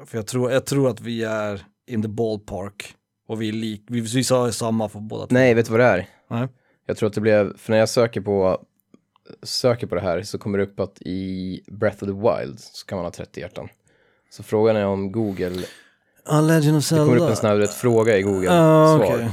För 0.06 0.18
jag 0.18 0.26
tror, 0.26 0.52
jag 0.52 0.66
tror 0.66 0.88
att 0.90 1.00
vi 1.00 1.24
är 1.24 1.66
in 1.86 2.02
the 2.02 2.08
ballpark. 2.08 2.94
Och 3.28 3.42
vi 3.42 3.48
är 3.48 3.52
lik, 3.52 3.82
vi, 3.88 4.00
vi 4.00 4.24
sa 4.24 4.52
samma 4.52 4.88
för 4.88 5.00
båda. 5.00 5.26
Nej, 5.30 5.54
vet 5.54 5.66
du 5.66 5.70
vad 5.72 5.80
det 5.80 5.86
är? 5.86 6.08
Nej. 6.30 6.48
Jag 6.86 6.96
tror 6.96 7.06
att 7.06 7.14
det 7.14 7.20
blev, 7.20 7.56
för 7.58 7.70
när 7.72 7.78
jag 7.78 7.88
söker 7.88 8.20
på, 8.20 8.64
söker 9.42 9.86
på 9.86 9.94
det 9.94 10.00
här 10.00 10.22
så 10.22 10.38
kommer 10.38 10.58
det 10.58 10.64
upp 10.64 10.80
att 10.80 11.02
i 11.02 11.60
Breath 11.66 11.96
of 12.04 12.08
the 12.08 12.14
Wild 12.46 12.60
så 12.60 12.86
kan 12.86 12.96
man 12.98 13.04
ha 13.04 13.10
30 13.12 13.40
hjärtan. 13.40 13.68
Så 14.30 14.42
frågan 14.42 14.76
är 14.76 14.86
om 14.86 15.12
Google, 15.12 15.62
Ah, 16.24 16.40
Legend 16.40 16.76
of 16.76 16.82
det 16.82 16.86
Zelda. 16.88 17.04
kommer 17.04 17.16
upp 17.18 17.30
en 17.30 17.36
sån 17.36 17.48
här 17.50 17.56
rätt 17.56 17.74
fråga 17.74 18.18
i 18.18 18.22
Google, 18.22 18.48
Ah, 18.50 18.96
svar. 18.98 19.14
okej. 19.14 19.30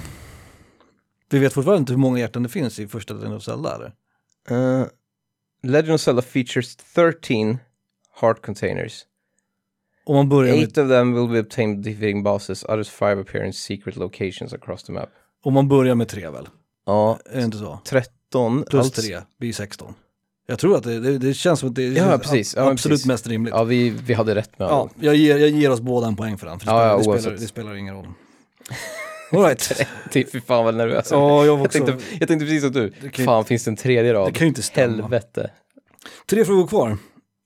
Vi 1.29 1.39
vet 1.39 1.53
fortfarande 1.53 1.79
inte 1.79 1.93
hur 1.93 1.97
många 1.99 2.19
hjärtan 2.19 2.43
det 2.43 2.49
finns 2.49 2.79
i 2.79 2.87
första 2.87 3.13
Legend 3.13 3.33
of 3.35 3.43
Zelda 3.43 3.75
eller? 3.75 3.93
Uh, 4.51 4.85
Legend 5.63 5.93
of 5.93 6.01
Zelda 6.01 6.21
features 6.21 6.75
13 6.75 7.57
heart 8.21 8.41
containers. 8.41 9.05
Om 10.05 10.15
man 10.15 10.29
börjar 10.29 10.53
med, 10.55 10.63
Eight 10.63 10.77
of 10.77 10.89
them 10.89 11.13
will 11.13 11.27
be 11.27 11.39
obtained 11.39 11.83
defeating 11.83 12.23
bosses, 12.23 12.63
others 12.63 12.89
five 12.89 13.21
appear 13.21 13.43
in 13.45 13.53
secret 13.53 13.95
locations 13.95 14.53
across 14.53 14.83
the 14.83 14.91
map. 14.91 15.09
om 15.43 15.53
man 15.53 15.67
börjar 15.67 15.95
med 15.95 16.07
tre 16.07 16.29
väl? 16.29 16.47
Ja, 16.85 17.19
Är 17.25 17.37
det 17.37 17.43
inte 17.45 17.57
så? 17.57 17.79
13. 17.85 18.63
Plus 18.69 18.85
alltså- 18.85 19.01
tre 19.01 19.21
blir 19.39 19.53
16. 19.53 19.93
Jag 20.47 20.59
tror 20.59 20.77
att 20.77 20.83
det, 20.83 20.99
det, 20.99 21.17
det 21.17 21.33
känns 21.33 21.59
som 21.59 21.69
att 21.69 21.75
det 21.75 21.83
är 21.83 21.91
Ja, 21.91 22.17
precis. 22.17 22.55
Ja, 22.55 22.71
absolut 22.71 22.93
precis. 22.95 23.07
mest 23.07 23.27
rimligt. 23.27 23.53
Ja, 23.53 23.63
vi, 23.63 23.89
vi 23.89 24.13
hade 24.13 24.35
rätt 24.35 24.59
med 24.59 24.65
Ja, 24.67 24.71
allt. 24.71 24.93
jag, 24.99 25.15
ger, 25.15 25.37
jag 25.37 25.49
ger 25.49 25.71
oss 25.71 25.81
båda 25.81 26.07
en 26.07 26.15
poäng 26.15 26.37
för 26.37 26.47
den. 26.47 26.59
För 26.59 26.65
det, 26.65 26.71
Ja, 26.71 26.99
spelar, 27.01 27.15
det, 27.15 27.21
spelar, 27.21 27.37
det 27.37 27.47
spelar 27.47 27.75
ingen 27.75 27.95
roll. 27.95 28.07
All 29.33 29.43
right. 29.43 29.87
Ty, 30.11 30.25
Fy 30.25 30.41
fan 30.41 30.65
vad 30.65 30.75
nervös. 30.75 31.07
Ja, 31.11 31.17
jag 31.17 31.29
var 31.29 31.45
jag, 31.45 31.61
också. 31.65 31.85
tänkte, 31.85 32.05
jag 32.19 32.27
tänkte 32.27 32.45
precis 32.45 32.61
som 32.63 32.71
du. 32.71 32.91
kan 32.91 33.11
ju- 33.17 33.23
Fan, 33.25 33.45
finns 33.45 33.63
det 33.63 33.71
en 33.71 33.75
tredje 33.75 34.13
rad? 34.13 34.27
Det 34.27 34.31
kan 34.37 34.45
ju 34.45 34.49
inte 34.49 34.61
stämma. 34.63 35.01
Helvete. 35.01 35.51
Tre 36.29 36.45
frågor 36.45 36.67
kvar. 36.67 36.97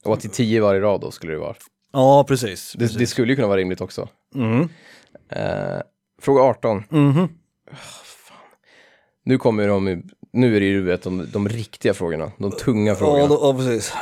Och 0.06 0.20
till 0.20 0.30
tio 0.30 0.62
varje 0.62 0.82
rad 0.82 1.02
då 1.02 1.12
skulle 1.12 1.34
det 1.34 1.40
vara. 1.40 1.56
Ja, 1.94 2.26
precis. 2.28 2.74
Det, 2.78 2.98
det 3.00 3.08
skulle 3.08 3.32
ju 3.32 3.36
kunna 3.36 3.48
vara 3.48 3.58
rimligt 3.60 3.82
också. 3.82 4.10
Mhm. 4.36 4.70
Eh, 5.30 5.82
fråga 6.22 6.42
18. 6.42 6.84
Mhm. 6.90 7.28
Nu 9.26 9.38
kommer 9.38 9.68
de, 9.68 10.04
nu 10.34 10.56
är 10.56 10.60
det 10.60 10.66
ju 10.66 10.80
du 10.80 10.86
vet, 10.86 11.02
de, 11.04 11.28
de 11.32 11.50
riktiga 11.50 11.94
frågorna. 11.94 12.32
De 12.38 12.52
tunga 12.52 12.96
frågorna. 12.96 13.20
Ja, 13.20 13.28
då, 13.28 13.40
ja, 13.42 13.54
precis. 13.58 13.94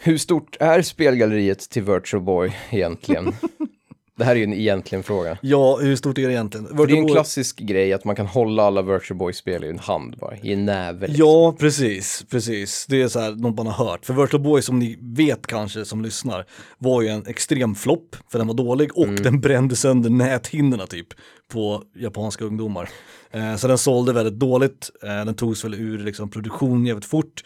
Hur 0.00 0.18
stort 0.18 0.56
är 0.60 0.82
spelgalleriet 0.82 1.70
till 1.70 1.82
Virtual 1.82 2.22
Boy 2.22 2.52
egentligen? 2.70 3.32
det 4.18 4.24
här 4.24 4.32
är 4.32 4.36
ju 4.36 4.44
en 4.44 4.52
egentligen 4.52 5.02
fråga. 5.02 5.38
Ja, 5.42 5.76
hur 5.76 5.96
stort 5.96 6.18
är 6.18 6.22
det 6.22 6.32
egentligen? 6.32 6.76
För 6.76 6.86
det 6.86 6.92
är 6.92 6.96
en 6.96 7.08
klassisk 7.08 7.58
grej 7.58 7.92
att 7.92 8.04
man 8.04 8.16
kan 8.16 8.26
hålla 8.26 8.62
alla 8.62 8.82
Virtual 8.82 9.18
Boy-spel 9.18 9.64
i 9.64 9.68
en 9.68 9.78
hand 9.78 10.16
bara, 10.20 10.36
i 10.36 10.52
en 10.52 10.64
näve. 10.64 11.06
liksom. 11.06 11.26
Ja, 11.26 11.56
precis, 11.58 12.24
precis. 12.30 12.86
Det 12.88 13.02
är 13.02 13.08
så 13.08 13.20
här 13.20 13.30
något 13.30 13.56
man 13.56 13.66
har 13.66 13.86
hört. 13.86 14.06
För 14.06 14.14
Virtual 14.14 14.42
Boy 14.42 14.62
som 14.62 14.78
ni 14.78 14.98
vet 15.00 15.46
kanske 15.46 15.84
som 15.84 16.02
lyssnar 16.02 16.44
var 16.78 17.02
ju 17.02 17.08
en 17.08 17.26
extrem 17.26 17.74
flopp 17.74 18.16
för 18.32 18.38
den 18.38 18.46
var 18.46 18.54
dålig 18.54 18.98
och 18.98 19.08
den 19.08 19.40
brände 19.40 19.76
sönder 19.76 20.10
näthinnorna 20.10 20.86
typ 20.86 21.06
på 21.52 21.82
japanska 21.96 22.44
ungdomar. 22.44 22.88
Eh, 23.30 23.56
så 23.56 23.68
den 23.68 23.78
sålde 23.78 24.12
väldigt 24.12 24.38
dåligt, 24.38 24.90
eh, 25.02 25.24
den 25.24 25.34
togs 25.34 25.64
väl 25.64 25.74
ur 25.74 25.98
liksom, 25.98 26.30
produktion 26.30 26.86
jävligt 26.86 27.04
fort 27.04 27.42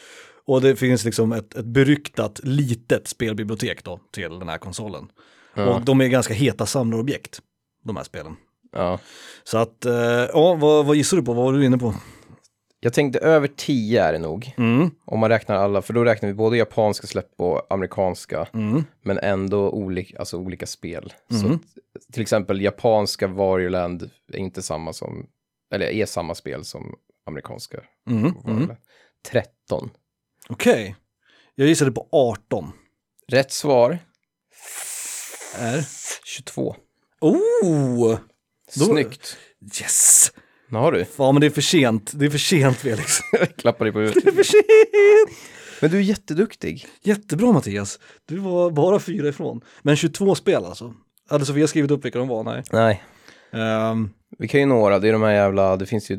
och 0.47 0.61
det 0.61 0.77
finns 0.77 1.05
liksom 1.05 1.33
ett, 1.33 1.55
ett 1.55 1.65
beryktat 1.65 2.41
litet 2.43 3.09
spelbibliotek 3.09 3.85
då 3.85 4.01
till 4.13 4.39
den 4.39 4.49
här 4.49 4.59
konsolen. 4.59 5.09
Och 5.57 5.85
de 5.85 6.01
är 6.01 6.09
ganska 6.09 6.35
heta 6.35 6.67
samlarobjekt, 6.67 7.41
de 7.85 7.97
här 7.97 8.05
spelen. 8.05 8.37
Ja. 8.73 8.99
Så 9.45 9.59
att, 9.59 9.85
eh, 9.85 9.93
ja, 10.33 10.55
vad, 10.55 10.87
vad 10.87 10.97
gissar 10.97 11.17
du 11.17 11.23
på? 11.23 11.33
Vad 11.33 11.45
var 11.45 11.53
du 11.53 11.65
inne 11.65 11.79
på? 11.79 11.95
Jag 12.81 12.93
tänkte 12.93 13.19
över 13.19 13.49
10 13.57 14.03
är 14.05 14.13
det 14.13 14.19
nog. 14.19 14.55
Mm. 14.59 14.91
Om 15.05 15.19
man 15.21 15.29
räknar 15.31 15.57
alla, 15.57 15.83
för 15.83 15.93
då 15.95 16.05
räknar 16.05 16.27
vi 16.27 16.35
både 16.35 16.57
japanska 16.57 17.07
släpp 17.07 17.31
och 17.39 17.67
amerikanska. 17.73 18.47
Mm. 18.55 18.85
Men 19.03 19.19
ändå 19.19 19.71
olika, 19.71 20.19
alltså 20.19 20.37
olika 20.39 20.67
spel. 20.67 21.13
Så 21.31 21.47
Mhm. 21.47 21.55
att, 21.55 22.13
till 22.13 22.23
exempel 22.23 22.61
japanska 22.61 23.27
Varioland 23.27 24.11
är 24.33 24.37
inte 24.39 24.63
samma 24.63 24.93
som, 24.93 25.27
eller 25.75 25.87
är 25.87 26.07
samma 26.07 26.35
spel 26.35 26.65
som 26.65 26.95
amerikanska 27.27 27.81
Mm. 28.11 28.19
Mm. 28.25 28.35
Varioland. 28.45 28.77
13. 29.31 29.91
Okej, 30.49 30.97
jag 31.55 31.69
gissade 31.69 31.93
på 31.93 32.09
18. 32.13 32.73
Rätt 33.29 33.53
svar, 33.53 33.99
Är? 35.59 35.85
22. 36.25 36.77
Oh! 37.21 38.19
Då- 38.77 38.85
Snyggt. 38.85 39.37
Yes! 39.81 40.33
Nu 40.69 40.79
har 40.79 40.93
du. 40.93 41.05
Fan 41.05 41.35
men 41.35 41.41
det 41.41 41.47
är 41.47 41.51
för 41.51 41.61
sent, 41.61 42.13
det 42.15 42.27
är 42.27 42.31
för 42.31 42.39
sent 42.39 42.77
Felix. 42.77 43.19
Klappar 43.59 43.85
dig 43.85 43.93
på 43.93 43.99
Det 43.99 44.05
är 44.05 44.09
huvudet. 44.15 44.35
för 44.35 44.43
sent! 44.43 45.39
Men 45.81 45.91
du 45.91 45.97
är 45.97 46.03
jätteduktig. 46.03 46.87
Jättebra 47.03 47.53
Mattias, 47.53 47.99
du 48.27 48.37
var 48.39 48.71
bara 48.71 48.99
fyra 49.01 49.29
ifrån. 49.29 49.61
Men 49.83 49.97
22 49.97 50.35
spel 50.35 50.65
alltså. 50.65 50.95
Hade 51.29 51.47
Sofia 51.47 51.67
skrivit 51.67 51.91
upp 51.91 52.05
vilka 52.05 52.19
de 52.19 52.29
var? 52.29 52.45
Nej. 52.45 52.63
Nej, 52.73 53.03
Ehm, 53.53 54.11
vi 54.39 54.49
kan 54.49 54.61
ju 54.61 54.67
några. 54.67 54.99
Det 54.99 55.09
är 55.09 55.13
de 55.13 55.23
här 55.23 55.33
jävla, 55.33 55.77
det 55.77 55.87
finns 55.87 56.11
ju, 56.11 56.17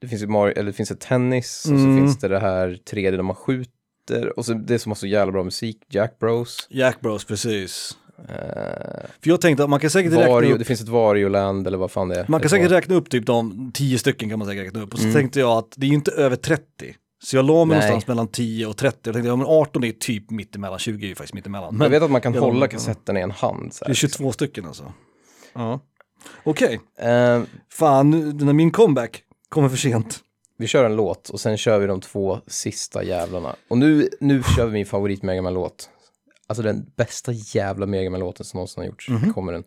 det 0.00 0.08
finns 0.08 0.22
ju 0.22 0.26
Mario, 0.26 0.52
eller 0.52 0.66
det 0.66 0.72
finns 0.72 0.90
ett 0.90 1.00
tennis 1.00 1.60
och 1.64 1.68
så 1.68 1.74
Mm. 1.84 1.96
finns 1.98 2.18
det 2.18 2.28
det 2.28 2.38
här 2.40 2.78
3D 2.90 3.10
där 3.16 3.22
man 3.22 3.36
skjuter 3.36 4.38
och 4.38 4.44
så 4.44 4.52
det 4.52 4.78
som 4.78 4.90
har 4.90 4.96
så 4.96 5.06
jävla 5.06 5.32
bra 5.32 5.44
musik, 5.44 5.82
Jack 5.88 6.18
Bros. 6.18 6.66
Jack 6.70 7.00
Bros, 7.00 7.24
precis. 7.24 7.96
Eh, 8.18 9.06
För 9.22 9.30
jag 9.30 9.40
tänkte 9.40 9.64
att 9.64 9.70
man 9.70 9.80
kan 9.80 9.90
säkert 9.90 10.12
räkna 10.12 10.28
Vario, 10.28 10.52
upp 10.52 10.58
det 10.58 10.64
finns 10.64 10.80
ett 10.80 10.88
Varioland 10.88 11.66
eller 11.66 11.78
vad 11.78 11.90
fan 11.90 12.08
det 12.08 12.20
är. 12.20 12.24
Man 12.28 12.40
kan 12.40 12.50
säkert 12.50 12.70
var- 12.70 12.76
räkna 12.76 12.94
upp 12.94 13.10
typ 13.10 13.26
de 13.26 13.70
10 13.74 13.98
stycken 13.98 14.28
kan 14.30 14.38
man 14.38 14.48
säkert 14.48 14.64
räkna 14.66 14.82
upp. 14.82 14.92
Och 14.92 14.98
så 14.98 15.04
Mm. 15.04 15.14
tänkte 15.14 15.40
jag 15.40 15.50
att 15.58 15.72
det 15.76 15.86
är 15.86 15.88
ju 15.88 15.94
inte 15.94 16.10
över 16.10 16.36
30. 16.36 16.94
Så 17.24 17.36
jag 17.36 17.44
la 17.44 17.64
mig 17.64 17.78
Nej. 17.78 17.86
någonstans 17.88 18.08
mellan 18.08 18.28
10 18.28 18.66
och 18.66 18.76
30. 18.76 18.98
Jag 19.04 19.14
tänkte 19.14 19.28
ja 19.28 19.36
men 19.36 19.46
18 19.46 19.84
är 19.84 19.92
typ 19.92 20.30
mittemellan, 20.30 20.78
20 20.78 21.06
är 21.06 21.08
ju 21.08 21.14
faktiskt 21.14 21.34
mittemellan. 21.34 21.74
Men 21.74 21.84
Jag 21.84 21.90
vet 21.90 22.02
att 22.02 22.10
man 22.10 22.20
kan 22.20 22.34
jag 22.34 22.40
la 22.40 22.46
hålla 22.46 22.68
kassetten 22.68 23.16
i 23.16 23.20
en 23.20 23.30
hand. 23.30 23.74
Så 23.74 23.84
det 23.84 23.88
här, 23.88 23.90
är 23.90 23.94
22 23.94 24.32
stycken 24.32 24.66
alltså. 24.66 24.92
Ja. 25.54 25.80
Okej, 26.44 26.80
Eh, 26.98 27.42
fan 27.72 28.10
nu- 28.10 28.32
när 28.44 28.52
min 28.52 28.70
comeback 28.70 29.22
kommer 29.48 29.68
för 29.68 29.76
sent. 29.76 30.20
vi 30.58 30.66
kör 30.66 30.84
en 30.84 30.96
låt 30.96 31.28
och 31.28 31.40
sen 31.40 31.56
kör 31.56 31.78
vi 31.78 31.86
de 31.86 32.00
två 32.00 32.38
sista 32.46 33.02
jävlarna. 33.02 33.54
Och 33.68 33.78
nu, 33.78 34.08
nu 34.20 34.42
kör 34.56 34.66
vi 34.66 34.72
min 34.72 34.86
favorit 34.86 35.22
Megaman-låt. 35.22 35.88
Alltså 36.50 36.62
den 36.62 36.86
bästa 36.96 37.32
jävla 37.32 37.86
Megaman-låten 37.86 38.46
som 38.46 38.58
någonsin 38.58 38.80
har 38.80 38.86
gjorts. 38.86 39.08
Mhm. 39.08 39.18
Här 39.22 39.32
kommer 39.32 39.52
den. 39.52 39.64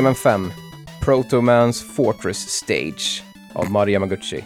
Mega 0.00 0.08
Man 0.08 0.14
5, 0.14 0.52
Proto 1.00 1.40
Man's 1.40 1.84
Fortress 1.84 2.48
Stage 2.48 3.22
av 3.52 3.70
Mari 3.70 3.92
Yamaguchi. 3.92 4.44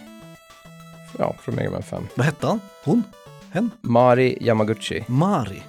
Ja, 1.19 1.35
från 1.39 1.55
Mega 1.55 1.71
Man 1.71 1.83
5. 1.83 2.07
Vad 2.15 2.25
hette 2.25 2.47
han? 2.47 2.59
Hon? 2.83 3.03
Hen? 3.51 3.71
Mari 3.81 4.37
Yamaguchi. 4.41 5.03
Mari. 5.07 5.63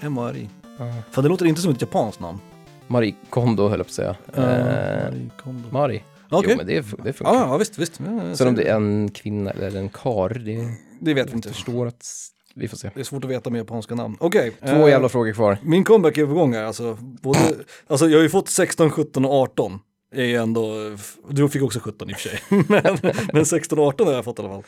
M-A-R-I. 0.00 0.48
Uh, 0.80 0.94
Fan 1.10 1.24
det 1.24 1.28
låter 1.28 1.46
inte 1.46 1.60
som 1.60 1.72
ett 1.72 1.80
japanskt 1.80 2.20
namn. 2.20 2.38
Mari 2.86 3.14
Kondo 3.30 3.68
höll 3.68 3.78
jag 3.78 3.86
på 3.86 3.90
att 3.90 3.94
säga. 3.94 4.16
Eh, 4.34 4.42
Mari 4.42 5.30
Kondo. 5.42 5.68
Mari. 5.70 6.02
Okej. 6.30 6.50
Jo, 6.50 6.56
men 6.56 6.66
det, 6.66 6.74
det 7.04 7.12
funkar. 7.12 7.34
Ja, 7.34 7.46
ja, 7.46 7.56
visst, 7.56 7.78
visst. 7.78 8.00
Ja, 8.00 8.34
Sen 8.36 8.48
om 8.48 8.54
det 8.54 8.68
är 8.68 8.74
en 8.76 9.10
kvinna 9.10 9.50
eller 9.50 9.80
en 9.80 9.88
kar, 9.88 10.28
det 10.28 10.68
det 11.00 11.14
vet 11.14 11.30
vi 11.30 11.32
inte. 11.34 11.48
förstår 11.48 11.86
att 11.86 12.06
vi 12.54 12.68
får 12.68 12.76
se. 12.76 12.90
Det 12.94 13.00
är 13.00 13.04
svårt 13.04 13.24
att 13.24 13.30
veta 13.30 13.50
med 13.50 13.58
japanska 13.58 13.94
namn. 13.94 14.16
Okej. 14.20 14.52
Två 14.60 14.66
eh, 14.66 14.88
jävla 14.88 15.08
frågor 15.08 15.32
kvar. 15.32 15.58
Min 15.62 15.84
comeback 15.84 16.18
är 16.18 16.26
på 16.26 16.34
gång 16.34 16.54
här. 16.54 16.64
Alltså, 16.64 16.98
både, 17.00 17.38
alltså 17.86 18.08
jag 18.08 18.18
har 18.18 18.22
ju 18.22 18.28
fått 18.28 18.48
16, 18.48 18.90
17 18.90 19.24
och 19.24 19.32
18. 19.32 19.78
Är 20.14 20.24
ju 20.24 20.36
ändå, 20.36 20.74
du 21.30 21.48
fick 21.48 21.62
också 21.62 21.80
17 21.80 22.10
i 22.10 22.12
och 22.12 22.16
för 22.16 22.28
sig. 22.28 22.40
men, 22.68 23.14
men 23.32 23.46
16 23.46 23.78
och 23.78 23.86
18 23.86 24.06
har 24.06 24.14
jag 24.14 24.24
fått 24.24 24.38
i 24.38 24.42
alla 24.42 24.50
fall. 24.50 24.64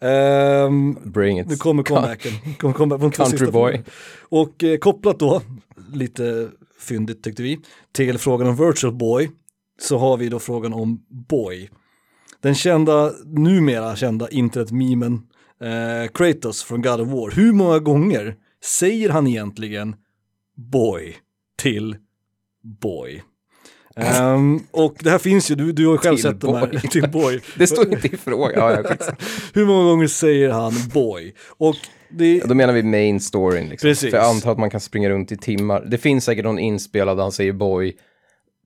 Ehm, 0.00 0.96
Bring 1.04 1.40
it. 1.40 1.48
nu 1.48 1.56
kommer 1.56 1.82
comebacken. 1.82 2.32
Kommer 2.58 2.74
comeback 2.74 3.00
på 3.00 3.06
de 3.06 3.12
två 3.12 3.24
Country 3.24 3.50
boy. 3.50 3.82
Och 4.28 4.64
eh, 4.64 4.78
kopplat 4.78 5.18
då, 5.18 5.42
lite 5.92 6.48
fyndigt 6.80 7.24
tyckte 7.24 7.42
vi, 7.42 7.58
till 7.92 8.18
frågan 8.18 8.48
om 8.48 8.56
Virtual 8.56 8.94
Boy, 8.94 9.30
så 9.80 9.98
har 9.98 10.16
vi 10.16 10.28
då 10.28 10.38
frågan 10.38 10.72
om 10.72 11.04
Boy. 11.08 11.70
Den 12.40 12.54
kända, 12.54 13.12
numera 13.24 13.96
kända 13.96 14.28
internetmemen 14.28 15.22
eh, 15.64 16.10
Kratos 16.14 16.62
från 16.62 16.82
God 16.82 17.00
of 17.00 17.08
War. 17.08 17.30
Hur 17.30 17.52
många 17.52 17.78
gånger 17.78 18.34
säger 18.64 19.08
han 19.08 19.26
egentligen 19.26 19.96
Boy 20.56 21.16
till 21.62 21.96
Boy? 22.82 23.22
Ehm, 23.96 24.60
och 24.70 24.96
det 25.00 25.10
här 25.10 25.18
finns 25.18 25.50
ju, 25.50 25.54
du, 25.54 25.72
du 25.72 25.86
har 25.86 25.92
ju 25.94 25.98
själv 25.98 26.16
Till 26.16 26.22
sett 26.22 26.40
de 26.40 26.54
här, 26.54 26.66
boy. 26.66 26.80
till 26.80 27.10
Boy. 27.10 27.40
Det 27.58 27.66
står 27.66 27.92
inte 27.92 28.08
i 28.08 28.16
frågan. 28.16 28.52
Ja. 28.54 28.82
Hur 29.54 29.66
många 29.66 29.84
gånger 29.84 30.06
säger 30.06 30.50
han 30.50 30.72
Boy? 30.94 31.34
Och 31.58 31.76
det, 32.10 32.36
Ja, 32.36 32.46
Då 32.46 32.54
menar 32.54 32.72
vi 32.72 32.82
main 32.82 33.20
storyn. 33.20 33.68
Liksom. 33.68 33.88
Precis. 33.88 34.10
För 34.10 34.16
jag 34.18 34.26
antar 34.26 34.52
att 34.52 34.58
man 34.58 34.70
kan 34.70 34.80
springa 34.80 35.10
runt 35.10 35.32
i 35.32 35.36
timmar. 35.36 35.86
Det 35.90 35.98
finns 35.98 36.24
säkert 36.24 36.44
någon 36.44 36.58
inspelad 36.58 37.16
där 37.16 37.22
han 37.22 37.32
säger 37.32 37.52
boy, 37.52 37.96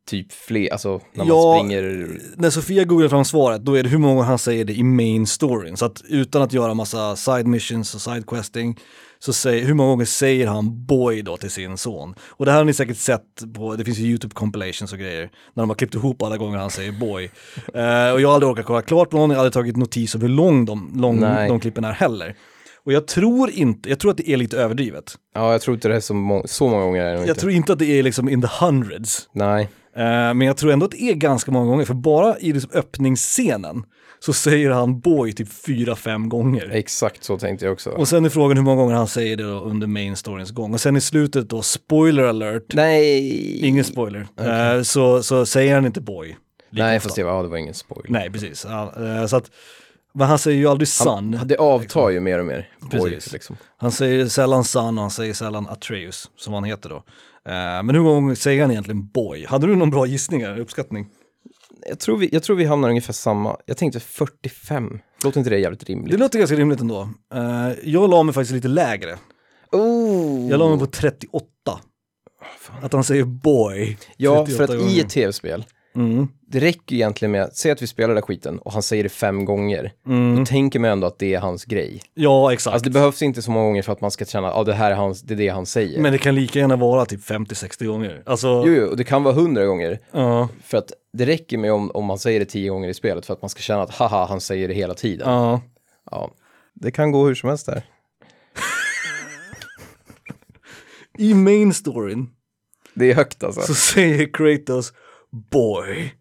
typ 0.06 0.32
fler, 0.32 0.72
alltså 0.72 1.00
när 1.12 1.24
Ja, 1.26 1.54
man 1.54 1.58
springer. 1.68 2.08
när 2.36 2.50
Sofia 2.50 2.84
googlar 2.84 3.08
fram 3.08 3.24
svaret, 3.24 3.64
då 3.64 3.74
är 3.74 3.82
det 3.82 3.88
hur 3.88 3.98
många 3.98 4.22
han 4.22 4.38
säger 4.38 4.64
det 4.64 4.72
i 4.72 4.82
main 4.82 5.26
storyn. 5.26 5.76
Så 5.76 5.84
att 5.84 6.02
utan 6.08 6.42
att 6.42 6.52
göra 6.52 6.74
massa 6.74 7.16
side 7.16 7.46
missions 7.46 7.94
och 7.94 8.00
side 8.00 8.26
questing, 8.26 8.78
så 9.18 9.32
säger, 9.32 9.66
hur 9.66 9.74
många 9.74 9.90
gånger 9.90 10.04
säger 10.04 10.46
han 10.46 10.86
boy 10.86 11.22
då 11.22 11.36
till 11.36 11.50
sin 11.50 11.76
son? 11.76 12.14
Och 12.28 12.44
det 12.44 12.50
här 12.50 12.58
har 12.58 12.64
ni 12.64 12.72
säkert 12.72 12.96
sett 12.96 13.54
på, 13.54 13.76
det 13.76 13.84
finns 13.84 13.98
ju 13.98 14.04
YouTube 14.06 14.34
compilations 14.34 14.92
och 14.92 14.98
grejer, 14.98 15.30
när 15.54 15.62
de 15.62 15.70
har 15.70 15.74
klippt 15.76 15.94
ihop 15.94 16.22
alla 16.22 16.36
gånger 16.36 16.58
han 16.58 16.70
säger 16.70 16.92
boy. 16.92 17.24
Eh, 17.74 18.12
och 18.12 18.20
jag 18.20 18.28
har 18.28 18.34
aldrig 18.34 18.50
orkat 18.52 18.66
kolla 18.66 18.82
klart 18.82 19.10
på 19.10 19.16
någon, 19.16 19.30
jag 19.30 19.36
har 19.36 19.40
aldrig 19.44 19.52
tagit 19.52 19.76
notis 19.76 20.14
om 20.14 20.20
hur 20.20 20.28
lång 20.28 20.64
de, 20.64 20.92
lång 20.96 21.20
Nej. 21.20 21.48
de 21.48 21.60
klippen 21.60 21.84
är 21.84 21.92
heller. 21.92 22.36
Och 22.84 22.92
jag 22.92 23.06
tror 23.06 23.50
inte, 23.50 23.88
jag 23.88 23.98
tror 23.98 24.10
att 24.10 24.16
det 24.16 24.30
är 24.30 24.36
lite 24.36 24.56
överdrivet. 24.58 25.14
Ja, 25.34 25.52
jag 25.52 25.60
tror 25.60 25.74
inte 25.74 25.88
det 25.88 25.96
är 25.96 26.00
så, 26.00 26.14
må- 26.14 26.42
så 26.46 26.68
många 26.68 26.84
gånger. 26.84 27.04
Jag 27.04 27.20
inte. 27.20 27.34
tror 27.34 27.52
inte 27.52 27.72
att 27.72 27.78
det 27.78 27.98
är 27.98 28.02
liksom 28.02 28.28
in 28.28 28.42
the 28.42 28.48
hundreds. 28.60 29.28
Nej, 29.32 29.68
men 29.96 30.40
jag 30.40 30.56
tror 30.56 30.72
ändå 30.72 30.86
att 30.86 30.92
det 30.92 31.02
är 31.02 31.14
ganska 31.14 31.50
många 31.50 31.66
gånger, 31.66 31.84
för 31.84 31.94
bara 31.94 32.38
i 32.38 32.52
liksom 32.52 32.70
öppningsscenen 32.74 33.84
så 34.18 34.32
säger 34.32 34.70
han 34.70 35.00
boy 35.00 35.32
typ 35.32 35.48
fyra, 35.52 35.96
fem 35.96 36.28
gånger. 36.28 36.70
exakt 36.72 37.24
så 37.24 37.38
tänkte 37.38 37.64
jag 37.64 37.72
också. 37.72 37.90
Och 37.90 38.08
sen 38.08 38.24
är 38.24 38.28
frågan 38.28 38.56
hur 38.56 38.64
många 38.64 38.82
gånger 38.82 38.94
han 38.94 39.08
säger 39.08 39.36
det 39.36 39.44
under 39.44 39.86
main 39.86 40.16
storyns 40.16 40.50
gång. 40.50 40.74
Och 40.74 40.80
sen 40.80 40.96
i 40.96 41.00
slutet 41.00 41.48
då, 41.48 41.62
spoiler 41.62 42.22
alert, 42.24 42.74
Nej! 42.74 43.66
ingen 43.66 43.84
spoiler, 43.84 44.26
Eh, 44.40 44.82
så, 44.82 45.22
så 45.22 45.46
säger 45.46 45.74
han 45.74 45.86
inte 45.86 46.00
boy. 46.00 46.36
Nej, 46.70 47.00
fast 47.00 47.16
det 47.16 47.24
var, 47.24 47.32
ja, 47.36 47.42
det 47.42 47.48
var 47.48 47.56
ingen 47.56 47.74
spoil. 47.74 48.06
Nej, 48.08 48.30
precis. 48.30 48.64
Eh, 48.64 49.26
så 49.26 49.36
att, 49.36 49.50
men 50.14 50.26
han 50.26 50.38
säger 50.38 50.58
ju 50.58 50.66
aldrig. 50.66 50.88
Han, 51.04 51.40
det 51.44 51.56
avtar 51.56 52.10
ju 52.10 52.20
mer 52.20 52.38
och 52.38 52.46
mer. 52.46 52.68
Boy, 52.80 53.10
Precis. 53.10 53.32
liksom. 53.32 53.56
Han 53.76 53.92
säger 53.92 54.26
sällan 54.26 54.64
son 54.64 54.98
och 54.98 55.02
han 55.02 55.10
säger 55.10 55.34
sällan 55.34 55.66
Atreus, 55.68 56.30
som 56.36 56.54
han 56.54 56.64
heter 56.64 56.88
då. 56.88 57.02
Eh, 57.48 57.82
men 57.82 57.90
hur 57.90 58.02
många 58.02 58.14
gånger 58.14 58.34
säger 58.34 58.62
han 58.62 58.70
egentligen 58.70 59.06
boy? 59.06 59.46
Hade 59.46 59.66
du 59.66 59.76
någon 59.76 59.90
bra 59.90 60.06
gissning 60.06 60.40
eller 60.40 60.58
uppskattning? 60.58 61.06
Jag, 61.88 61.98
tror 62.00 62.16
vi, 62.16 62.28
jag 62.32 62.42
tror 62.42 62.56
vi 62.56 62.64
hamnar 62.64 62.88
ungefär 62.88 63.12
samma. 63.12 63.56
Jag 63.66 63.76
tänkte 63.76 64.00
45. 64.00 64.98
Låter 65.24 65.38
inte 65.38 65.50
det 65.50 65.58
jävligt 65.58 65.84
rimligt? 65.84 66.12
Det 66.12 66.18
låter 66.18 66.38
ganska 66.38 66.56
rimligt 66.56 66.80
ändå. 66.80 67.08
Eh, 67.34 67.70
jag 67.84 68.10
la 68.10 68.22
mig 68.22 68.34
faktiskt 68.34 68.52
lite 68.54 68.68
lägre. 68.68 69.18
Oh. 69.72 70.50
Jag 70.50 70.58
la 70.58 70.68
mig 70.68 70.78
på 70.78 70.86
38. 70.86 71.46
Att 72.82 72.92
han 72.92 73.04
säger 73.04 73.24
boy. 73.24 73.98
Ja, 74.16 74.46
38 74.46 74.56
för 74.56 74.64
att 74.64 74.80
i 74.80 74.84
gånger. 74.84 75.04
ett 75.04 75.10
tv-spel, 75.10 75.64
Mm. 75.96 76.28
det 76.48 76.60
räcker 76.60 76.96
egentligen 76.96 77.32
med, 77.32 77.50
säg 77.52 77.70
att 77.72 77.82
vi 77.82 77.86
spelar 77.86 78.08
den 78.08 78.14
där 78.14 78.22
skiten 78.22 78.58
och 78.58 78.72
han 78.72 78.82
säger 78.82 79.02
det 79.02 79.08
fem 79.08 79.44
gånger. 79.44 79.92
Mm. 80.06 80.36
Då 80.36 80.44
tänker 80.44 80.78
man 80.78 80.90
ändå 80.90 81.06
att 81.06 81.18
det 81.18 81.34
är 81.34 81.40
hans 81.40 81.64
grej. 81.64 82.02
Ja, 82.14 82.52
exakt. 82.52 82.74
Alltså 82.74 82.84
det 82.84 82.90
behövs 82.94 83.22
inte 83.22 83.42
så 83.42 83.50
många 83.50 83.66
gånger 83.66 83.82
för 83.82 83.92
att 83.92 84.00
man 84.00 84.10
ska 84.10 84.24
känna, 84.24 84.48
ja 84.48 84.64
det 84.64 84.74
här 84.74 84.90
är 84.90 84.94
hans, 84.94 85.22
det 85.22 85.34
är 85.34 85.38
det 85.38 85.48
han 85.48 85.66
säger. 85.66 86.00
Men 86.00 86.12
det 86.12 86.18
kan 86.18 86.34
lika 86.34 86.58
gärna 86.58 86.76
vara 86.76 87.06
typ 87.06 87.20
50-60 87.20 87.86
gånger. 87.86 88.22
Alltså, 88.26 88.62
Jo, 88.66 88.72
jo, 88.72 88.86
och 88.86 88.96
det 88.96 89.04
kan 89.04 89.22
vara 89.22 89.34
hundra 89.34 89.66
gånger. 89.66 89.98
ja, 90.12 90.48
För 90.64 90.78
att 90.78 90.92
det 91.12 91.26
räcker 91.26 91.58
med 91.58 91.72
om, 91.72 91.90
om 91.90 92.04
man 92.04 92.18
säger 92.18 92.40
det 92.40 92.46
tio 92.46 92.70
gånger 92.70 92.88
i 92.88 92.94
spelet 92.94 93.26
för 93.26 93.34
att 93.34 93.42
man 93.42 93.48
ska 93.50 93.60
känna 93.60 93.82
att 93.82 93.94
haha, 93.94 94.26
han 94.28 94.40
säger 94.40 94.68
det 94.68 94.74
hela 94.74 94.94
tiden. 94.94 95.30
ja. 95.30 95.60
Ja. 96.10 96.30
Det 96.74 96.90
kan 96.90 97.12
gå 97.12 97.26
hur 97.26 97.34
som 97.34 97.48
helst 97.48 97.66
där. 97.66 97.82
I 101.18 101.34
main 101.34 101.74
storyn 101.74 102.26
Det 102.94 103.10
är 103.10 103.14
högt 103.14 103.44
alltså. 103.44 103.60
så 103.60 103.74
säger 103.74 104.32
Kratos 104.32 104.92
boy 105.50 106.12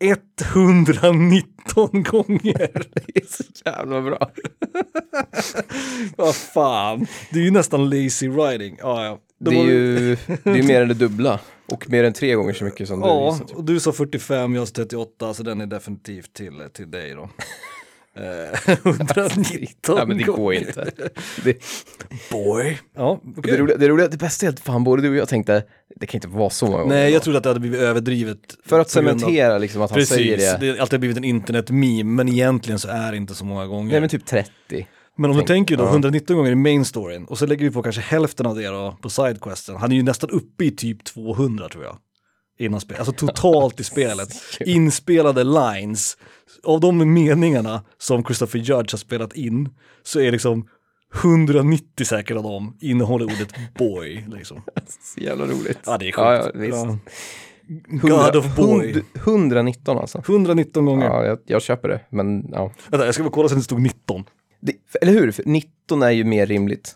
119 0.00 2.02
gånger. 2.02 2.82
Det 3.06 3.16
är 3.22 3.26
så 3.26 3.44
jävla 3.64 4.02
bra. 4.02 4.30
Vad 6.16 6.34
fan, 6.34 7.06
det 7.32 7.38
är 7.38 7.42
ju 7.44 7.50
nästan 7.50 7.90
lazy 7.90 8.28
writing. 8.28 8.76
Ja, 8.80 9.04
ja. 9.04 9.18
Det 9.40 9.56
är 9.60 9.64
ju 9.64 10.16
det 10.44 10.50
är 10.58 10.62
mer 10.62 10.82
än 10.82 10.88
det 10.88 10.94
dubbla. 11.06 11.40
Och 11.66 11.90
mer 11.90 12.04
än 12.04 12.12
tre 12.12 12.34
gånger 12.34 12.52
så 12.52 12.64
mycket 12.64 12.88
som 12.88 13.00
du 13.00 13.06
Ja, 13.06 13.32
gissat. 13.32 13.50
och 13.50 13.64
du 13.64 13.80
sa 13.80 13.92
45, 13.92 14.54
jag 14.54 14.68
sa 14.68 14.74
38, 14.74 15.34
så 15.34 15.42
den 15.42 15.60
är 15.60 15.66
definitivt 15.66 16.32
till, 16.34 16.62
till 16.72 16.90
dig 16.90 17.14
då. 17.14 17.30
Eh, 18.16 18.70
119 18.84 19.94
Nej 19.96 20.06
men 20.06 20.18
det 20.18 20.24
går 20.24 20.54
inte. 20.54 20.90
Det, 21.44 21.56
Boy. 22.30 22.78
Ja, 22.96 23.20
okej. 23.36 23.52
det, 23.52 23.58
roliga, 23.58 23.76
det, 23.76 23.88
roliga, 23.88 24.08
det 24.08 24.16
bästa 24.16 24.46
är 24.46 24.50
att 24.50 24.60
fan 24.60 24.84
både 24.84 25.02
du 25.02 25.10
och 25.10 25.16
jag 25.16 25.28
tänkte, 25.28 25.64
det 25.96 26.06
kan 26.06 26.18
inte 26.18 26.28
vara 26.28 26.50
så 26.50 26.66
många 26.66 26.78
gånger. 26.78 26.94
Nej, 26.94 27.12
jag 27.12 27.22
trodde 27.22 27.38
att 27.38 27.42
det 27.44 27.50
hade 27.50 27.60
blivit 27.60 27.80
överdrivet. 27.80 28.38
För 28.66 28.80
att 28.80 28.94
grund 28.94 29.08
av- 29.08 29.18
cementera 29.18 29.58
liksom 29.58 29.82
att 29.82 29.90
han 29.90 29.96
Precis, 29.98 30.16
säger 30.16 30.36
det. 30.36 30.56
det 30.66 30.70
har 30.70 30.78
alltid 30.78 31.00
blivit 31.00 31.16
en 31.16 31.24
internet-meme, 31.24 32.04
men 32.14 32.28
egentligen 32.28 32.78
så 32.78 32.88
är 32.88 33.10
det 33.10 33.16
inte 33.16 33.34
så 33.34 33.44
många 33.44 33.66
gånger. 33.66 33.90
Nej 33.92 34.00
men 34.00 34.08
typ 34.10 34.26
30. 34.26 34.50
Men 35.16 35.30
om 35.30 35.36
Tänk- 35.36 35.46
du 35.48 35.54
tänker 35.54 35.76
då 35.76 35.84
ja. 35.84 35.90
119 35.90 36.36
gånger 36.36 36.50
i 36.52 36.54
main 36.54 36.84
storyn 36.84 37.24
och 37.24 37.38
så 37.38 37.46
lägger 37.46 37.64
vi 37.64 37.70
på 37.70 37.82
kanske 37.82 38.00
hälften 38.00 38.46
av 38.46 38.56
det 38.56 38.66
då 38.66 38.96
på 39.02 39.10
sidequesten. 39.10 39.76
Han 39.76 39.92
är 39.92 39.96
ju 39.96 40.02
nästan 40.02 40.30
uppe 40.30 40.64
i 40.64 40.70
typ 40.70 41.04
200 41.04 41.68
tror 41.68 41.84
jag. 41.84 41.96
Innan 42.58 42.80
spel. 42.80 42.96
Alltså 42.98 43.12
totalt 43.12 43.80
i 43.80 43.84
spelet. 43.92 44.28
Inspelade 44.66 45.44
lines. 45.44 46.16
Av 46.64 46.80
de 46.80 47.14
meningarna 47.14 47.84
som 47.98 48.24
Christopher 48.24 48.58
Judge 48.58 48.92
har 48.92 48.98
spelat 48.98 49.32
in 49.32 49.68
så 50.02 50.20
är 50.20 50.32
liksom 50.32 50.68
190 51.22 52.04
säkert 52.04 52.36
av 52.36 52.42
dem 52.42 52.76
innehåller 52.80 53.24
ordet 53.24 53.48
boy. 53.78 54.26
Liksom. 54.28 54.62
Så 55.14 55.20
jävla 55.20 55.44
roligt. 55.44 55.78
Ja 55.86 55.98
det 55.98 56.08
är 56.08 56.12
sjukt. 56.12 56.54
Ja, 56.54 56.64
ja. 56.64 56.98
God 58.02 58.36
of 58.36 58.56
boy. 58.56 58.92
hund- 58.92 59.02
119 59.14 59.98
alltså. 59.98 60.18
119 60.26 60.84
gånger. 60.86 61.06
Ja, 61.06 61.24
jag, 61.24 61.38
jag 61.46 61.62
köper 61.62 61.88
det. 61.88 62.00
Men 62.10 62.48
ja. 62.52 62.72
Vänta, 62.88 63.06
jag 63.06 63.14
ska 63.14 63.22
bara 63.24 63.30
kolla 63.32 63.48
så 63.48 63.54
det 63.54 63.62
stod 63.62 63.80
19. 63.80 64.24
Det, 64.60 64.72
eller 65.02 65.12
hur? 65.12 65.30
För 65.32 65.44
19 65.46 66.02
är 66.02 66.10
ju 66.10 66.24
mer 66.24 66.46
rimligt. 66.46 66.94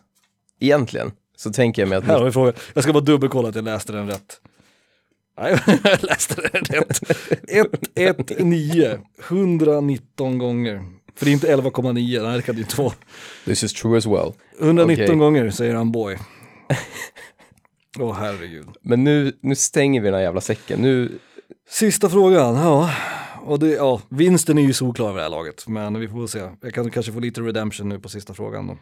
Egentligen. 0.60 1.12
Så 1.36 1.52
tänker 1.52 1.82
jag 1.82 1.88
mig 1.88 1.98
att... 1.98 2.04
Här 2.04 2.18
har 2.18 2.24
vi 2.24 2.32
frågan. 2.32 2.54
Jag 2.74 2.82
ska 2.84 2.92
bara 2.92 3.04
dubbelkolla 3.04 3.48
att 3.48 3.54
jag 3.54 3.64
läste 3.64 3.92
den 3.92 4.06
rätt. 4.06 4.40
Nej, 5.38 5.58
jag 5.84 6.02
läste 6.02 6.34
den 6.52 6.64
rätt. 6.64 7.00
119, 7.96 9.04
119 9.28 10.38
gånger. 10.38 10.84
För 11.16 11.24
det 11.24 11.30
är 11.30 11.32
inte 11.32 11.56
11,9, 11.56 12.22
nej 12.22 12.36
det 12.36 12.42
kan 12.42 12.54
det 12.54 12.58
ju 12.58 12.64
inte 12.64 12.80
vara. 12.80 12.94
This 13.44 13.64
is 13.64 13.72
true 13.72 13.98
as 13.98 14.06
well. 14.06 14.32
119 14.60 15.04
Okej. 15.04 15.16
gånger 15.16 15.50
säger 15.50 15.74
han 15.74 15.92
boy. 15.92 16.18
Åh 17.98 18.14
herregud. 18.14 18.68
Men 18.82 19.04
nu, 19.04 19.32
nu 19.40 19.54
stänger 19.54 20.00
vi 20.00 20.06
den 20.06 20.14
här 20.14 20.22
jävla 20.22 20.40
säcken. 20.40 20.80
Nu, 20.82 21.18
Sista 21.68 22.08
frågan, 22.08 22.54
ja. 22.54 22.90
Och 23.42 23.58
det, 23.58 23.68
ja, 23.68 24.00
vinsten 24.08 24.58
är 24.58 24.62
ju 24.62 24.72
solklar 24.72 25.08
vid 25.08 25.16
det 25.16 25.22
här 25.22 25.30
laget, 25.30 25.68
men 25.68 26.00
vi 26.00 26.08
får 26.08 26.18
väl 26.18 26.28
se. 26.28 26.48
Jag 26.60 26.74
kan 26.74 26.90
kanske 26.90 27.12
få 27.12 27.20
lite 27.20 27.40
redemption 27.40 27.88
nu 27.88 27.98
på 27.98 28.08
sista 28.08 28.34
frågan 28.34 28.66
då. 28.66 28.78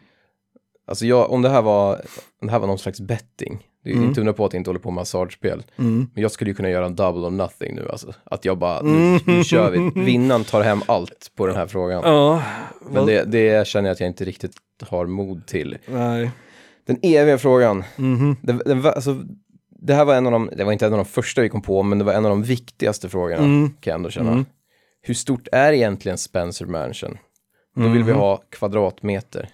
alltså 0.87 1.05
jag, 1.05 1.31
om 1.31 1.41
det 1.41 1.49
här 1.49 1.61
var, 1.61 2.01
om 2.41 2.47
det 2.47 2.51
här 2.51 2.59
var 2.59 2.67
någon 2.67 2.79
slags 2.79 3.01
betting. 3.01 3.59
Det 3.83 3.89
är 3.89 3.93
Mm. 3.93 4.07
inte 4.07 4.19
undra 4.21 4.33
på 4.33 4.45
att 4.45 4.53
jag 4.53 4.59
inte 4.59 4.69
håller 4.69 4.79
på 4.79 4.91
med 4.91 4.95
massagespel. 4.95 5.63
Mm. 5.77 6.07
Men 6.13 6.21
jag 6.21 6.31
skulle 6.31 6.49
ju 6.51 6.55
kunna 6.55 6.69
göra 6.69 6.85
en 6.85 6.95
double 6.95 7.21
or 7.27 7.31
nothing 7.31 7.75
nu 7.75 7.87
alltså. 7.91 8.13
Att 8.23 8.45
jag 8.45 8.57
bara, 8.57 8.81
nu, 8.81 9.19
nu 9.25 9.43
kör 9.43 9.71
vi. 9.71 9.91
Vinnaren 10.05 10.43
tar 10.43 10.61
hem 10.63 10.81
allt 10.87 11.31
på 11.35 11.47
den 11.47 11.55
här 11.55 11.67
frågan. 11.67 12.01
Ja, 12.05 12.43
Men 12.91 13.05
det, 13.05 13.23
det 13.23 13.67
känner 13.67 13.89
jag 13.89 13.93
att 13.93 13.99
jag 13.99 14.07
inte 14.09 14.25
riktigt 14.25 14.53
har 14.81 15.05
mod 15.05 15.45
till. 15.45 15.77
nej. 15.87 16.31
Den 16.85 16.97
eviga 17.01 17.37
frågan. 17.37 17.83
Det, 18.41 18.53
det, 18.65 18.73
var, 18.73 18.91
alltså, 18.91 19.23
det 19.69 19.93
här 19.93 20.05
var 20.05 20.15
en 20.15 20.25
av 20.25 20.31
de, 20.31 20.49
det 20.57 20.63
var 20.63 20.71
inte 20.71 20.85
en 20.85 20.93
av 20.93 20.97
de 20.97 21.05
första 21.05 21.41
vi 21.41 21.49
kom 21.49 21.61
på, 21.61 21.83
men 21.83 21.97
det 21.99 22.03
var 22.05 22.13
en 22.13 22.25
av 22.25 22.29
de 22.29 22.43
viktigaste 22.43 23.09
frågorna, 23.09 23.43
Mm. 23.43 23.67
kan 23.69 23.91
jag 23.91 23.95
ändå 23.95 24.09
känna. 24.09 24.31
Mm. 24.31 24.45
Hur 25.01 25.13
stort 25.13 25.47
är 25.51 25.73
egentligen 25.73 26.17
Spencer 26.17 26.65
Mansion? 26.65 27.17
Då 27.75 27.81
vill 27.81 28.03
vi 28.03 28.11
Mhm. 28.11 28.19
ha 28.19 28.37
kvadratmeter. 28.49 29.49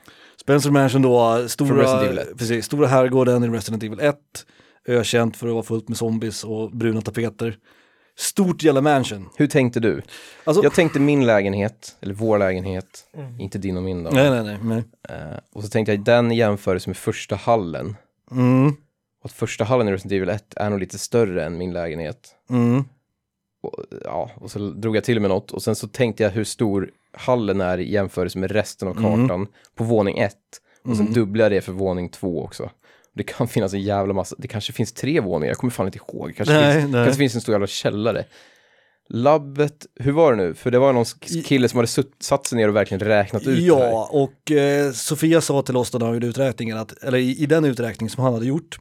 Spencer 0.50 0.72
Mansion 0.72 1.02
då, 1.02 1.48
stora, 1.48 2.02
Evil 2.06 2.18
1. 2.18 2.38
precis, 2.38 2.66
stora 2.66 2.88
herrgården 2.88 3.44
i 3.44 3.48
Resident 3.48 3.84
Evil 3.84 4.00
1. 4.00 4.18
Ökänt 4.88 5.38
för 5.38 5.48
att 5.48 5.54
vara 5.54 5.64
fullt 5.64 5.90
med 5.90 5.98
zombies 5.98 6.44
och 6.44 6.72
bruna 6.72 7.02
tapeter. 7.02 7.58
Stort 8.18 8.64
jävla 8.64 8.82
mansion. 8.82 9.30
Hur 9.36 9.48
tänkte 9.48 9.80
du? 9.80 10.02
Alltså, 10.44 10.64
Jag 10.64 10.74
tänkte 10.74 11.00
min 11.00 11.26
lägenhet, 11.26 11.98
eller 12.02 12.14
vår 12.14 12.38
lägenhet, 12.38 13.06
inte 13.40 13.58
din 13.58 13.78
och 13.78 13.84
min 13.84 14.04
då. 14.04 14.10
nej, 14.10 14.30
nej, 14.30 14.44
nej. 14.44 14.58
nej. 14.64 14.84
Eh, 15.10 15.38
och 15.54 15.64
så 15.64 15.70
tänkte 15.70 15.92
jag 15.92 16.04
den 16.04 16.32
i 16.32 16.38
jämförelse 16.38 16.90
med 16.90 16.98
första 16.98 17.36
hallen. 17.36 17.96
Mm, 18.32 18.68
Och 18.70 19.26
att 19.26 19.32
första 19.32 19.64
hallen 19.64 19.88
i 19.88 19.92
Resident 19.92 20.12
Evil 20.14 20.30
1 20.30 20.54
är 20.56 20.70
nog 20.70 20.80
lite 20.80 20.98
större 20.98 21.46
än 21.46 21.58
min 21.58 21.74
lägenhet. 21.74 22.36
mm, 22.50 22.84
Och, 23.62 23.76
ja, 24.06 24.32
och 24.36 24.52
så 24.52 24.60
drog 24.60 24.96
jag 24.98 25.04
till 25.04 25.20
med 25.20 25.30
något 25.30 25.52
och 25.52 25.64
sen 25.64 25.76
så 25.76 25.88
tänkte 25.88 26.24
jag 26.24 26.30
hur 26.30 26.44
stor 26.44 26.90
hallen 27.14 27.62
är 27.62 27.78
i 27.78 27.92
jämförelse 27.92 28.38
med 28.38 28.52
resten 28.52 28.88
av 28.88 28.98
Mm. 28.98 29.28
kartan 29.28 29.48
på 29.76 29.84
våning 29.84 30.18
ett. 30.18 30.36
Och 30.84 30.96
sen 30.96 31.02
Mm. 31.06 31.14
dubblade 31.14 31.56
jag 31.56 31.62
det 31.62 31.66
för 31.66 31.72
våning 31.72 32.10
två 32.10 32.44
också. 32.44 32.70
Det 33.16 33.24
kan 33.24 33.48
finnas 33.48 33.74
en 33.74 33.82
jävla 33.82 34.14
massa, 34.14 34.36
det 34.40 34.48
kanske 34.48 34.74
finns 34.74 34.94
tre 34.94 35.20
våningar, 35.20 35.52
jag 35.52 35.58
kommer 35.58 35.72
fan 35.72 35.86
inte 35.86 35.98
ihåg. 35.98 36.34
Kanske, 36.38 36.54
Nej, 36.54 36.82
finns, 36.82 36.92
nej. 36.92 37.06
kanske 37.06 37.20
finns 37.20 37.36
en 37.36 37.42
stor 37.42 37.54
jävla 37.54 37.68
källare. 37.68 38.26
Labbet, 39.12 39.86
hur 39.96 40.12
var 40.12 40.32
det 40.34 40.38
nu? 40.38 40.54
För 40.54 40.72
det 40.72 40.80
var 40.80 40.94
någon 40.94 41.06
kille 41.46 41.70
som 41.70 41.78
hade 41.78 41.88
satt 42.20 42.46
sig 42.48 42.58
ner 42.58 42.68
och 42.68 42.76
verkligen 42.76 43.00
räknat 43.08 43.42
ut 43.42 43.48
det 43.68 43.76
här. 43.76 43.90
Ja, 43.92 44.10
och 44.12 44.52
eh, 44.52 44.92
Sofia 44.92 45.42
sa 45.42 45.62
till 45.62 45.78
oss 45.78 45.92
då 45.92 45.98
när 45.98 46.06
han 46.06 46.14
gjorde 46.16 46.28
uträkningen 46.28 46.78
att, 46.78 47.04
eller 47.04 47.18
i, 47.18 47.38
i 47.38 47.46
den 47.46 47.66
uträkning 47.66 48.10
som 48.10 48.24
han 48.24 48.34
hade 48.34 48.46
gjort, 48.46 48.78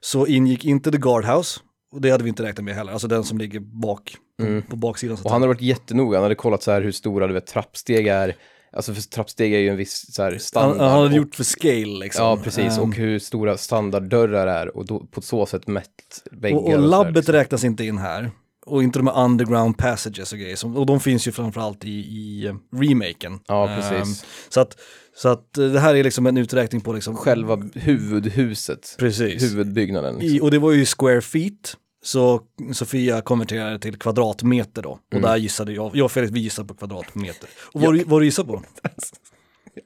så 0.00 0.26
ingick 0.26 0.64
inte 0.64 0.90
The 0.90 0.98
Guardhouse, 0.98 1.60
och 1.92 2.00
det 2.00 2.10
hade 2.10 2.24
vi 2.24 2.28
inte 2.28 2.42
räknat 2.42 2.64
med 2.64 2.74
heller, 2.74 2.92
alltså 2.92 3.08
den 3.08 3.24
som 3.24 3.38
ligger 3.38 3.60
bak, 3.60 4.16
Mm. 4.42 4.62
på 4.62 4.76
baksidan. 4.76 5.16
Så 5.16 5.24
Och 5.24 5.30
han 5.30 5.42
hade 5.42 5.54
varit 5.54 5.62
jättenoga, 5.62 6.16
han 6.18 6.22
hade 6.22 6.34
kollat 6.34 6.62
så 6.62 6.70
här 6.70 6.82
hur 6.82 6.92
stora 6.92 7.26
du 7.26 7.32
vet, 7.34 7.46
trappsteg 7.46 8.06
är. 8.06 8.36
Alltså 8.72 8.94
för 8.94 9.02
trappsteg 9.02 9.54
är 9.54 9.58
ju 9.58 9.68
en 9.68 9.76
viss 9.76 10.14
så 10.14 10.22
här, 10.22 10.30
han, 10.30 10.40
standard. 10.40 10.80
han 10.80 10.90
hade 10.90 11.04
och- 11.06 11.12
gjort 11.12 11.34
för 11.34 11.44
scale 11.44 11.86
liksom. 11.98 12.24
Ja, 12.24 12.36
precis. 12.44 12.78
Ehm, 12.78 12.82
Och 12.82 12.94
hur 12.94 13.18
stora 13.18 13.56
standarddörrar 13.56 14.46
är 14.46 14.76
och 14.76 14.86
då, 14.86 15.00
på 15.00 15.20
så 15.20 15.46
sätt 15.46 15.66
mätt 15.66 15.86
väggar. 16.32 16.56
och, 16.58 16.64
och 16.64 16.70
här, 16.70 16.78
labbet 16.78 17.14
liksom. 17.14 17.34
räknas 17.34 17.64
inte 17.64 17.84
in 17.84 17.98
här. 17.98 18.30
Och 18.66 18.82
inte 18.82 18.98
de 18.98 19.06
här 19.06 19.24
underground 19.24 19.78
passages 19.78 20.32
och 20.32 20.38
grejer. 20.38 20.56
Som, 20.56 20.76
och 20.76 20.86
de 20.86 21.00
finns 21.00 21.28
ju 21.28 21.32
framförallt 21.32 21.84
i, 21.84 21.90
i 21.90 22.46
eh, 22.46 22.54
remaken. 22.80 23.40
Ja, 23.46 23.68
Ehm, 23.68 23.80
precis. 23.80 24.24
så 24.48 24.60
att, 24.60 24.76
så 25.16 25.28
att 25.28 25.58
eh, 25.58 25.64
det 25.66 25.80
här 25.80 25.94
är 25.94 26.04
liksom 26.04 26.26
en 26.26 26.36
uträkning 26.36 26.80
på 26.80 26.92
liksom... 26.92 27.16
Själva 27.16 27.56
huvudhuset, 27.74 28.96
Precis. 28.98 29.42
huvudbyggnaden. 29.42 30.20
I, 30.20 30.28
Liksom. 30.28 30.44
och 30.44 30.50
det 30.50 30.58
var 30.58 30.72
ju 30.72 30.84
square 30.84 31.20
feet. 31.20 31.76
Så 32.02 32.40
Sofia 32.72 33.20
konverterade 33.20 33.78
till 33.78 33.98
kvadratmeter 33.98 34.82
då. 34.82 34.90
Och 34.90 35.00
Mm. 35.12 35.22
där 35.22 35.36
gissade 35.36 35.72
jag, 35.72 35.96
jag 35.96 36.04
och 36.04 36.12
Felix 36.12 36.32
vi 36.32 36.40
gissade 36.40 36.68
på 36.68 36.74
kvadratmeter. 36.74 37.48
Och 37.72 37.80
vad, 37.80 37.94
du- 37.94 38.04
vad 38.06 38.20
du 38.20 38.24
gissade 38.24 38.48
på? 38.48 38.62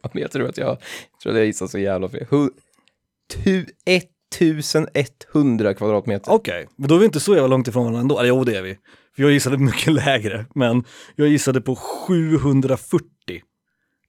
Ja, 0.03 0.11
jag 0.13 0.31
tror 0.31 0.49
att 0.49 0.57
jag, 0.59 0.69
jag 0.69 0.79
tror 1.23 1.33
att 1.33 1.39
jag 1.39 1.47
gissar 1.47 1.67
så 1.67 1.79
jävla 1.79 2.09
fel. 2.09 2.27
Hu, 2.31 2.49
tu, 3.35 3.67
1100 3.85 5.75
kvadratmeter. 5.75 6.33
Okej, 6.33 6.67
men 6.77 6.89
då 6.89 6.95
är 6.95 6.99
vi 6.99 7.05
inte 7.05 7.21
så 7.21 7.35
jävla 7.35 7.47
långt 7.49 7.69
ifrån 7.69 7.83
varandra 7.85 8.01
ändå. 8.01 8.19
Eller 8.19 8.29
jo, 8.29 8.45
det 8.45 8.57
är 8.57 8.63
vi. 8.63 8.79
För 9.17 9.23
jag 9.23 9.33
gissade 9.33 9.59
mycket 9.59 9.93
lägre, 10.05 10.47
men 10.55 10.85
jag 11.17 11.29
gissade 11.29 11.61
på 11.61 11.77
740 11.77 13.43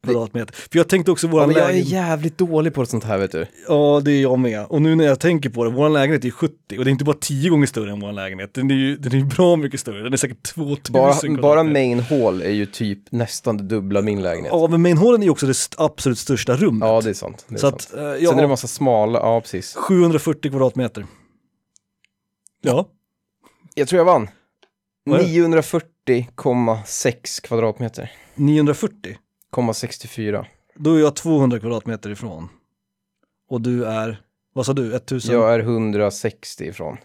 kvadratmeter. 0.03 0.53
För 0.55 0.77
jag 0.77 0.87
tänkte 0.89 1.11
också 1.11 1.27
Ja, 1.27 1.31
våran 1.31 1.47
men 1.47 1.55
jag 1.57 1.65
är 1.65 1.67
lägenhet. 1.73 1.91
jävligt 1.91 2.37
dålig 2.37 2.73
på 2.73 2.85
sånt 2.85 3.03
här 3.03 3.17
vet 3.17 3.31
du. 3.31 3.45
Ja, 3.67 4.01
det 4.05 4.11
är 4.11 4.21
jag 4.21 4.39
med. 4.39 4.65
Och 4.65 4.81
nu 4.81 4.95
när 4.95 5.05
jag 5.05 5.19
tänker 5.19 5.49
på 5.49 5.63
det, 5.63 5.69
våran 5.69 5.93
lägenhet 5.93 6.25
är 6.25 6.29
70 6.31 6.55
och 6.77 6.85
det 6.85 6.89
är 6.89 6.91
inte 6.91 7.03
bara 7.03 7.17
10 7.19 7.49
gånger 7.49 7.67
större 7.67 7.91
än 7.91 7.99
våran 7.99 8.15
lägenhet. 8.15 8.53
Den 8.53 8.71
är 8.71 8.75
ju 8.75 8.97
den 8.97 9.19
är 9.21 9.25
bra 9.25 9.55
mycket 9.55 9.79
större. 9.79 10.03
Den 10.03 10.13
är 10.13 10.17
säkert 10.17 10.43
2000 10.43 10.93
Bara, 10.93 11.13
kvadratmeter. 11.13 11.41
bara 11.41 11.63
main 11.63 11.99
hall 11.99 12.41
är 12.41 12.49
ju 12.49 12.65
typ 12.65 12.99
nästan 13.11 13.57
det 13.57 13.63
dubbla 13.63 14.01
min 14.01 14.21
lägenhet. 14.21 14.51
Ja, 14.55 14.67
men 14.67 14.81
mainhallen 14.81 15.21
är 15.21 15.25
ju 15.25 15.31
också 15.31 15.45
det 15.45 15.55
absolut 15.77 16.17
största 16.19 16.55
rummet. 16.55 16.87
Ja, 16.87 17.01
det 17.01 17.09
är 17.09 17.13
sant. 17.13 17.45
Det 17.47 17.55
är 17.55 17.59
så 17.59 17.69
sant. 17.69 17.87
att, 17.91 17.93
eh, 17.93 17.99
Sen 18.13 18.23
ja, 18.23 18.33
är 18.37 18.41
det 18.41 18.47
massa 18.47 18.67
smala, 18.67 19.19
ja 19.19 19.41
precis. 19.41 19.75
740 19.75 20.49
kvadratmeter. 20.51 21.05
Ja, 22.61 22.87
Jag 23.75 23.87
tror 23.87 23.97
jag 23.97 24.05
vann. 24.05 24.27
Vad 25.05 25.19
är 25.19 25.23
det? 25.23 25.29
940,6 26.09 27.41
kvadratmeter. 27.43 28.11
940. 28.35 29.17
64. 29.73 30.45
Då 30.75 30.95
är 30.95 30.99
jag 30.99 31.15
200 31.15 31.59
kvadratmeter 31.59 32.09
ifrån. 32.09 32.49
Och 33.49 33.61
du 33.61 33.85
är 33.85 34.21
Vad 34.53 34.65
sa 34.65 34.73
du? 34.73 34.95
1000? 34.95 35.33
Jag 35.35 35.53
är 35.53 35.59
160 35.59 36.65
ifrån. 36.65 36.97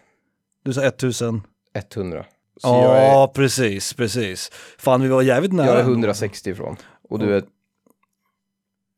Du 0.65 0.73
sa 0.73 0.83
1000? 0.83 1.43
100. 1.75 2.25
Så 2.57 2.69
Ja, 2.69 2.83
jag, 2.83 3.23
är, 3.23 3.27
precis, 3.27 3.95
precis. 3.95 4.51
Fan, 4.79 5.03
vi 5.03 5.09
var 5.09 5.23
jävligt 5.23 5.53
nära. 5.53 5.67
jag 5.67 5.77
är 5.77 5.81
ändå. 5.81 5.93
160 5.93 6.51
ifrån. 6.51 6.77
Och 7.09 7.19
du 7.19 7.37
är 7.37 7.45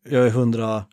Jag 0.09 0.23
är 0.27 0.29
100... 0.29 0.85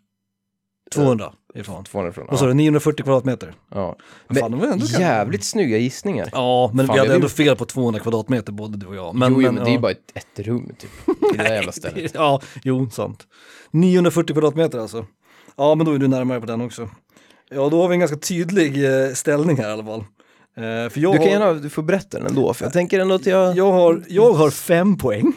200 0.94 1.32
ifrån. 1.54 1.84
200 1.84 2.10
ifrån. 2.10 2.26
Vad 2.30 2.38
sa 2.38 2.46
du, 2.46 2.54
940 2.54 3.04
kvadratmeter? 3.04 3.54
ja. 3.74 3.96
Fan, 4.40 4.50
det 4.50 4.56
var 4.56 4.66
ändå 4.66 4.76
ganska- 4.78 5.00
jävligt 5.00 5.44
snygga 5.44 5.78
gissningar. 5.78 6.28
Ja, 6.32 6.70
men 6.74 6.86
Fan, 6.86 6.94
vi 6.94 6.98
hade 6.98 7.10
jag 7.10 7.14
ändå 7.16 7.28
fel 7.28 7.56
på 7.56 7.64
200 7.64 8.00
kvadratmeter 8.00 8.52
både 8.52 8.78
du 8.78 8.86
och 8.86 8.96
jag. 8.96 9.14
Men, 9.14 9.32
jo, 9.32 9.42
jo, 9.42 9.46
men, 9.46 9.54
men 9.54 9.64
det 9.64 9.68
är 9.68 9.72
ju 9.72 9.76
ja. 9.76 9.80
bara 9.80 9.92
ett, 9.92 10.12
ett 10.14 10.46
rum 10.46 10.72
typ. 10.78 10.90
I 11.34 11.36
det 11.36 11.42
där 11.42 11.54
jävla 11.54 11.72
stället. 11.82 12.14
Ja, 12.14 12.40
jo, 12.62 12.90
sant. 12.90 13.26
940 13.70 14.32
kvadratmeter 14.34 14.78
alltså. 14.78 15.06
Ja, 15.56 15.74
men 15.74 15.86
då 15.86 15.92
är 15.92 15.98
du 15.98 16.08
närmare 16.08 16.40
på 16.40 16.46
den 16.46 16.60
också. 16.60 16.88
Ja, 17.50 17.68
då 17.68 17.82
har 17.82 17.88
vi 17.88 17.94
en 17.94 18.00
ganska 18.00 18.16
tydlig 18.16 18.84
eh, 18.84 19.12
ställning 19.14 19.56
här 19.56 19.68
i 19.68 19.72
alla 19.72 19.84
fall. 19.84 20.00
Eh, 20.56 20.90
för 20.90 20.98
jag, 21.00 21.12
Du 21.14 21.18
kan 21.18 21.26
har, 21.26 21.30
gärna, 21.32 21.52
du 21.52 21.70
får 21.70 21.82
berätta 21.82 22.18
den 22.18 22.26
ändå, 22.26 22.54
för 22.54 22.64
jag 22.64 22.72
tänker 22.72 23.00
ändå 23.00 23.14
att 23.14 23.26
jag... 23.26 23.56
jag, 23.56 23.72
har, 23.72 24.04
jag 24.08 24.32
har 24.32 24.50
fem 24.50 24.98
poäng. 24.98 25.32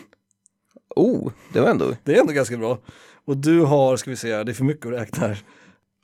Oh, 0.95 1.32
det 1.54 1.60
var 1.60 1.68
ändå... 1.70 1.86
Det 2.04 2.16
är 2.16 2.20
ändå 2.22 2.34
ganska 2.34 2.58
bra. 2.58 2.78
Och 3.26 3.38
du 3.38 3.61
har, 3.61 3.97
ska 3.97 4.09
vi 4.09 4.15
se, 4.15 4.43
det 4.43 4.51
är 4.51 4.53
för 4.53 4.63
mycket 4.63 4.86
att 4.86 4.91
räkna 4.93 5.28
här. 5.28 5.43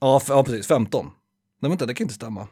Ja, 0.01 0.21
ja 0.27 0.43
precis, 0.43 0.67
15. 0.67 1.11
Nej 1.59 1.69
vänta, 1.69 1.85
det 1.85 1.93
kan 1.93 2.05
inte 2.05 2.13
stämma. 2.13 2.47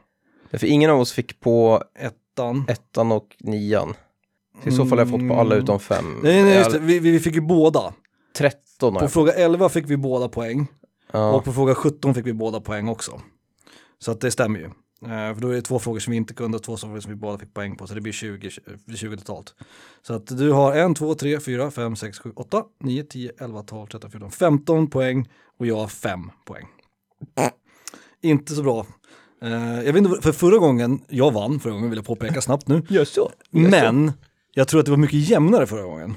För 0.52 0.68
ingen 0.68 0.90
av 0.92 1.00
oss 1.00 1.12
fick 1.12 1.40
på 1.40 1.84
Ettan. 2.00 2.66
ettan 2.68 3.12
och 3.12 3.36
nian. 3.40 3.94
Så 4.64 4.70
I 4.70 4.72
så 4.72 4.86
fall 4.86 4.98
har 4.98 5.06
jag 5.06 5.10
fått 5.10 5.30
på 5.30 5.36
alla 5.36 5.56
utom 5.56 5.80
fem. 5.80 6.06
Mm. 6.06 6.20
Nej, 6.24 6.44
nej, 6.44 6.58
just 6.58 6.72
det. 6.72 6.80
Vi, 6.80 7.00
vi, 7.00 7.12
vi 7.12 7.20
fick 7.20 7.36
ju 7.36 7.42
båda. 7.42 7.94
13 8.38 8.94
har 8.94 9.00
På 9.00 9.04
jag. 9.06 9.12
fråga 9.12 9.34
11 9.34 9.70
fick 9.70 9.90
vi 9.90 9.98
båda 9.98 10.30
poäng. 10.30 10.68
Ja. 11.12 11.32
Och 11.34 11.44
på 11.44 11.54
fråga 11.54 11.76
17 11.76 12.14
fick 12.14 12.26
vi 12.26 12.34
båda 12.34 12.62
poäng 12.62 12.88
också. 12.88 13.22
Så 14.00 14.12
att 14.12 14.22
det 14.22 14.32
stämmer 14.32 14.60
ju. 14.60 14.70
Eh, 15.06 15.34
för 15.34 15.40
då 15.42 15.50
är 15.50 15.56
det 15.56 15.62
två 15.62 15.80
frågor 15.80 16.00
som 16.00 16.12
vi 16.12 16.18
inte 16.18 16.34
kunde 16.34 16.58
och 16.58 16.64
två 16.64 16.78
frågor 16.78 17.00
som 17.00 17.12
vi 17.12 17.16
båda 17.16 17.38
fick 17.38 17.54
poäng 17.54 17.76
på. 17.76 17.88
Så 17.88 17.94
det 17.94 18.02
blir 18.02 18.14
20, 18.14 18.50
20 18.96 19.18
totalt. 19.18 19.56
Så 20.02 20.14
att 20.14 20.28
du 20.38 20.52
har 20.52 20.76
1, 20.92 20.98
2, 20.98 21.16
3, 21.16 21.40
4, 21.40 21.72
5, 21.72 21.96
6, 21.96 22.20
7, 22.20 22.32
8, 22.36 22.64
9, 22.84 23.04
10, 23.04 23.32
11, 23.40 23.64
12, 23.64 23.88
13, 23.88 24.12
14, 24.12 24.32
15 24.32 24.90
poäng 24.90 25.30
och 25.60 25.68
jag 25.68 25.76
har 25.76 25.88
5 25.88 26.32
poäng. 26.46 26.66
Inte 28.22 28.56
så 28.56 28.64
bra. 28.64 28.86
Eh, 29.42 29.52
jag 29.84 29.94
vet 29.94 29.98
inte, 29.98 30.22
för 30.22 30.32
förra 30.32 30.58
gången, 30.58 31.02
jag 31.10 31.32
vann 31.32 31.60
förra 31.60 31.74
gången 31.74 31.90
vill 31.90 31.98
jag 31.98 32.06
påpeka 32.06 32.42
snabbt 32.42 32.68
nu. 32.68 32.82
Gör 32.90 33.06
så. 33.06 33.32
Men 33.50 34.12
jag 34.54 34.68
tror 34.68 34.80
att 34.80 34.86
det 34.86 34.92
var 34.92 34.98
mycket 34.98 35.30
jämnare 35.30 35.68
förra 35.68 35.84
gången. 35.84 36.16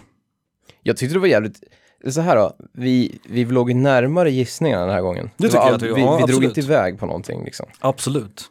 Jag 0.83 0.97
tyckte 0.97 1.15
det 1.15 1.21
var 1.21 1.27
jävligt... 1.27 1.63
Så 2.09 2.21
här 2.21 2.37
då, 2.37 2.53
vi, 2.73 3.19
vi 3.29 3.45
låg 3.45 3.75
närmare 3.75 4.31
gissningarna 4.31 4.85
den 4.85 4.95
här 4.95 5.03
gången. 5.03 5.31
Det 5.37 5.45
tycker 5.49 5.59
var 5.59 5.67
jag 5.67 5.75
att 5.75 5.83
vi- 5.83 5.93
vi, 5.93 6.01
ja, 6.01 6.17
vi 6.27 6.33
drog 6.33 6.45
inte 6.45 6.61
iväg 6.61 6.99
på 6.99 7.07
någonting 7.07 7.45
liksom. 7.45 7.67
Absolut. 7.81 8.45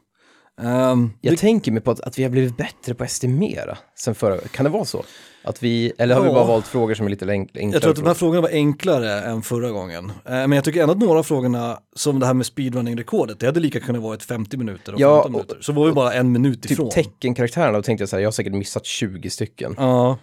Ehm, 0.62 1.10
Jag 1.22 1.34
det, 1.34 1.38
tänker 1.38 1.72
mig 1.72 1.82
på 1.82 1.92
att, 1.92 2.00
att 2.02 2.20
vi 2.20 2.24
har 2.24 2.30
blivit 2.30 2.58
bättre 2.58 2.94
på 2.94 3.04
att 3.04 3.10
estimera 3.10 3.78
sen 3.96 4.16
förra 4.16 4.38
Kan 4.38 4.64
det 4.64 4.70
vara 4.70 4.86
så? 4.86 5.04
Att 5.44 5.64
vi, 5.64 5.94
eller 5.98 6.16
har 6.16 6.22
vi 6.22 6.28
Ja. 6.28 6.34
bara 6.34 6.46
valt 6.46 6.68
frågor 6.68 6.94
som 6.96 7.06
är 7.06 7.10
lite 7.10 7.26
enk- 7.26 7.32
enklare? 7.56 7.72
jag 7.74 7.82
tror 7.82 7.92
att 7.92 7.96
de 7.98 8.06
här 8.06 8.14
frågorna 8.14 8.42
var 8.42 8.50
enklare 8.50 9.22
än 9.22 9.42
förra 9.42 9.72
gången. 9.72 10.06
Eh, 10.10 10.32
men 10.32 10.52
jag 10.52 10.64
tycker 10.64 10.82
ändå 10.82 10.92
att 10.94 11.00
några 11.00 11.20
av 11.20 11.24
frågorna, 11.24 11.80
som 11.96 12.20
det 12.20 12.26
här 12.26 12.34
med 12.34 12.46
speedrunning-rekordet, 12.46 13.40
det 13.40 13.46
hade 13.46 13.60
lika 13.60 13.80
kunnat 13.80 14.02
vara 14.02 14.16
ett 14.16 14.24
50 14.24 14.58
minuter 14.58 14.94
och 14.94 15.00
Ja, 15.00 15.16
15 15.16 15.26
och- 15.26 15.32
minuter. 15.48 15.58
Så 15.62 15.72
var 15.74 15.86
vi 15.86 15.92
bara 15.92 16.14
en 16.14 16.32
minut 16.32 16.66
ifrån. 16.72 16.90
Typ 16.90 16.94
teckenkaraktärerna, 17.06 17.78
då 17.78 17.84
tänkte 17.84 18.02
jag 18.02 18.10
så 18.10 18.16
här, 18.16 18.22
jag 18.22 18.28
har 18.28 18.32
säkert 18.32 18.54
missat 18.54 18.86
20 18.86 19.30
stycken. 19.30 19.76
Ja, 19.78 20.18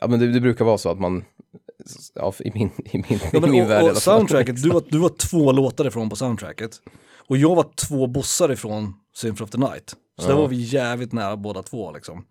Ja 0.00 0.06
men 0.06 0.20
det, 0.20 0.32
det 0.32 0.40
brukar 0.40 0.64
vara 0.64 0.78
så 0.78 0.88
att 0.90 1.00
man, 1.00 1.24
ja 2.14 2.32
i 2.40 2.50
min, 2.54 2.70
i 2.84 2.98
min, 2.98 3.04
ja 3.32 3.38
i 3.38 3.40
men, 3.40 3.50
min 3.50 3.64
och, 3.64 3.70
värld 3.70 3.84
i 3.84 3.90
och 3.90 3.96
soundtracket, 3.96 4.62
du 4.62 4.68
var, 4.70 4.82
du 4.88 4.98
var 4.98 5.08
två 5.08 5.52
låtar 5.52 5.86
ifrån 5.86 6.10
på 6.10 6.16
soundtracket. 6.16 6.70
Och 7.28 7.36
jag 7.36 7.54
var 7.54 7.66
två 7.88 8.06
bossar 8.06 8.52
ifrån 8.52 8.94
Symphony 9.20 9.44
of 9.44 9.50
the 9.50 9.58
Night. 9.58 9.94
Så 10.20 10.28
där 10.28 10.34
var 10.34 10.48
vi 10.48 10.56
jävligt 10.56 11.12
nära 11.12 11.36
båda 11.36 11.62
två 11.62 11.92
liksom. 11.92 12.24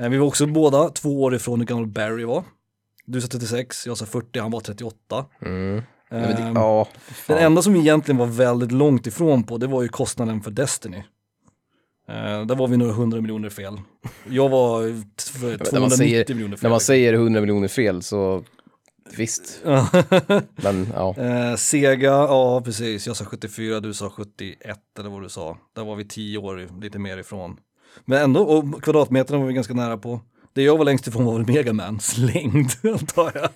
Eh, 0.00 0.08
Vi 0.08 0.16
var 0.18 0.26
också 0.26 0.46
båda 0.46 0.88
två 0.88 1.22
år 1.22 1.34
ifrån 1.34 1.60
hur 1.60 1.66
gammal 1.66 1.86
Barry 1.86 2.24
var. 2.24 2.44
Du 3.06 3.20
sa 3.20 3.28
36, 3.28 3.86
jag 3.86 3.96
sa 3.98 4.06
40, 4.06 4.38
han 4.40 4.50
var 4.50 4.60
38. 4.60 5.24
Mm. 5.42 5.82
Ja, 6.12 6.16
men 6.16 6.36
det, 6.36 6.42
Ehm, 6.42 6.56
ja, 6.56 6.88
Den 7.26 7.38
enda 7.38 7.62
som 7.62 7.72
vi 7.72 7.78
egentligen 7.78 8.18
var 8.18 8.26
väldigt 8.26 8.72
långt 8.72 9.06
ifrån 9.06 9.42
på, 9.44 9.58
det 9.58 9.66
var 9.66 9.82
ju 9.82 9.88
kostnaden 9.88 10.40
för 10.40 10.50
Destiny. 10.50 10.96
Eh, 12.08 12.46
där 12.46 12.54
var 12.54 12.68
vi 12.68 12.76
några 12.76 12.92
hundra 12.92 13.20
miljoner 13.20 13.48
fel. 13.50 13.80
Jag 14.28 14.48
var 14.48 14.82
t- 15.16 15.38
för 15.38 15.46
när 15.46 15.80
man 15.80 15.90
290 15.90 15.96
säger- 15.96 16.34
miljoner 16.34 16.56
fel. 16.56 16.62
När 16.62 16.70
man 16.70 16.80
säger 16.80 17.12
100 17.14 17.40
miljoner 17.40 17.68
fel 17.68 18.02
så 18.02 18.44
visst, 19.18 19.62
men 20.56 20.88
ja. 20.94 21.14
eh, 21.18 21.56
Sega, 21.56 22.08
ja 22.08 22.62
precis, 22.64 23.06
jag 23.06 23.16
sa 23.16 23.24
74, 23.24 23.80
du 23.80 23.94
sa 23.94 24.10
71 24.10 24.78
eller 24.98 25.10
vad 25.10 25.22
du 25.22 25.28
sa. 25.28 25.58
Där 25.76 25.84
var 25.84 25.96
vi 25.96 26.04
10 26.04 26.38
år 26.38 26.80
lite 26.82 26.98
mer 26.98 27.18
ifrån. 27.18 27.56
Men 28.04 28.22
ändå, 28.22 28.42
och 28.42 28.82
kvadratmeterna 28.82 29.38
var 29.38 29.46
vi 29.46 29.52
ganska 29.52 29.74
nära 29.74 29.98
på. 29.98 30.20
Det 30.54 30.62
jag 30.62 30.78
var 30.78 30.84
längst 30.84 31.06
ifrån 31.06 31.24
var 31.24 31.32
väl 31.38 31.46
Megamans 31.46 32.18
längd, 32.34 32.70
antar 32.82 33.32
jag. 33.34 33.50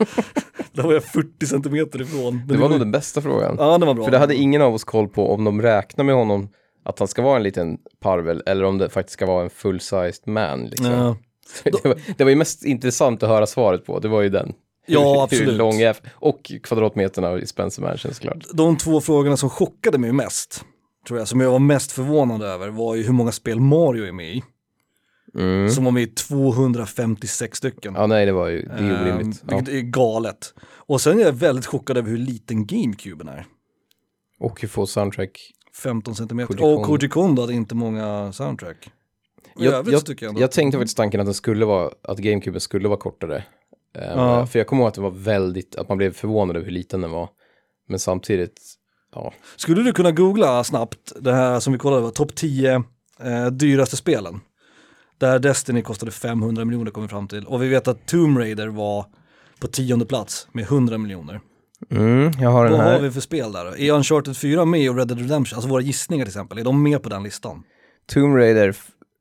Där 0.72 0.82
var 0.82 0.92
jag 0.92 1.04
40 1.04 1.46
centimeter 1.46 2.02
ifrån. 2.02 2.36
Men 2.36 2.48
Det 2.48 2.56
var 2.56 2.68
nog 2.68 2.78
den 2.78 2.90
bästa 2.90 3.20
frågan. 3.20 3.56
Ja, 3.58 3.78
det 3.78 3.86
var 3.86 3.94
bra. 3.94 4.04
För 4.04 4.10
det 4.10 4.18
hade 4.18 4.34
ingen 4.34 4.62
av 4.62 4.74
oss 4.74 4.84
koll 4.84 5.08
på 5.08 5.32
om 5.34 5.44
de 5.44 5.62
räknar 5.62 6.04
med 6.04 6.14
honom 6.14 6.48
att 6.84 6.98
han 6.98 7.08
ska 7.08 7.22
vara 7.22 7.36
en 7.36 7.42
liten 7.42 7.78
parvel 8.00 8.42
eller 8.46 8.64
om 8.64 8.78
det 8.78 8.88
faktiskt 8.88 9.12
ska 9.12 9.26
vara 9.26 9.42
en 9.44 9.50
full-sized 9.50 10.28
man. 10.28 10.64
Liksom. 10.64 10.92
Ja. 10.92 11.16
Det, 11.64 11.84
var, 11.84 11.96
det 12.16 12.24
var 12.24 12.30
ju 12.30 12.36
mest 12.36 12.64
intressant 12.64 13.22
att 13.22 13.28
höra 13.28 13.46
svaret 13.46 13.86
på, 13.86 13.98
det 13.98 14.08
var 14.08 14.22
ju 14.22 14.28
den. 14.28 14.52
Ja, 14.86 15.00
Hur- 15.00 15.14
Hur 15.16 15.22
absolut. 15.22 15.54
lång 15.54 15.80
är, 15.80 15.96
och 16.12 16.52
kvadratmeterna 16.62 17.38
i 17.38 17.46
Spencer 17.46 17.82
Mansion 17.82 18.14
såklart. 18.14 18.44
de 18.54 18.76
två 18.76 19.00
frågorna 19.00 19.36
som 19.36 19.50
chockade 19.50 19.98
mig 19.98 20.12
mest, 20.12 20.64
tror 21.08 21.18
jag, 21.18 21.28
som 21.28 21.40
jag 21.40 21.50
var 21.50 21.58
mest 21.58 21.92
förvånad 21.92 22.42
över, 22.42 22.68
var 22.68 22.94
ju 22.94 23.02
hur 23.02 23.12
många 23.12 23.32
spel 23.32 23.60
Mario 23.60 24.04
är 24.06 24.12
med 24.12 24.34
i. 24.36 24.42
Mm. 25.38 25.70
Som 25.70 25.84
var 25.84 25.92
med 25.92 26.02
i 26.02 26.06
256 26.06 27.58
stycken. 27.58 27.94
Ja, 27.94 28.06
nej, 28.06 28.26
det 28.26 28.32
var 28.32 28.48
ju, 28.48 28.62
det 28.62 28.72
är 28.72 28.82
ju 28.82 28.92
orimligt. 29.02 29.42
Ehm, 29.42 29.48
Ja. 29.50 29.56
Vilket 29.56 29.74
är 29.74 29.80
galet. 29.80 30.54
Och 30.76 31.00
sen 31.00 31.18
är 31.20 31.22
jag 31.24 31.32
väldigt 31.32 31.66
chockad 31.66 31.96
över 31.96 32.10
hur 32.10 32.18
liten 32.18 32.66
GameCuben 32.66 33.28
är. 33.28 33.46
Och 34.40 34.60
hur 34.60 34.68
få 34.68 34.86
soundtrack. 34.86 35.50
15 35.82 36.14
centimeter. 36.14 36.46
Koji 36.54 36.58
Kondo. 36.60 36.80
Och 36.80 36.86
Koji 36.86 37.08
Kondo 37.08 37.42
hade 37.42 37.54
inte 37.54 37.74
många 37.74 38.32
soundtrack. 38.32 38.90
Jag, 39.56 39.86
jag, 39.88 40.02
jag 40.20 40.40
jag 40.40 40.52
tänkte 40.52 40.78
faktiskt 40.78 40.96
tanken 40.96 41.20
att 41.20 41.26
den 41.26 41.34
skulle 41.34 41.64
vara, 41.64 41.90
att 42.02 42.18
GameCube 42.18 42.60
skulle 42.60 42.88
vara 42.88 42.98
kortare. 42.98 43.44
Ehm, 43.94 44.18
Ja. 44.18 44.46
För 44.46 44.58
jag 44.58 44.66
kommer 44.66 44.82
ihåg 44.82 44.88
att 44.88 44.94
det 44.94 45.00
var 45.00 45.10
väldigt, 45.10 45.76
att 45.76 45.88
man 45.88 45.98
blev 45.98 46.12
förvånad 46.12 46.56
över 46.56 46.64
hur 46.66 46.72
liten 46.72 47.00
den 47.00 47.10
var. 47.10 47.28
Men 47.88 47.98
samtidigt, 47.98 48.60
ja. 49.14 49.32
Skulle 49.56 49.82
du 49.82 49.92
kunna 49.92 50.10
googla 50.12 50.64
snabbt 50.64 51.12
det 51.20 51.32
här 51.32 51.60
som 51.60 51.72
vi 51.72 51.78
kollade 51.78 52.02
på, 52.02 52.10
topp 52.10 52.34
10 52.34 52.82
eh, 53.22 53.46
dyraste 53.46 53.96
spelen? 53.96 54.40
Där 55.18 55.38
Destiny 55.38 55.82
kostade 55.82 56.12
500 56.12 56.64
miljoner 56.64 56.90
kom 56.90 57.02
vi 57.02 57.08
fram 57.08 57.28
till. 57.28 57.46
Och 57.46 57.62
vi 57.62 57.68
vet 57.68 57.88
att 57.88 58.06
Tomb 58.06 58.38
Raider 58.38 58.68
var 58.68 59.06
på 59.60 59.66
tionde 59.66 60.06
plats 60.06 60.48
med 60.52 60.64
100 60.64 60.98
miljoner. 60.98 61.40
Mm, 61.90 62.32
jag 62.40 62.50
har 62.50 62.64
den 62.64 62.72
Vad 62.72 62.92
har 62.92 63.00
vi 63.00 63.10
för 63.10 63.20
spel 63.20 63.52
där 63.52 63.64
då? 63.64 63.76
Är 63.76 63.92
Uncharted 63.92 64.36
4 64.36 64.64
med 64.64 64.90
och 64.90 64.96
Red 64.96 65.08
Dead 65.08 65.20
Redemption, 65.20 65.56
alltså 65.56 65.68
våra 65.70 65.80
gissningar 65.82 66.24
till 66.24 66.30
exempel, 66.30 66.58
är 66.58 66.64
de 66.64 66.82
med 66.82 67.02
på 67.02 67.08
den 67.08 67.22
listan? 67.22 67.62
Tomb 68.06 68.36
Raider, 68.36 68.76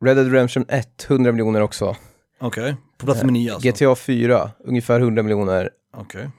Red 0.06 0.18
Dead 0.18 0.32
Redemption 0.32 0.66
1, 0.68 1.06
100 1.10 1.32
miljoner 1.32 1.62
också. 1.62 1.96
Okej, 2.40 2.76
på 2.98 3.06
plats 3.06 3.20
nummer 3.22 3.34
9 3.34 3.54
alltså? 3.54 3.70
GTA 3.70 3.96
4, 3.96 4.52
ungefär 4.64 5.00
100 5.00 5.24
miljoner. 5.24 5.70
Okej. 5.98 6.30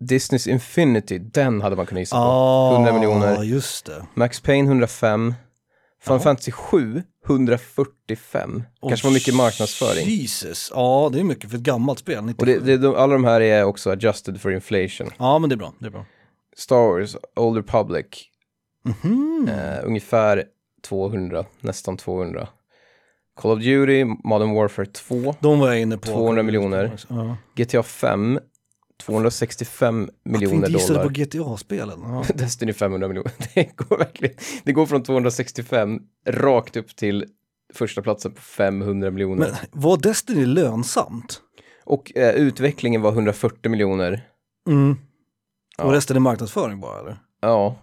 Disneys 0.00 0.46
Infinity, 0.46 1.18
den 1.18 1.60
hade 1.60 1.76
man 1.76 1.86
kunnat 1.86 2.00
gissa 2.00 2.16
på. 2.16 2.22
Ah, 2.22 2.74
100 2.74 2.92
miljoner. 2.92 3.42
just 3.42 3.86
det. 3.86 4.06
Max 4.14 4.40
Payne 4.40 4.68
105. 4.68 5.34
Final. 6.00 6.20
Fantasy 6.20 6.52
7, 6.52 7.02
145. 7.26 8.62
Kanske 8.88 9.06
var 9.06 9.12
mycket 9.14 9.34
marknadsföring. 9.34 10.06
Jesus, 10.08 10.70
ja 10.74 11.10
det 11.12 11.20
är 11.20 11.24
mycket 11.24 11.50
för 11.50 11.56
ett 11.56 11.62
gammalt 11.62 11.98
spel. 11.98 12.24
97. 12.24 12.36
Och 12.38 12.46
det, 12.46 12.66
det, 12.66 12.78
de, 12.82 12.94
alla 12.96 13.12
de 13.12 13.24
här 13.24 13.40
är 13.40 13.64
också 13.64 13.90
adjusted 13.90 14.40
for 14.40 14.52
inflation. 14.52 15.10
Ja 15.18 15.38
men 15.38 15.48
det 15.50 15.54
är 15.54 15.56
bra, 15.56 15.72
det 15.78 15.86
är 15.86 15.90
bra. 15.90 16.04
Star 16.56 16.76
Wars, 16.76 17.16
Old 17.36 17.56
Republic, 17.56 18.06
Mhm. 18.84 19.48
eh, 19.52 19.78
ungefär 19.84 20.44
200, 20.82 21.44
nästan 21.60 21.96
200. 21.96 22.48
Call 23.36 23.50
of 23.50 23.58
Duty, 23.62 24.04
Modern 24.04 24.54
Warfare 24.54 24.86
2, 24.86 25.34
De 25.40 25.58
var 25.58 25.68
jag 25.68 25.80
inne 25.80 25.98
på. 25.98 26.06
200 26.06 26.42
miljoner. 26.42 26.92
Ja. 27.08 27.36
GTA 27.54 27.82
5, 27.82 28.38
265 29.02 30.04
Att 30.04 30.10
vi 30.24 30.30
miljoner 30.32 30.56
inte 30.56 30.70
gissade 30.72 30.98
dollar. 30.98 31.04
på 31.08 31.12
GTA-spelen. 31.14 32.00
Ja. 32.02 32.24
Destiny 32.34 32.72
500 32.72 33.08
miljoner. 33.08 33.32
Det 33.54 33.76
går 33.76 33.98
verkligen. 33.98 34.34
Det 34.64 34.72
går 34.72 34.86
från 34.86 35.02
265 35.02 36.00
rakt 36.26 36.76
upp 36.76 36.96
till 36.96 37.24
första 37.74 38.02
platsen 38.02 38.32
på 38.32 38.40
500 38.40 39.10
miljoner. 39.10 39.36
Men 39.72 39.82
var 39.82 39.96
Destiny 39.96 40.46
lönsamt? 40.46 41.40
Och 41.84 42.16
eh, 42.16 42.34
utvecklingen 42.34 43.02
var 43.02 43.12
140 43.12 43.70
miljoner. 43.70 44.28
Mm. 44.68 44.96
Ja. 45.78 45.84
Och 45.84 45.92
resten 45.92 46.16
är 46.16 46.20
marknadsföring 46.20 46.80
bara 46.80 47.00
eller? 47.00 47.18
Ja. 47.40 47.76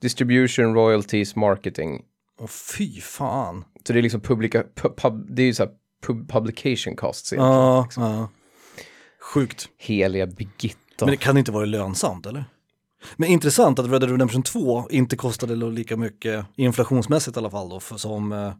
Distribution, 0.00 0.74
royalties, 0.74 1.36
marketing. 1.36 2.02
Åh 2.40 2.46
fy 2.46 3.00
fan. 3.00 3.64
Så 3.86 3.92
det 3.92 4.00
är 4.00 4.02
liksom 4.02 4.20
publika, 4.20 4.62
pu- 4.62 4.94
pub, 4.96 5.36
det 5.36 5.42
är 5.42 5.46
ju 5.46 5.54
så 5.54 5.62
här 5.62 5.72
pub, 6.06 6.30
publication 6.30 6.96
costs 6.96 7.32
egentligen. 7.32 7.56
Ja, 7.60 7.88
ja. 7.96 8.28
Sjukt. 9.20 9.68
Heliga 9.78 10.26
Birgitta. 10.26 10.76
Men 11.04 11.08
det 11.10 11.16
kan 11.16 11.36
inte 11.36 11.52
vara 11.52 11.64
lönsamt 11.64 12.26
eller? 12.26 12.44
Men 13.16 13.28
intressant 13.28 13.78
att 13.78 13.86
Red 13.90 14.00
Dead 14.00 14.10
Redemption 14.10 14.42
2 14.42 14.88
inte 14.90 15.16
kostade 15.16 15.56
lika 15.56 15.96
mycket, 15.96 16.46
inflationsmässigt 16.56 17.36
i 17.36 17.40
alla 17.40 17.50
fall 17.50 17.68
då, 17.68 17.80
som 17.80 18.52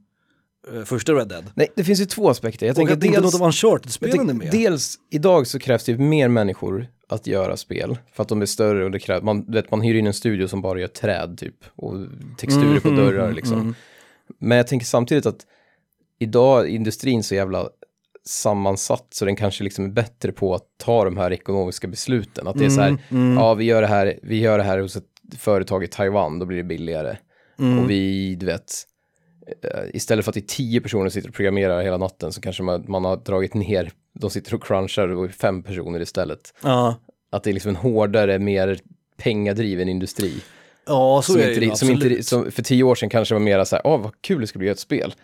eh, 0.75 0.83
första 0.85 1.13
Red 1.13 1.29
Dead. 1.29 1.45
Nej, 1.55 1.69
det 1.77 1.85
finns 1.85 2.01
ju 2.01 2.05
två 2.05 2.31
aspekter. 2.31 2.67
Jag 2.67 2.73
Och 2.73 2.77
tänker 2.77 2.93
att 2.93 3.05
inte 3.05 3.21
dels, 3.21 3.33
något 3.35 3.41
av 3.41 3.47
Uncharted-spelen 3.47 4.39
med. 4.39 4.49
dels, 4.53 4.99
idag 5.11 5.47
så 5.47 5.59
krävs 5.59 5.85
det 5.85 5.93
ju 5.93 5.99
mer 5.99 6.29
människor 6.29 6.87
att 7.09 7.27
göra 7.27 7.57
spel. 7.57 7.99
För 8.13 8.23
att 8.23 8.29
de 8.29 8.43
är 8.43 8.47
större 8.47 8.85
och 8.85 8.91
det 8.91 8.99
krävs, 8.99 9.23
man, 9.23 9.45
vet, 9.53 9.71
man 9.71 9.81
hyr 9.81 9.95
in 9.95 10.07
en 10.07 10.15
studio 10.15 10.49
som 10.49 10.63
bara 10.63 10.81
gör 10.81 10.89
träd 10.89 11.39
typ. 11.39 11.57
Och 11.77 11.95
texturer 12.39 12.81
på 12.81 12.89
Mm, 12.89 13.01
dörrar 13.05 13.25
mm, 13.25 13.35
liksom. 13.37 13.61
mm. 13.61 13.75
Men 14.39 14.57
jag 14.59 14.67
tänker 14.67 14.87
samtidigt 14.87 15.27
att 15.27 15.47
idag 16.19 16.61
är 16.65 16.69
industrin 16.69 17.23
så 17.23 17.35
jävla 17.35 17.69
sammansatt 18.25 19.07
så 19.11 19.25
den 19.25 19.37
kanske 19.37 19.65
liksom 19.65 19.85
är 19.85 19.89
bättre 19.89 20.33
på 20.33 20.55
att 20.55 20.65
ta 20.79 21.05
de 21.05 21.17
här 21.17 21.33
ekonomiska 21.33 21.89
besluten. 21.89 22.49
Att 22.49 22.59
det 22.59 22.65
är 22.65 22.71
så 22.71 22.81
här, 22.81 22.89
Mm, 22.89 23.03
mm, 23.11 23.35
ja 23.35 23.55
vi 23.55 23.65
gör 23.65 23.81
det 23.83 23.89
här, 23.89 24.19
vi 24.23 24.39
gör 24.41 24.59
det 24.59 24.65
här 24.65 24.79
hos 24.79 24.97
ett 24.97 25.05
företag 25.39 25.85
i 25.85 25.87
Taiwan, 25.89 26.39
då 26.39 26.47
blir 26.47 26.57
det 26.57 26.65
billigare. 26.65 27.17
mm. 27.59 27.79
Och 27.79 27.91
vi, 27.91 28.35
du 28.35 28.47
vet, 28.47 28.73
istället 29.95 30.25
för 30.25 30.31
att 30.31 30.35
det 30.35 30.41
är 30.41 30.57
tio 30.57 30.81
personer 30.81 31.05
som 31.05 31.11
sitter 31.11 31.29
och 31.29 31.35
programmerar 31.35 31.83
hela 31.83 31.97
natten 31.97 32.33
så 32.33 32.41
kanske 32.41 32.63
man, 32.63 32.85
man 32.89 33.05
har 33.05 33.17
dragit 33.17 33.55
ner, 33.55 33.93
de 34.13 34.31
sitter 34.31 34.55
och 34.55 34.63
crunchar 34.63 35.09
och 35.09 35.25
är 35.25 35.29
fem 35.29 35.63
personer 35.63 36.01
istället. 36.01 36.55
Ja, 36.63 36.97
Att 37.31 37.43
det 37.43 37.51
är 37.51 37.55
liksom 37.55 37.69
en 37.69 37.77
hårdare, 37.77 38.39
mer 38.39 38.79
pengadriven 39.17 39.89
industri. 39.89 40.35
ja 40.87 41.23
så 41.25 41.33
som 41.33 41.41
är 41.41 41.47
det 41.47 41.55
inte, 41.55 41.65
ju, 41.65 41.75
som 41.77 41.91
inte, 41.91 42.23
som 42.23 42.51
för 42.51 42.63
tio 42.63 42.83
år 42.85 42.95
sedan 42.95 43.09
kanske 43.09 43.35
var 43.35 43.41
mera 43.41 43.65
så 43.65 43.77
här, 43.77 43.87
åh 43.87 44.01
vad 44.01 44.13
kul 44.21 44.41
det 44.41 44.47
ska 44.47 44.59
bli 44.59 44.67
att 44.67 44.69
göra 44.69 44.73
ett 44.75 44.79
spel. 44.79 45.15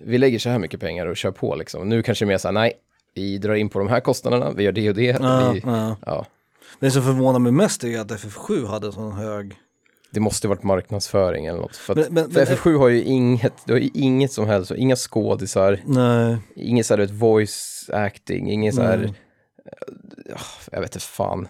Vi 0.00 0.18
lägger 0.18 0.38
så 0.38 0.48
här 0.48 0.58
mycket 0.58 0.80
pengar 0.80 1.06
och 1.06 1.16
kör 1.16 1.30
på 1.30 1.54
liksom. 1.54 1.88
Nu 1.88 2.02
kanske 2.02 2.24
det 2.24 2.26
är 2.26 2.28
mer 2.28 2.38
så 2.38 2.48
här, 2.48 2.52
nej, 2.52 2.72
vi 3.14 3.38
drar 3.38 3.54
in 3.54 3.68
på 3.68 3.78
de 3.78 3.88
här 3.88 4.00
kostnaderna, 4.00 4.50
vi 4.50 4.62
gör 4.62 4.72
det 4.72 4.88
och 4.88 4.94
det. 4.94 5.18
Ja, 5.20 5.50
vi, 5.52 5.62
ja. 5.64 5.96
ja. 6.06 6.26
Det 6.80 6.90
som 6.90 7.02
förvånar 7.02 7.38
mig 7.38 7.52
mest 7.52 7.84
är 7.84 8.00
att 8.00 8.10
FF7 8.10 8.66
hade 8.66 8.86
en 8.86 8.92
sån 8.92 9.12
hög... 9.12 9.56
Det 10.10 10.20
måste 10.20 10.48
varit 10.48 10.62
marknadsföring 10.62 11.46
eller 11.46 11.58
något. 11.60 11.76
För, 11.76 11.94
Men- 11.94 12.04
men- 12.10 12.30
för 12.30 12.40
men- 12.46 12.46
FF7 12.56 12.78
har 12.78 12.88
ju 12.88 13.02
inget, 13.02 13.52
det 13.64 13.72
har 13.72 13.80
ju 13.80 13.90
inget 13.94 14.32
som 14.32 14.46
helst, 14.46 14.70
inga 14.76 14.96
skådisar, 14.96 15.80
Nej. 15.86 16.36
inget 16.56 16.86
så 16.86 16.94
här, 16.94 16.98
du 16.98 17.06
vet, 17.06 17.14
voice 17.14 17.90
acting, 17.92 18.50
inget 18.50 18.74
så 18.74 18.82
här, 18.82 18.96
Nej. 18.96 19.14
eh, 20.30 20.40
jag 20.72 20.80
vet 20.80 20.94
inte 20.94 21.06
fan, 21.06 21.48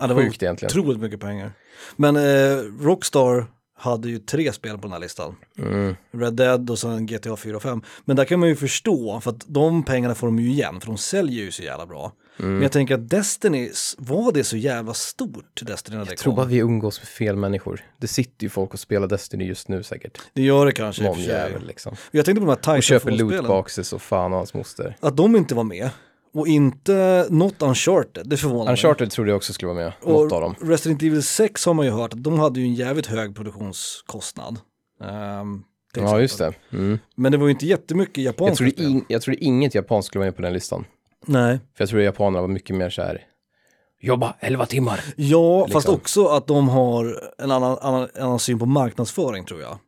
Ja, 0.00 0.06
det 0.06 0.14
var 0.14 0.22
sjukt 0.22 0.42
egentligen. 0.42 0.70
otroligt 0.80 1.00
mycket 1.00 1.20
pengar. 1.20 1.52
Men 1.96 2.16
eh, 2.16 2.56
Rockstar 2.80 3.46
hade 3.76 4.08
ju 4.08 4.18
tre 4.18 4.52
spel 4.52 4.76
på 4.78 4.82
den 4.82 4.92
här 4.92 5.00
listan. 5.00 5.36
Mm. 5.58 5.94
Red 6.12 6.34
Dead 6.34 6.70
och 6.70 6.78
sen 6.78 7.06
GTA 7.06 7.36
4 7.36 7.56
och 7.56 7.62
5. 7.62 7.82
Men 8.04 8.16
där 8.16 8.24
kan 8.24 8.40
man 8.40 8.48
ju 8.48 8.56
förstå, 8.56 9.20
för 9.20 9.30
att 9.30 9.44
de 9.46 9.82
pengarna 9.82 10.14
får 10.14 10.26
de 10.26 10.38
ju 10.38 10.50
igen, 10.50 10.80
för 10.80 10.86
de 10.86 10.98
säljer 10.98 11.44
ju 11.44 11.50
så 11.50 11.62
jävla 11.62 11.86
bra. 11.86 12.12
Mm. 12.38 12.52
Men 12.52 12.62
jag 12.62 12.72
tänker 12.72 12.94
att 12.94 13.10
Destiny, 13.10 13.70
var 13.98 14.32
det 14.32 14.44
så 14.44 14.56
jävla 14.56 14.94
stort, 14.94 15.60
Destiny 15.62 15.96
när 15.96 16.04
det 16.04 16.10
Jag 16.10 16.18
tror 16.18 16.32
kom? 16.32 16.36
bara 16.36 16.46
vi 16.46 16.56
umgås 16.56 17.00
med 17.00 17.08
fel 17.08 17.36
människor. 17.36 17.80
Det 18.00 18.06
sitter 18.06 18.44
ju 18.44 18.50
folk 18.50 18.72
och 18.72 18.78
spelar 18.80 19.08
Destiny 19.08 19.44
just 19.44 19.68
nu 19.68 19.82
säkert. 19.82 20.18
Det 20.32 20.42
gör 20.42 20.66
det 20.66 20.72
kanske 20.72 21.08
och 21.08 21.16
Någon 21.16 21.24
jävel 21.24 21.66
liksom. 21.66 21.96
Jag 22.10 22.24
tänkte 22.24 22.40
på 22.40 22.46
de 22.46 22.58
här 22.66 22.76
Och 22.76 22.82
köper 22.82 23.10
Titanfall-spelen. 23.10 23.44
lootboxes 23.44 23.92
och 23.92 24.02
fan 24.02 24.32
och 24.32 24.38
hans 24.38 24.54
moster. 24.54 24.96
Att 25.00 25.16
de 25.16 25.36
inte 25.36 25.54
var 25.54 25.64
med. 25.64 25.90
Och 26.34 26.48
inte 26.48 27.26
något 27.30 27.62
Uncharted, 27.62 28.28
det 28.28 28.36
förvånar 28.36 28.64
mig. 28.64 28.72
Uncharted 28.72 29.10
trodde 29.10 29.30
jag 29.30 29.36
också 29.36 29.52
skulle 29.52 29.72
vara 29.72 29.84
med, 29.84 29.92
något 30.06 30.32
av 30.32 30.40
dem. 30.40 30.54
Och 30.60 30.68
Resident 30.68 31.02
Evil 31.02 31.22
6 31.22 31.66
har 31.66 31.74
man 31.74 31.86
ju 31.86 31.92
hört 31.92 32.12
att 32.12 32.22
de 32.22 32.38
hade 32.38 32.60
ju 32.60 32.66
en 32.66 32.74
jävligt 32.74 33.06
hög 33.06 33.36
produktionskostnad. 33.36 34.58
Till 35.94 36.02
Ja, 36.02 36.20
just 36.20 36.38
det. 36.38 36.52
Mm. 36.72 36.98
Men 37.16 37.32
det 37.32 37.38
var 37.38 37.46
ju 37.46 37.50
inte 37.52 37.66
jättemycket 37.66 38.18
Jag, 38.18 38.24
japanska 38.24 38.56
trodde 38.64 38.82
in, 38.82 39.04
jag 39.08 39.22
trodde 39.22 39.44
inget 39.44 39.74
japanskt 39.74 40.06
skulle 40.06 40.20
vara 40.20 40.26
med 40.26 40.36
på 40.36 40.42
den 40.42 40.52
listan. 40.52 40.84
Nej. 41.26 41.58
För 41.58 41.82
jag 41.82 41.88
trodde 41.88 42.04
japanerna 42.04 42.40
var 42.40 42.48
mycket 42.48 42.76
mer 42.76 42.90
så 42.90 43.02
här, 43.02 43.22
jobba 44.00 44.34
11 44.40 44.66
timmar. 44.66 45.00
Ja, 45.16 45.60
fast 45.60 45.74
Liksom. 45.74 45.94
också 45.94 46.26
att 46.26 46.46
de 46.46 46.68
har 46.68 47.20
en 47.38 47.50
annan, 47.50 47.78
annan, 47.80 48.08
annan 48.20 48.38
syn 48.38 48.58
på 48.58 48.66
marknadsföring 48.66 49.44
tror 49.44 49.60
jag. 49.60 49.78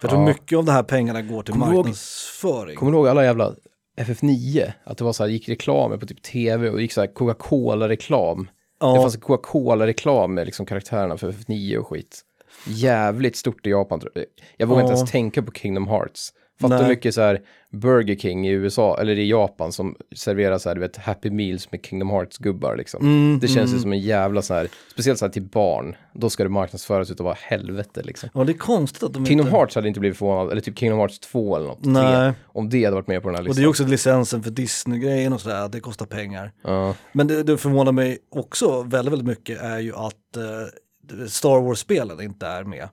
För 0.00 0.08
jag 0.08 0.10
tror 0.10 0.22
Ja. 0.22 0.26
mycket 0.28 0.58
av 0.58 0.64
de 0.64 0.72
här 0.72 0.82
pengarna 0.82 1.22
går 1.22 1.42
till 1.42 1.52
Kommer 1.54 1.66
du 1.66 1.72
ihåg- 1.72 1.84
marknadsföring. 1.84 2.76
Kommer 2.76 2.92
du 2.92 2.98
ihåg 2.98 3.08
alla 3.08 3.24
jävla 3.24 3.54
FF9? 4.00 4.72
Att 4.84 4.98
det 4.98 5.04
var 5.04 5.12
så 5.12 5.22
här, 5.22 5.30
gick 5.30 5.48
reklamer 5.48 5.96
på 5.96 6.06
typ 6.06 6.22
tv 6.22 6.70
och 6.70 6.76
det 6.76 6.82
gick 6.82 6.92
så 6.92 7.00
här 7.00 7.14
Coca-Cola-reklam. 7.14 8.44
Det 8.44 8.86
ja, 8.86 8.96
fanns 9.02 9.14
en 9.14 9.20
Coca-Cola-reklam 9.20 10.34
med 10.34 10.46
liksom 10.46 10.66
karaktärerna 10.66 11.16
för 11.16 11.32
FF9 11.32 11.76
och 11.76 11.86
skit. 11.88 12.20
Jävligt 12.66 13.36
stort 13.36 13.66
i 13.66 13.70
Japan. 13.70 14.00
tror 14.00 14.12
jag. 14.14 14.24
Jag 14.56 14.66
vågar 14.66 14.82
inte 14.82 14.92
Ja. 14.92 14.96
ens 14.96 15.10
tänka 15.10 15.42
på 15.42 15.52
Kingdom 15.52 15.88
Hearts. 15.88 16.32
Fattar 16.60 16.82
hur 16.82 16.88
mycket 16.88 17.14
så 17.14 17.20
här 17.20 17.40
Burger 17.72 18.16
King 18.16 18.48
i 18.48 18.50
USA, 18.50 18.98
eller 19.00 19.18
i 19.18 19.30
Japan, 19.30 19.72
som 19.72 19.96
serverar 20.16 20.58
så 20.58 20.68
här, 20.68 20.74
du 20.74 20.80
vet, 20.80 20.96
Happy 20.96 21.30
Meals 21.30 21.72
med 21.72 21.86
Kingdom 21.86 22.10
Hearts-gubbar 22.10 22.76
liksom. 22.76 23.02
Mm, 23.02 23.38
det 23.40 23.48
känns 23.48 23.70
ju 23.70 23.72
mm. 23.72 23.82
som 23.82 23.92
en 23.92 24.00
jävla 24.00 24.42
så 24.42 24.54
här, 24.54 24.68
speciellt 24.92 25.18
så 25.18 25.24
här 25.24 25.32
till 25.32 25.42
barn, 25.42 25.96
då 26.12 26.30
ska 26.30 26.42
det 26.42 26.48
marknadsföras 26.48 27.10
utav 27.10 27.26
vad 27.26 27.36
helvete 27.36 28.02
liksom. 28.04 28.28
ja, 28.34 28.44
det 28.44 28.52
är 28.52 28.58
konstigt 28.58 29.02
att 29.02 29.12
de 29.12 29.26
Kingdom 29.26 29.46
inte... 29.46 29.56
Hearts 29.56 29.74
hade 29.74 29.88
inte 29.88 30.00
blivit 30.00 30.18
förvånad, 30.18 30.52
eller 30.52 30.60
typ 30.60 30.78
Kingdom 30.78 30.98
Hearts 30.98 31.18
2 31.18 31.56
eller 31.56 31.66
något. 31.66 31.84
Nej. 31.84 32.32
3, 32.32 32.42
om 32.46 32.68
det 32.68 32.84
hade 32.84 32.94
varit 32.94 33.08
med 33.08 33.22
på 33.22 33.28
den 33.28 33.34
här 33.34 33.42
Och 33.42 33.48
listan. 33.48 33.62
det 33.62 33.66
är 33.66 33.68
också 33.68 33.84
licensen 33.84 34.42
för 34.42 34.50
Disney-grejen 34.50 35.32
och 35.32 35.40
sådär, 35.40 35.68
det 35.68 35.80
kostar 35.80 36.06
pengar. 36.06 36.52
Ja. 36.62 36.94
Men 37.12 37.26
det, 37.26 37.42
det 37.42 37.58
förvånar 37.58 37.92
mig 37.92 38.18
också 38.30 38.82
väldigt, 38.82 39.12
väldigt 39.12 39.28
mycket 39.28 39.60
är 39.60 39.78
ju 39.78 39.94
att 39.94 40.36
eh, 40.36 41.26
Star 41.28 41.60
Wars-spelen 41.60 42.20
inte 42.20 42.46
är 42.46 42.64
med. 42.64 42.88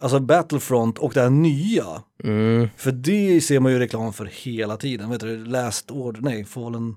Alltså 0.00 0.20
Battlefront 0.20 0.98
och 0.98 1.12
det 1.14 1.20
här 1.22 1.30
nya, 1.30 1.84
Mm. 2.24 2.68
för 2.76 2.92
det 2.92 3.40
ser 3.40 3.60
man 3.60 3.72
ju 3.72 3.78
reklam 3.78 4.12
för 4.12 4.24
hela 4.24 4.76
tiden. 4.76 5.10
Vet 5.10 5.20
du, 5.20 5.44
Last 5.44 5.90
Order, 5.90 6.20
nej, 6.20 6.44
Fallen 6.44 6.96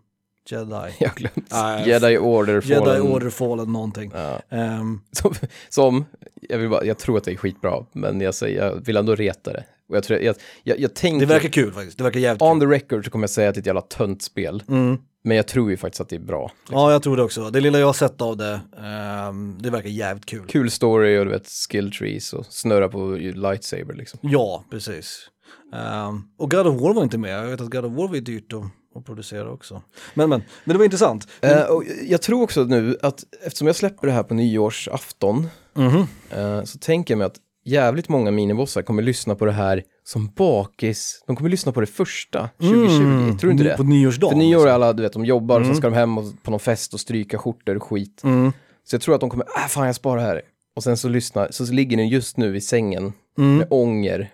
Jedi. 0.50 0.92
Jag 1.00 1.12
glömt. 1.16 1.48
Nej, 1.52 1.90
Jedi 1.90 2.18
Order 2.18 2.54
Jedi 2.66 2.76
Fallen. 2.86 3.02
Order 3.02 3.30
Fallen 3.30 3.72
någonting. 3.74 4.12
Ja. 4.16 4.42
Ehm, 4.58 5.00
Som, 5.12 5.34
som 5.70 6.06
jag, 6.42 6.58
vill 6.58 6.70
bara, 6.70 6.86
jag 6.86 6.98
tror 6.98 7.18
att 7.18 7.24
det 7.24 7.32
är 7.32 7.36
skitbra, 7.36 7.86
men 7.94 8.22
jag, 8.22 8.36
säger, 8.36 8.66
jag 8.66 8.86
vill 8.86 8.98
ändå 8.98 9.16
reta 9.16 9.54
det. 9.54 9.64
Och 9.90 9.96
jag, 9.98 10.04
tror, 10.04 10.20
jag, 10.20 10.36
jag, 10.64 10.80
jag 10.80 10.94
tänker, 10.94 11.20
det 11.26 11.34
verkar 11.34 11.50
kul 11.50 11.72
faktiskt, 11.74 11.98
det 11.98 12.04
verkar 12.04 12.20
jävligt 12.20 12.42
on 12.42 12.60
kul. 12.60 12.70
the 12.70 12.76
record 12.76 13.06
så 13.06 13.12
kommer 13.12 13.24
jag 13.24 13.30
säga 13.30 13.50
att 13.50 13.56
det 13.56 13.60
är 13.60 13.62
ett 13.62 13.66
jävla 13.66 13.82
tönt 13.82 14.22
spel. 14.22 14.64
Mm. 14.68 14.98
Men 15.24 15.38
jag 15.38 15.48
tror 15.48 15.70
ju 15.72 15.78
faktiskt 15.78 16.02
att 16.02 16.10
det 16.10 16.16
är 16.16 16.20
bra. 16.20 16.52
Ja, 16.72 16.92
jag 16.92 17.04
tror 17.04 17.18
det 17.18 17.24
också. 17.24 17.50
Det 17.50 17.60
lilla 17.60 17.80
jag 17.80 17.86
har 17.86 17.94
sett 17.94 18.22
av 18.22 18.38
det, 18.38 18.62
ehm, 18.84 19.58
det 19.62 19.70
verkar 19.70 19.90
jävligt 19.90 20.26
kul. 20.26 20.46
Kul 20.48 20.72
story 20.72 21.18
och 21.20 21.26
du 21.26 21.32
vet 21.32 21.48
skill 21.70 21.92
trees 21.92 22.34
och 22.34 22.46
snurra 22.50 22.90
på 22.90 23.08
lightsaber 23.36 23.94
liksom. 23.94 24.20
Ja, 24.24 24.64
precis. 24.72 25.28
Ehm, 25.74 26.24
och 26.38 26.52
God 26.52 26.68
of 26.68 26.82
War 26.82 26.94
var 26.94 27.04
inte 27.04 27.18
med, 27.18 27.32
jag 27.46 27.48
vet 27.52 27.62
att 27.62 27.70
God 27.70 27.86
of 27.86 27.94
War 27.94 28.08
var 28.08 28.18
dyrt 28.18 28.54
att, 28.54 28.64
att 29.00 29.06
producera 29.06 29.52
också. 29.52 29.82
Men, 30.14 30.30
men, 30.30 30.44
men 30.64 30.74
det 30.74 30.78
var 30.78 30.86
intressant. 30.86 31.28
Eh, 31.42 31.62
och 31.64 31.84
jag 32.08 32.22
tror 32.22 32.44
också 32.44 32.64
nu 32.64 32.98
att 33.02 33.24
eftersom 33.46 33.68
jag 33.68 33.76
släpper 33.76 34.08
det 34.08 34.14
här 34.14 34.24
på 34.24 34.34
nyårsafton 34.34 35.48
Mhm. 35.74 36.08
eh, 36.30 36.64
så 36.64 36.78
tänker 36.78 37.14
jag 37.14 37.18
mig 37.18 37.26
att 37.26 37.38
jävligt 37.66 38.10
många 38.10 38.32
minibossar 38.32 38.82
kommer 38.82 39.04
lyssna 39.04 39.36
på 39.36 39.46
det 39.46 39.52
här 39.52 39.84
som 40.12 40.32
bakis. 40.36 41.24
De 41.28 41.36
kommer 41.36 41.50
lyssna 41.50 41.72
på 41.72 41.80
det 41.82 41.88
första 41.88 42.50
2020. 42.60 43.02
Mm. 43.04 43.38
Tror 43.38 43.48
du 43.48 43.52
inte 43.52 43.64
det? 43.64 43.78
På 43.78 43.84
nyårsdagen. 43.84 44.32
För 44.32 44.38
nyår 44.38 44.60
är 44.60 44.64
liksom. 44.66 44.74
alla, 44.76 44.94
du 44.94 45.04
vet, 45.04 45.14
de 45.14 45.26
jobbar 45.26 45.56
och 45.56 45.62
Mm. 45.66 45.76
så 45.76 45.78
ska 45.80 45.90
de 45.90 45.96
hem 45.96 46.18
och, 46.18 46.44
på 46.44 46.52
någon 46.52 46.60
fest 46.60 46.94
och 46.94 47.00
stryka 47.00 47.38
skjortor 47.38 47.76
och 47.76 47.84
skit. 47.84 48.22
Mm. 48.24 48.52
Så 48.84 48.96
jag 48.96 49.02
tror 49.02 49.16
att 49.16 49.22
de 49.22 49.30
kommer, 49.30 49.46
äh 49.46 49.68
fan 49.68 49.86
jag 49.86 49.96
sparar 49.96 50.22
här. 50.22 50.42
Och 50.76 50.84
sen 50.84 50.98
så 50.98 51.10
lyssnar, 51.10 51.48
så 51.52 51.74
ligger 51.74 51.98
ni 51.98 52.10
just 52.10 52.38
nu 52.38 52.56
i 52.58 52.62
sängen 52.62 53.14
Mm. 53.38 53.58
med 53.58 53.68
ånger 53.70 54.30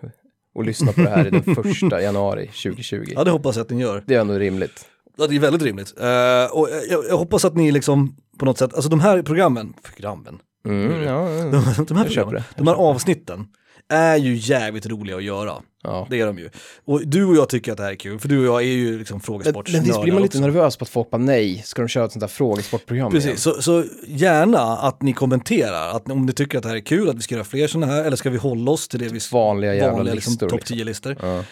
och 0.56 0.64
lyssnar 0.64 0.94
på 0.94 1.02
det 1.02 1.10
här 1.10 1.24
den 1.32 1.56
första 1.56 2.02
januari 2.08 2.48
2020. 2.48 3.04
Ja, 3.16 3.24
det 3.24 3.32
hoppas 3.32 3.56
jag 3.56 3.64
att 3.64 3.70
ni 3.70 3.82
gör. 3.82 4.04
Det 4.08 4.16
är 4.16 4.20
ändå 4.22 4.34
rimligt. 4.34 4.86
Ja, 5.18 5.28
det 5.28 5.36
är 5.36 5.40
väldigt 5.40 5.62
rimligt. 5.62 5.94
Eh, 6.00 6.58
och 6.58 6.70
jag, 6.90 7.06
jag 7.10 7.18
hoppas 7.18 7.46
att 7.46 7.56
ni 7.56 7.72
liksom 7.72 8.16
på 8.40 8.46
något 8.46 8.58
sätt, 8.58 8.74
alltså 8.74 8.90
de 8.90 9.00
här 9.00 9.22
programmen, 9.22 9.74
programmen, 9.84 10.40
Mm, 10.70 11.04
ja, 11.04 11.30
ja. 11.30 11.44
de, 11.78 11.86
de 11.88 11.98
här 11.98 12.06
Jag 12.06 12.14
programmen, 12.14 12.44
de 12.56 12.68
här 12.68 12.76
avsnitten 12.76 13.48
är 13.90 14.16
ju 14.18 14.36
jävligt 14.36 14.86
roliga 14.86 15.16
att 15.18 15.24
göra. 15.24 15.54
ja. 15.84 16.08
Det 16.10 16.20
är 16.20 16.26
de 16.26 16.38
ju. 16.38 16.50
Och 16.86 17.02
du 17.08 17.26
och 17.26 17.36
jag 17.36 17.50
tycker 17.50 17.72
att 17.72 17.78
det 17.78 17.84
här 17.84 17.92
är 17.92 17.96
kul, 17.96 18.20
för 18.20 18.28
du 18.28 18.40
och 18.40 18.46
jag 18.46 18.62
är 18.72 18.76
ju 18.76 19.00
liksom 19.00 19.20
frågesportsnördar 19.20 19.80
men 19.82 19.88
visst 19.88 20.02
blir 20.04 20.14
man 20.14 20.22
lite 20.22 20.38
också. 20.38 20.48
nervös 20.48 20.78
på 20.78 20.84
att 20.84 20.90
folk 20.90 21.10
bara 21.10 21.18
nej, 21.18 21.62
ska 21.66 21.82
de 21.82 21.88
köra 21.88 22.06
ett 22.06 22.12
sånt 22.12 22.22
där 22.22 22.28
frågesportprogram 22.28 23.12
igen? 23.16 23.24
Precis, 23.24 23.42
så, 23.42 23.62
så 23.62 23.84
gärna 24.08 24.60
att 24.60 25.02
ni 25.02 25.14
kommenterar, 25.14 25.90
att 25.90 26.12
om 26.12 26.26
ni 26.26 26.34
tycker 26.34 26.58
att 26.58 26.64
det 26.64 26.70
här 26.70 26.76
är 26.76 26.82
kul, 26.82 27.10
att 27.10 27.16
vi 27.16 27.22
ska 27.22 27.36
göra 27.36 27.46
fler 27.46 27.68
sådana 27.68 27.94
här, 27.94 28.04
eller 28.04 28.18
ska 28.18 28.30
vi 28.30 28.38
hålla 28.38 28.72
oss 28.72 28.88
till 28.88 29.00
det 29.00 29.08
vi 29.08 29.20
Vanliga 29.32 29.76
jävla 29.76 29.92
vanliga 29.94 30.14
liksom, 30.14 30.32
listor. 30.32 30.50
topp 30.50 30.60
liksom. 30.60 30.78
10-listor. 30.78 31.18
Ja. 31.22 31.28
Ehm, 31.38 31.44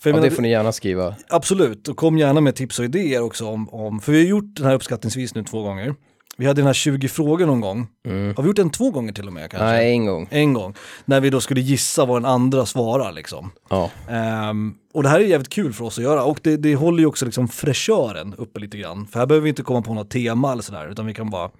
för 0.00 0.10
jag 0.10 0.14
ja, 0.14 0.16
menar, 0.16 0.22
det 0.22 0.30
får 0.34 0.42
ni 0.42 0.50
gärna 0.50 0.72
skriva. 0.72 1.14
Absolut, 1.28 1.88
och 1.88 1.96
kom 1.96 2.18
gärna 2.18 2.40
med 2.40 2.54
tips 2.54 2.78
och 2.78 2.84
idéer 2.84 3.22
också 3.22 3.46
om, 3.46 3.68
om, 3.68 4.00
för 4.00 4.12
vi 4.12 4.18
har 4.18 4.26
gjort 4.28 4.56
den 4.56 4.66
här 4.66 4.74
uppskattningsvis 4.74 5.34
nu 5.34 5.44
två 5.44 5.62
gånger. 5.62 5.94
Vi 6.36 6.46
hade 6.46 6.60
den 6.60 6.66
här 6.66 6.74
20 6.74 7.08
frågor 7.08 7.46
någon 7.46 7.60
gång. 7.60 7.86
Mm. 8.06 8.34
Har 8.36 8.42
vi 8.42 8.46
gjort 8.46 8.56
den 8.56 8.70
två 8.70 8.90
gånger 8.90 9.12
till 9.12 9.26
och 9.26 9.32
med 9.32 9.50
kanske? 9.50 9.66
Nej, 9.66 9.92
en 9.92 10.06
gång. 10.06 10.28
En 10.30 10.52
gång. 10.52 10.74
När 11.04 11.20
vi 11.20 11.30
då 11.30 11.40
skulle 11.40 11.60
gissa 11.60 12.04
vad 12.04 12.16
den 12.22 12.30
andra 12.30 12.66
svarar 12.66 13.12
liksom. 13.12 13.50
Ja. 13.70 13.90
Ehm, 14.10 14.74
och 14.94 15.02
det 15.02 15.08
här 15.08 15.20
är 15.20 15.24
jävligt 15.24 15.48
kul 15.48 15.72
för 15.72 15.84
oss 15.84 15.98
att 15.98 16.04
göra 16.04 16.24
och 16.24 16.38
det, 16.42 16.56
det 16.56 16.74
håller 16.74 16.98
ju 16.98 17.06
också 17.06 17.24
liksom 17.24 17.48
fräschören 17.48 18.34
uppe 18.38 18.60
lite 18.60 18.78
grann. 18.78 19.06
För 19.06 19.18
här 19.18 19.26
behöver 19.26 19.44
vi 19.44 19.48
inte 19.48 19.62
komma 19.62 19.82
på 19.82 19.94
något 19.94 20.10
tema 20.10 20.52
eller 20.52 20.62
sådär, 20.62 20.88
utan 20.90 21.06
vi 21.06 21.14
kan 21.14 21.30
bara 21.30 21.50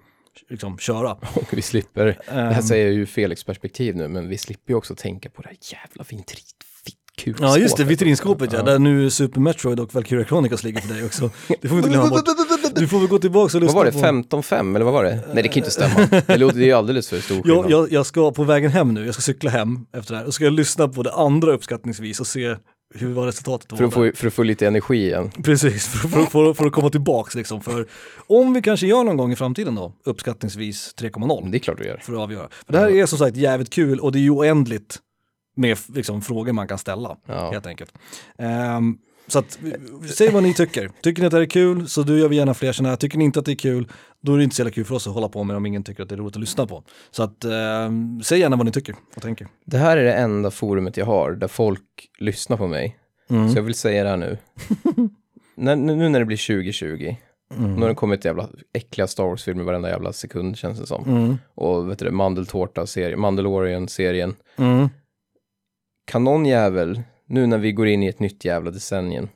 liksom 0.49 0.77
köra. 0.77 1.11
Och 1.35 1.47
vi 1.53 1.61
slipper, 1.61 2.05
det 2.05 2.17
här 2.27 2.53
Ehm, 2.55 2.61
säger 2.61 2.85
jag 2.85 2.93
ju 2.93 3.05
Felix 3.05 3.43
perspektiv 3.43 3.95
nu, 3.95 4.07
men 4.07 4.29
vi 4.29 4.37
slipper 4.37 4.71
ju 4.73 4.77
också 4.77 4.95
tänka 4.95 5.29
på 5.29 5.41
det 5.41 5.47
här 5.47 5.57
jävla 5.61 6.05
vitrit, 6.09 6.54
fitt 7.15 7.25
kul 7.25 7.35
Ja 7.39 7.57
just 7.57 7.77
det, 7.77 7.83
vitrinskåpet 7.83 8.51
ja, 8.53 8.57
Ja. 8.59 8.63
där 8.65 8.79
nu 8.79 9.09
Super 9.09 9.39
Metroid 9.41 9.79
och 9.79 9.93
Valkyria 9.93 10.25
Chronicles 10.25 10.63
ligger 10.63 10.81
för 10.81 10.93
dig 10.93 11.05
också. 11.05 11.29
Det 11.61 11.67
får 11.67 11.75
vi 11.75 11.77
inte 11.77 11.89
glömma 11.89 12.09
bort. 12.09 12.25
Du 12.75 12.87
får 12.87 12.99
väl 12.99 13.07
gå 13.07 13.19
tillbaka 13.19 13.57
och 13.57 13.63
Vad 13.63 13.85
lyssna 13.85 14.01
var 14.01 14.11
det, 14.21 14.31
på... 14.31 14.37
15-5 14.41 14.75
eller 14.75 14.85
vad 14.85 14.93
var 14.93 15.03
det? 15.03 15.19
Nej 15.33 15.43
det 15.43 15.49
kan 15.49 15.57
inte 15.57 15.71
stämma. 15.71 16.21
Det 16.27 16.37
låter 16.37 16.59
ju 16.59 16.71
alldeles 16.71 17.09
för 17.09 17.19
stor 17.19 17.37
Jag, 17.37 17.43
skillnad. 17.45 17.71
jag, 17.71 17.91
jag 17.91 18.05
ska 18.05 18.31
på 18.31 18.43
vägen 18.43 18.71
hem 18.71 18.93
nu, 18.93 19.05
jag 19.05 19.13
ska 19.13 19.21
cykla 19.21 19.49
hem 19.49 19.85
efter 19.97 20.13
det 20.13 20.19
här 20.19 20.25
och 20.27 20.33
ska 20.33 20.43
jag 20.43 20.53
lyssna 20.53 20.87
på 20.87 21.03
det 21.03 21.11
andra 21.13 21.51
uppskattningsvis 21.53 22.19
och 22.19 22.27
se 22.27 22.55
hur 22.95 23.13
var 23.13 23.25
resultatet. 23.25 23.77
För 23.77 23.85
att, 23.85 23.93
få, 23.93 24.11
för 24.15 24.27
att 24.27 24.33
få 24.33 24.43
lite 24.43 24.67
energi 24.67 24.95
igen. 24.95 25.31
Precis, 25.43 25.87
för, 25.87 26.07
för, 26.07 26.23
för, 26.23 26.53
för 26.53 26.65
att 26.65 26.71
komma 26.73 26.89
tillbaks 26.89 27.35
liksom. 27.35 27.61
För 27.61 27.87
om 28.27 28.53
vi 28.53 28.61
kanske 28.61 28.87
gör 28.87 29.03
någon 29.03 29.17
gång 29.17 29.31
i 29.31 29.35
framtiden 29.35 29.75
då, 29.75 29.93
uppskattningsvis 30.05 30.93
3,0 31.01 31.51
Det 31.51 31.57
är 31.57 31.59
klart 31.59 31.77
du 31.77 31.83
gör. 31.85 31.99
för 32.03 32.13
att 32.13 32.19
avgöra. 32.19 32.47
För 32.65 32.73
det 32.73 32.79
här 32.79 32.89
är 32.89 33.05
som 33.05 33.19
sagt 33.19 33.37
jävligt 33.37 33.69
kul 33.69 33.99
och 33.99 34.11
det 34.11 34.19
är 34.19 34.21
ju 34.21 34.29
oändligt 34.29 34.97
med 35.55 35.77
liksom, 35.87 36.21
frågor 36.21 36.53
man 36.53 36.67
kan 36.67 36.77
ställa 36.77 37.17
Ja. 37.25 37.51
helt 37.51 37.65
enkelt. 37.65 37.93
Ehm, 38.37 38.97
så 39.27 39.39
att, 39.39 39.59
säg 40.15 40.31
vad 40.31 40.43
ni 40.43 40.53
tycker. 40.53 40.91
Tycker 41.01 41.21
ni 41.21 41.25
att 41.25 41.31
det 41.31 41.37
här 41.37 41.41
är 41.41 41.49
kul 41.49 41.89
så 41.89 42.03
då 42.03 42.17
gör 42.17 42.27
vi 42.29 42.35
gärna 42.35 42.53
fler 42.53 42.71
sådana 42.71 42.89
här. 42.89 42.95
Tycker 42.97 43.17
ni 43.17 43.23
inte 43.25 43.39
att 43.39 43.45
det 43.45 43.51
är 43.51 43.55
kul, 43.55 43.87
då 44.21 44.33
är 44.33 44.37
det 44.37 44.43
inte 44.43 44.55
så 44.55 44.59
jävla 44.61 44.71
kul 44.71 44.85
för 44.85 44.95
oss 44.95 45.07
att 45.07 45.13
hålla 45.13 45.29
på 45.29 45.43
med 45.43 45.55
om 45.57 45.65
ingen 45.65 45.83
tycker 45.83 46.03
att 46.03 46.09
det 46.09 46.15
är 46.15 46.17
roligt 46.17 46.35
att 46.35 46.41
lyssna 46.41 46.67
på. 46.67 46.83
Så 47.11 47.23
att, 47.23 47.43
ehm, 47.43 48.21
säg 48.23 48.39
gärna 48.39 48.55
vad 48.55 48.65
ni 48.65 48.71
tycker 48.71 48.95
och 49.15 49.21
tänker. 49.21 49.47
Det 49.65 49.77
här 49.77 49.97
är 49.97 50.03
det 50.03 50.13
enda 50.13 50.51
forumet 50.51 50.97
jag 50.97 51.05
har 51.05 51.31
där 51.31 51.47
folk 51.47 51.81
lyssnar 52.19 52.57
på 52.57 52.67
mig. 52.67 52.97
Mm. 53.29 53.49
Så 53.49 53.57
jag 53.57 53.63
vill 53.63 53.73
säga 53.75 54.03
det 54.03 54.09
här 54.09 54.17
nu. 54.17 54.37
när, 55.55 55.75
nu 55.75 56.09
när 56.09 56.19
det 56.19 56.25
blir 56.25 56.47
2020, 56.47 57.15
nu 57.57 57.81
har 57.81 57.89
det 57.89 57.95
kommit 57.95 58.25
jävla 58.25 58.49
äckliga 58.73 59.07
Star 59.07 59.23
Wars-filmer 59.23 59.63
varenda 59.63 59.89
jävla 59.89 60.13
sekund 60.13 60.57
känns 60.57 60.79
det 60.79 60.87
som. 60.87 61.03
Mm. 61.07 61.37
Och 61.55 61.89
vet 61.89 61.99
du 61.99 62.05
det, 62.05 62.11
Mandeltårta-serien, 62.11 63.19
Mandalorian-serien. 63.19 64.35
Mm. 64.57 64.89
Kan 66.05 66.23
någon 66.23 66.45
jävel, 66.45 67.01
nu 67.27 67.47
när 67.47 67.57
vi 67.57 67.71
går 67.71 67.87
in 67.87 68.03
i 68.03 68.07
ett 68.07 68.19
nytt 68.19 68.45
jävla 68.45 68.71
decennium, 68.71 69.29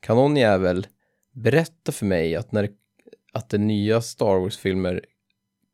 kan 0.00 0.16
någon 0.16 0.36
jävel 0.36 0.86
berätta 1.34 1.92
för 1.92 2.06
mig 2.06 2.36
att 2.36 2.52
när 2.52 2.68
att 3.32 3.48
det 3.50 3.58
nya 3.58 4.00
Star 4.00 4.38
Wars-filmer 4.40 5.00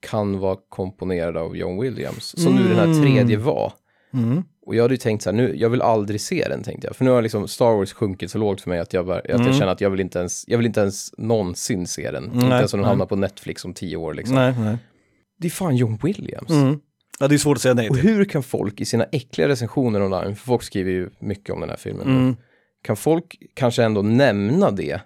kan 0.07 0.39
vara 0.39 0.57
komponerade 0.69 1.41
av 1.41 1.57
John 1.57 1.81
Williams, 1.81 2.43
som 2.43 2.55
nu 2.55 2.63
den 2.69 2.77
här 2.77 3.03
tredje 3.03 3.37
var. 3.37 3.73
Mm. 4.13 4.43
Och 4.67 4.75
jag 4.75 4.83
hade 4.83 4.95
ju 4.95 4.99
tänkt 4.99 5.23
så 5.23 5.31
här, 5.31 5.37
nu, 5.37 5.57
jag 5.57 5.71
vill 5.71 5.83
aldrig 5.83 6.21
se 6.21 6.49
den 6.49 6.63
tänkte 6.63 6.87
jag. 6.87 6.97
För 6.97 7.05
nu 7.05 7.11
har 7.11 7.23
liksom 7.23 7.49
Star 7.49 7.77
Wars 7.77 7.93
sjunkit 7.93 8.31
så 8.31 8.39
lågt 8.39 8.61
för 8.61 8.71
mig 8.71 8.79
att 8.79 8.93
jag, 8.93 9.07
bara, 9.07 9.19
att 9.19 9.29
Mm. 9.31 9.47
jag 9.47 9.57
känner 9.57 9.73
att 9.73 9.81
jag 9.81 9.91
vill 9.91 10.01
inte 10.01 10.19
ens, 10.19 10.45
jag 10.49 10.59
vill 10.59 10.67
inte 10.67 10.81
ens 10.81 11.19
någonsin 11.19 11.87
se 11.87 12.11
den. 12.11 12.25
inte 12.25 12.37
Nej, 12.37 12.51
ens 12.59 12.75
om 12.75 12.81
den 12.81 12.89
hamnar 12.89 13.07
på 13.07 13.17
Netflix 13.17 13.65
om 13.65 13.75
tio 13.75 13.97
år 13.97 14.15
liksom. 14.15 14.35
Nej, 14.37 14.55
nej. 14.59 14.79
Det 15.39 15.47
är 15.47 15.51
fan 15.51 15.77
John 15.77 15.99
Williams. 16.03 16.51
Mm. 16.51 16.81
Ja, 17.21 17.29
det 17.29 17.35
är 17.35 17.39
svårt 17.39 17.57
att 17.57 17.63
säga 17.63 17.75
nej 17.75 17.89
Och 17.91 17.97
till. 17.97 18.05
hur 18.09 18.25
kan 18.25 18.43
folk 18.43 18.81
i 18.81 18.85
sina 18.85 19.05
äckliga 19.05 19.49
recensioner 19.49 20.03
online, 20.03 20.37
för 20.37 20.45
folk 20.47 20.63
skriver 20.63 20.91
ju 20.91 21.11
mycket 21.19 21.51
om 21.55 21.61
den 21.61 21.69
här 21.71 21.77
filmen, 21.77 22.07
Mm. 22.09 22.37
kan 22.83 22.97
folk 22.97 23.37
kanske 23.55 23.85
ändå 23.85 24.03
nämna 24.03 24.71
det? 24.71 25.01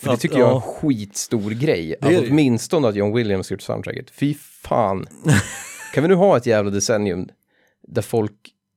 För 0.00 0.06
det 0.08 0.12
Att- 0.14 0.20
tycker 0.20 0.38
jag 0.38 0.48
är 0.48 0.52
en 0.54 0.62
ja. 0.66 0.76
skitstor 0.80 1.50
grej. 1.50 1.90
är 2.00 2.04
Alltså 2.04 2.20
det 2.20 2.26
ju. 2.26 2.32
åtminstone 2.32 2.88
att 2.88 2.94
John 2.96 3.12
Williams 3.14 3.50
gjort 3.50 3.62
soundtracket. 3.62 4.10
Fy 4.10 4.34
fan. 4.62 5.06
kan 5.94 6.02
vi 6.02 6.08
nu 6.08 6.14
ha 6.14 6.36
ett 6.36 6.46
jävla 6.46 6.70
decennium 6.70 7.28
där 7.88 8.02
folk, 8.02 8.32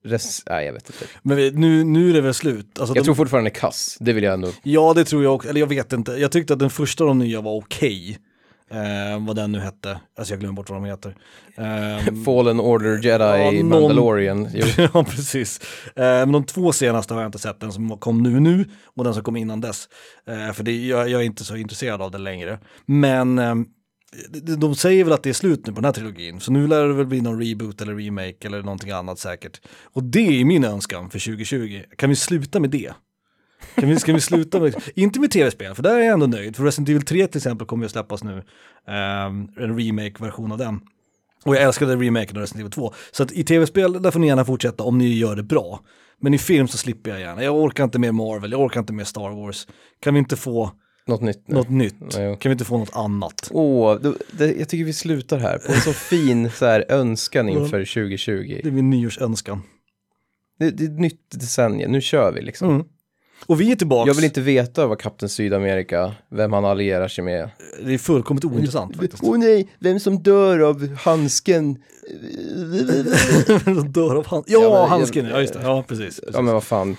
res- 0.05 0.43
nej 0.49 0.65
jag 0.65 0.73
vet 0.73 0.89
inte. 0.89 1.05
Men 1.21 1.37
vi- 1.37 1.51
nu, 1.51 1.83
nu 1.83 2.09
är 2.09 2.13
det 2.13 2.21
väl 2.21 2.33
slut. 2.33 2.79
Alltså, 2.79 2.95
Jag 2.95 3.03
de, 3.03 3.05
tror 3.05 3.15
fortfarande 3.15 3.49
kass, 3.49 3.97
det 3.99 4.13
vill 4.13 4.23
jag 4.23 4.33
ändå. 4.33 4.51
Ja, 4.63 4.93
det 4.93 5.05
tror 5.05 5.23
jag 5.23 5.35
också. 5.35 5.49
Eller 5.49 5.59
jag 5.59 5.67
vet 5.67 5.93
inte. 5.93 6.11
Jag 6.11 6.31
tyckte 6.31 6.53
att 6.53 6.59
den 6.59 6.69
första 6.69 7.03
av 7.03 7.07
de 7.07 7.19
nya 7.19 7.41
var 7.41 7.55
okej. 7.57 8.17
Eh, 8.71 9.25
vad 9.25 9.35
den 9.35 9.51
nu 9.51 9.59
hette. 9.59 9.99
Alltså 10.17 10.33
jag 10.33 10.39
glömmer 10.39 10.55
bort 10.55 10.69
vad 10.69 10.77
de 10.81 10.85
heter. 10.85 11.15
Ehm, 11.57 12.23
Fallen 12.25 12.59
Order 12.59 13.03
Jedi, 13.03 13.63
någon- 13.63 13.69
Mandalorian. 13.81 14.49
Ja, 14.93 15.03
precis. 15.03 15.59
Eh, 15.95 16.03
men 16.03 16.31
de 16.31 16.43
två 16.43 16.71
senaste 16.71 17.13
har 17.13 17.21
jag 17.21 17.27
inte 17.27 17.39
sett, 17.39 17.59
den 17.59 17.71
som 17.71 17.97
kom 17.99 18.23
nu 18.23 18.39
nu 18.39 18.65
och 18.95 19.03
den 19.03 19.13
som 19.13 19.23
kom 19.23 19.35
innan 19.37 19.61
dess. 19.61 19.89
Eh, 20.27 20.53
för 20.53 20.63
det, 20.63 20.85
jag, 20.85 21.09
jag 21.09 21.21
är 21.21 21.25
inte 21.25 21.43
så 21.43 21.55
intresserad 21.55 22.01
av 22.01 22.11
det 22.11 22.17
längre. 22.17 22.59
Men 22.85 23.39
eh, 23.39 23.55
de, 24.29 24.55
de 24.55 24.75
säger 24.75 25.03
väl 25.03 25.13
att 25.13 25.23
det 25.23 25.29
är 25.29 25.33
slut 25.33 25.67
nu 25.67 25.73
på 25.73 25.75
den 25.81 25.85
här 25.85 25.91
trilogin, 25.93 26.39
så 26.39 26.51
nu 26.51 26.67
lär 26.67 26.87
det 26.87 26.93
väl 26.93 27.05
bli 27.05 27.21
någon 27.21 27.41
reboot 27.43 27.81
eller 27.81 27.95
remake 27.95 28.47
eller 28.47 28.61
någonting 28.61 28.91
annat 28.91 29.19
säkert. 29.19 29.61
Och 29.93 30.03
det 30.03 30.41
är 30.41 30.45
min 30.45 30.63
önskan 30.63 31.09
för 31.09 31.19
2020. 31.19 31.81
Kan 31.97 32.09
vi 32.09 32.15
sluta 32.15 32.59
med 32.59 32.69
det? 32.69 32.91
Kan 33.75 33.89
vi, 33.89 33.99
ska 33.99 34.13
vi 34.13 34.21
sluta 34.21 34.59
med, 34.59 34.75
inte 34.95 35.19
med 35.19 35.31
tv-spel, 35.31 35.75
för 35.75 35.83
där 35.83 35.95
är 35.95 35.99
jag 35.99 36.13
ändå 36.13 36.27
nöjd. 36.27 36.55
För 36.55 36.63
Resident 36.63 36.89
Evil 36.89 37.01
3 37.01 37.27
till 37.27 37.37
exempel 37.37 37.67
kommer 37.67 37.85
ju 37.85 37.89
släppas 37.89 38.23
nu, 38.23 38.43
Ehm, 38.87 39.47
en 39.57 39.79
remake-version 39.79 40.51
av 40.51 40.57
den. 40.57 40.79
Och 41.45 41.55
jag 41.55 41.63
älskade 41.63 41.95
remaken 41.95 42.37
av 42.37 42.41
Resident 42.41 42.61
Evil 42.61 42.71
2. 42.71 42.93
Så 43.11 43.23
att 43.23 43.31
i 43.31 43.43
tv-spel, 43.43 44.01
där 44.01 44.11
får 44.11 44.19
ni 44.19 44.27
gärna 44.27 44.45
fortsätta 44.45 44.83
om 44.83 44.97
ni 44.97 45.13
gör 45.13 45.35
det 45.35 45.43
bra. 45.43 45.79
Men 46.19 46.33
i 46.33 46.37
film 46.37 46.67
så 46.67 46.77
slipper 46.77 47.11
jag 47.11 47.19
gärna. 47.19 47.43
Jag 47.43 47.55
orkar 47.55 47.83
inte 47.83 47.99
mer 47.99 48.11
Marvel, 48.11 48.51
jag 48.51 48.61
orkar 48.61 48.79
inte 48.79 48.93
mer 48.93 49.03
Star 49.03 49.29
Wars. 49.29 49.67
Kan 49.99 50.13
vi 50.13 50.19
inte 50.19 50.35
få 50.35 50.71
Något 51.07 51.21
nytt 51.21 51.47
något 51.47 51.69
nytt? 51.69 51.95
Nej. 51.99 52.37
Kan 52.39 52.49
vi 52.49 52.51
inte 52.51 52.65
få 52.65 52.77
något 52.77 52.95
annat? 52.95 53.49
Åh, 53.51 53.97
det, 54.31 54.51
jag 54.51 54.69
tycker 54.69 54.85
vi 54.85 54.93
slutar 54.93 55.37
här 55.37 55.57
på 55.57 55.71
en 55.71 55.81
så 55.81 55.93
fin 55.93 56.51
så 56.51 56.65
här, 56.65 56.85
önskan 56.89 57.49
inför 57.49 57.85
2020. 57.85 58.59
Det 58.63 58.69
är 58.69 58.71
min 58.71 58.89
nyårsönskan. 58.89 59.61
Det, 60.59 60.71
det 60.71 60.83
är 60.83 60.87
ett 60.87 60.99
nytt 60.99 61.31
decennium, 61.31 61.91
nu 61.91 62.01
kör 62.01 62.31
vi 62.31 62.41
liksom. 62.41 62.69
Mm. 62.69 62.85
Och 63.47 63.61
vi 63.61 63.71
är 63.71 63.75
tillbaks. 63.75 64.07
Jag 64.07 64.13
vill 64.13 64.23
inte 64.25 64.41
veta 64.41 64.87
vad 64.87 64.99
Kapten 64.99 65.29
Sydamerika, 65.29 66.13
vem 66.29 66.53
han 66.53 66.65
allierar 66.65 67.07
sig 67.07 67.23
med. 67.23 67.49
Det 67.85 67.93
är 67.93 67.97
fullkomligt 67.97 68.45
ointressant 68.45 68.95
faktiskt. 68.97 69.23
Åh 69.23 69.37
nej, 69.37 69.67
vem 69.79 69.99
som 69.99 70.17
dör 70.23 70.59
av 70.59 70.95
handsken. 70.95 71.77
De 73.65 73.91
dör 73.91 74.15
av 74.15 74.25
hand. 74.27 74.43
Ja, 74.47 74.61
Ja, 74.61 74.79
men- 74.81 74.89
handsken, 74.89 75.25
ja 75.25 75.41
just 75.41 75.53
det. 75.53 75.59
Ja, 75.63 75.83
precis. 75.87 76.05
precis. 76.19 76.29
Ja 76.35 76.41
men 76.41 76.53
vad 76.53 76.63
fan, 76.63 76.97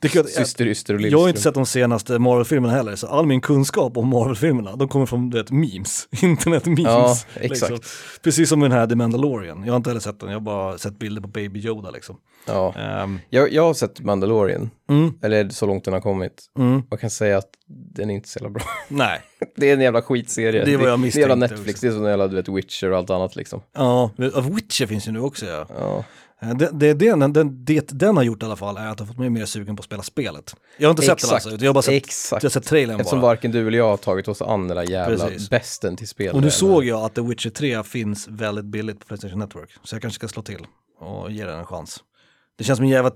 det 0.00 0.08
kan, 0.08 0.24
syster, 0.24 0.66
yster 0.66 0.94
och 0.94 1.00
jag 1.00 1.18
har 1.20 1.28
inte 1.28 1.40
sett 1.40 1.54
de 1.54 1.66
senaste 1.66 2.18
Marvel-filmerna 2.18 2.74
heller, 2.74 2.96
så 2.96 3.06
all 3.06 3.26
min 3.26 3.40
kunskap 3.40 3.96
om 3.96 4.08
Marvel-filmerna, 4.08 4.76
de 4.76 4.88
kommer 4.88 5.06
från, 5.06 5.30
du 5.30 5.36
vet, 5.38 5.50
memes. 5.50 6.08
Internet-memes. 6.22 6.84
Ja, 6.84 7.16
exakt. 7.34 7.70
Liksom. 7.72 7.78
Precis 8.22 8.48
som 8.48 8.60
den 8.60 8.72
här 8.72 8.86
The 8.86 8.94
Mandalorian. 8.94 9.62
Jag 9.64 9.72
har 9.72 9.76
inte 9.76 9.90
heller 9.90 10.00
sett 10.00 10.20
den, 10.20 10.28
jag 10.28 10.36
har 10.36 10.40
bara 10.40 10.78
sett 10.78 10.98
bilder 10.98 11.22
på 11.22 11.28
Baby 11.28 11.60
Yoda 11.60 11.90
liksom. 11.90 12.16
Ja. 12.46 12.74
Ehm, 12.78 13.18
Jag, 13.30 13.52
jag 13.52 13.62
har 13.62 13.74
sett 13.74 14.00
Mandalorian, 14.00 14.70
mm, 14.90 15.12
eller 15.22 15.48
så 15.48 15.66
långt 15.66 15.84
den 15.84 15.94
har 15.94 16.00
kommit. 16.00 16.44
mm, 16.58 16.82
Jag 16.90 17.00
kan 17.00 17.10
säga 17.10 17.38
att 17.38 17.48
den 17.94 18.10
är 18.10 18.14
inte 18.14 18.28
så 18.28 18.38
jävla 18.38 18.50
bra. 18.50 18.62
nej. 18.88 19.20
Det 19.56 19.70
är 19.70 19.74
en 19.74 19.80
jävla 19.80 20.02
skitserie. 20.02 20.64
Det 20.64 20.72
är 20.72 20.76
vad 20.76 20.86
jag 20.86 20.92
Det 20.92 20.92
är 20.92 20.96
misstänkte 20.96 21.20
jävla 21.30 21.34
Netflix, 21.46 21.70
också. 21.78 21.86
det 21.86 21.92
är 21.92 21.94
som 21.94 22.04
en 22.04 22.10
jävla 22.10 22.28
du 22.28 22.36
vet, 22.36 22.48
Witcher 22.48 22.90
och 22.90 22.98
allt 22.98 23.10
annat 23.10 23.36
liksom. 23.36 23.60
Ja, 23.76 24.10
Witcher 24.54 24.86
finns 24.86 25.08
ju 25.08 25.12
nu 25.12 25.20
också 25.20 25.46
ja. 25.46 25.66
Ja. 25.78 26.04
Eh, 26.42 26.54
Det, 26.56 26.70
det, 26.72 26.94
det, 26.94 27.10
den, 27.32 27.64
det 27.64 27.88
den 27.88 28.16
har 28.16 28.24
gjort 28.24 28.42
i 28.42 28.46
alla 28.46 28.56
fall 28.56 28.76
är 28.76 28.86
att 28.86 28.98
har 29.00 29.06
fått 29.06 29.18
mig 29.18 29.30
mer 29.30 29.44
sugen 29.44 29.76
på 29.76 29.80
att 29.80 29.84
spela 29.84 30.02
spelet. 30.02 30.56
Jag 30.78 30.88
har 30.88 30.90
inte 30.90 31.02
sett 31.02 31.08
den 31.08 31.14
Exakt, 31.14 31.46
alltså, 31.46 31.64
jag 31.64 31.68
har 31.68 31.74
bara 31.74 31.82
sett, 31.82 31.94
Exakt. 31.94 32.42
jag 32.42 32.50
har 32.50 32.52
sett 32.52 32.64
trailern 32.66 33.00
Eftersom 33.00 33.20
bara. 33.20 33.28
varken 33.28 33.50
du 33.52 33.66
eller 33.68 33.78
jag 33.78 33.88
har 33.88 33.96
tagit 33.96 34.28
oss 34.28 34.42
an 34.42 34.68
den 34.68 34.76
där 34.76 34.90
jävla 34.90 35.26
Precis. 35.26 35.50
besten 35.50 35.96
till 35.96 36.08
spel. 36.08 36.34
Och 36.34 36.40
nu 36.42 36.50
såg 36.50 36.84
jag 36.84 37.00
att 37.04 37.14
The 37.14 37.20
Witcher 37.20 37.50
3 37.50 37.82
finns 37.82 38.28
väldigt 38.28 38.64
billigt 38.64 39.00
på 39.00 39.06
Playstation 39.06 39.38
Network. 39.38 39.70
Så 39.84 39.94
jag 39.94 40.02
kanske 40.02 40.18
ska 40.18 40.28
slå 40.28 40.42
till 40.42 40.66
och 41.00 41.30
ge 41.30 41.44
den 41.44 41.58
en 41.58 41.66
chans. 41.66 41.98
Det 42.58 42.64
känns 42.64 42.76
som 42.76 42.84
en 42.84 42.90
jävla 42.90 43.10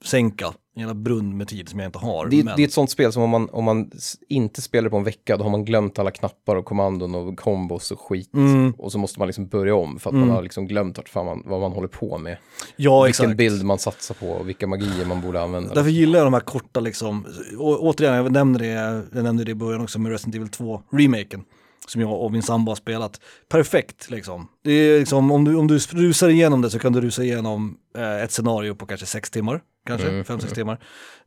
tidssänka, 0.00 0.46
en 0.74 0.80
jävla 0.80 0.94
brunn 0.94 1.36
med 1.36 1.48
tid 1.48 1.68
som 1.68 1.78
jag 1.78 1.88
inte 1.88 1.98
har. 1.98 2.26
Det, 2.26 2.44
men... 2.44 2.56
det 2.56 2.62
är 2.62 2.66
ett 2.66 2.72
sånt 2.72 2.90
spel 2.90 3.12
som 3.12 3.22
om 3.22 3.30
man, 3.30 3.48
om 3.50 3.64
man 3.64 3.90
inte 4.28 4.62
spelar 4.62 4.90
på 4.90 4.96
en 4.96 5.04
vecka, 5.04 5.36
då 5.36 5.44
har 5.44 5.50
man 5.50 5.64
glömt 5.64 5.98
alla 5.98 6.10
knappar 6.10 6.56
och 6.56 6.64
kommandon 6.64 7.14
och 7.14 7.38
kombos 7.38 7.90
och 7.90 8.00
skit. 8.00 8.34
Mm. 8.34 8.74
Och 8.78 8.92
så 8.92 8.98
måste 8.98 9.18
man 9.18 9.28
liksom 9.28 9.48
börja 9.48 9.74
om 9.74 9.98
för 9.98 10.10
att 10.10 10.16
man 10.16 10.30
har 10.30 10.42
liksom 10.42 10.66
glömt 10.66 10.96
vart 10.96 11.08
fan 11.08 11.26
man, 11.26 11.42
vad 11.46 11.60
man 11.60 11.72
håller 11.72 11.88
på 11.88 12.18
med. 12.18 12.36
ja, 12.76 13.02
Vilken 13.02 13.24
exakt. 13.26 13.36
bild 13.36 13.64
man 13.64 13.78
satsar 13.78 14.14
på 14.14 14.30
och 14.30 14.48
vilka 14.48 14.66
magier 14.66 15.06
man 15.06 15.20
borde 15.20 15.42
använda. 15.42 15.74
Därför 15.74 15.90
gillar 15.90 16.18
jag 16.18 16.26
de 16.26 16.32
här 16.34 16.40
korta 16.40 16.80
liksom, 16.80 17.26
och, 17.58 17.84
återigen, 17.84 18.14
jag 18.14 18.32
nämnde 18.32 18.58
det, 18.58 18.66
jag 19.14 19.24
nämnde 19.24 19.44
det 19.44 19.50
i 19.50 19.54
början 19.54 19.80
också 19.80 19.98
med 19.98 20.12
Resident 20.12 20.34
Evil 20.34 20.48
2, 20.48 20.82
remaken. 20.90 21.44
Som 21.90 22.00
jag 22.00 22.22
och 22.22 22.32
min 22.32 22.42
sambo 22.42 22.70
har 22.70 22.76
spelat. 22.76 23.20
Perfekt 23.48 24.10
liksom. 24.10 24.48
Det 24.64 24.72
är 24.72 24.98
liksom, 24.98 25.30
om 25.30 25.44
du, 25.44 25.54
om 25.56 25.66
du 25.66 25.78
rusar 25.78 26.28
igenom 26.28 26.62
det 26.62 26.70
så 26.70 26.78
kan 26.78 26.92
du 26.92 27.00
rusa 27.00 27.22
igenom 27.22 27.76
eh, 27.96 28.22
ett 28.22 28.32
scenario 28.32 28.74
på 28.74 28.86
kanske 28.86 29.06
sex 29.06 29.30
timmar. 29.30 29.60
Kanske, 29.86 30.08
Mm, 30.08 30.24
fem, 30.24 30.40
sex 30.40 30.52
timmar. 30.52 30.78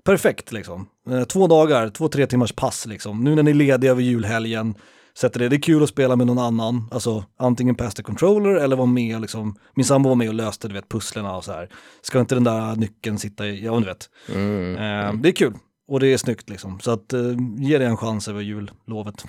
Perfekt 0.04 0.52
liksom. 0.52 0.88
Eh, 1.10 1.24
två 1.24 1.48
dagar, 1.48 1.90
två, 1.90 2.08
tre 2.08 2.28
timmars 2.28 2.52
pass 2.52 2.86
liksom. 2.86 3.24
Nu 3.24 3.36
när 3.36 3.44
ni 3.44 3.52
är 3.52 3.56
lediga 3.56 3.92
över 3.92 4.02
julhelgen, 4.02 4.76
sätter 5.18 5.40
det. 5.40 5.50
Det 5.50 5.56
är 5.56 5.62
kul 5.62 5.84
att 5.84 5.90
spela 5.90 6.16
med 6.16 6.28
någon 6.28 6.40
annan, 6.40 6.88
alltså 6.92 7.26
antingen 7.38 7.76
pass 7.76 7.94
the 7.94 8.04
controller 8.04 8.56
eller 8.56 8.76
vara 8.76 8.88
med 8.88 9.22
liksom. 9.22 9.56
Min 9.76 9.86
sambo 9.86 10.10
var 10.10 10.16
med 10.16 10.28
och 10.28 10.34
löste, 10.34 10.68
du 10.68 10.74
vet, 10.74 10.90
pusslerna 10.90 11.36
och 11.36 11.44
så 11.44 11.52
här. 11.52 11.70
Ska 12.02 12.20
inte 12.20 12.36
den 12.36 12.44
där 12.44 12.76
nyckeln 12.76 13.18
sitta 13.20 13.48
i, 13.48 13.66
ja 13.66 13.80
du 13.80 13.86
vet. 13.86 14.10
Mm. 14.34 14.76
Eh, 14.76 15.22
det 15.22 15.30
är 15.30 15.34
kul 15.34 15.54
och 15.88 16.00
det 16.00 16.08
är 16.08 16.18
snyggt 16.18 16.50
liksom. 16.50 16.80
Så 16.80 16.92
att 16.92 17.14
eh, 17.14 17.20
ge 17.58 17.78
det 17.78 17.86
en 17.86 17.98
chans 17.98 18.28
över 18.28 18.42
jullovet. 18.42 19.26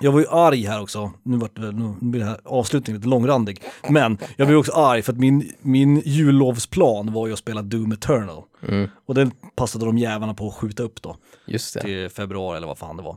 Jag 0.00 0.12
var 0.12 0.20
ju 0.20 0.26
arg 0.28 0.64
här 0.66 0.82
också, 0.82 1.12
nu, 1.22 1.36
vart 1.36 1.56
det, 1.56 1.72
nu 1.72 1.94
blir 2.00 2.20
det 2.20 2.26
här 2.26 2.40
avslutningen 2.44 3.00
lite 3.00 3.08
långrandig. 3.08 3.62
Men 3.88 4.18
jag 4.36 4.46
blev 4.48 4.58
också 4.58 4.72
arg 4.72 5.02
för 5.02 5.12
att 5.12 5.18
min, 5.18 5.52
min 5.62 6.02
jullovsplan 6.04 7.12
var 7.12 7.26
ju 7.26 7.32
att 7.32 7.38
spela 7.38 7.62
Doom 7.62 7.92
Eternal. 7.92 8.42
Mm. 8.68 8.88
Och 9.06 9.14
den 9.14 9.30
passade 9.56 9.84
de 9.86 9.98
jävarna 9.98 10.34
på 10.34 10.48
att 10.48 10.54
skjuta 10.54 10.82
upp 10.82 11.02
då, 11.02 11.16
Just 11.46 11.74
det. 11.74 11.80
till 11.80 12.08
februari 12.08 12.56
eller 12.56 12.66
vad 12.66 12.78
fan 12.78 12.96
det 12.96 13.02
var. 13.02 13.16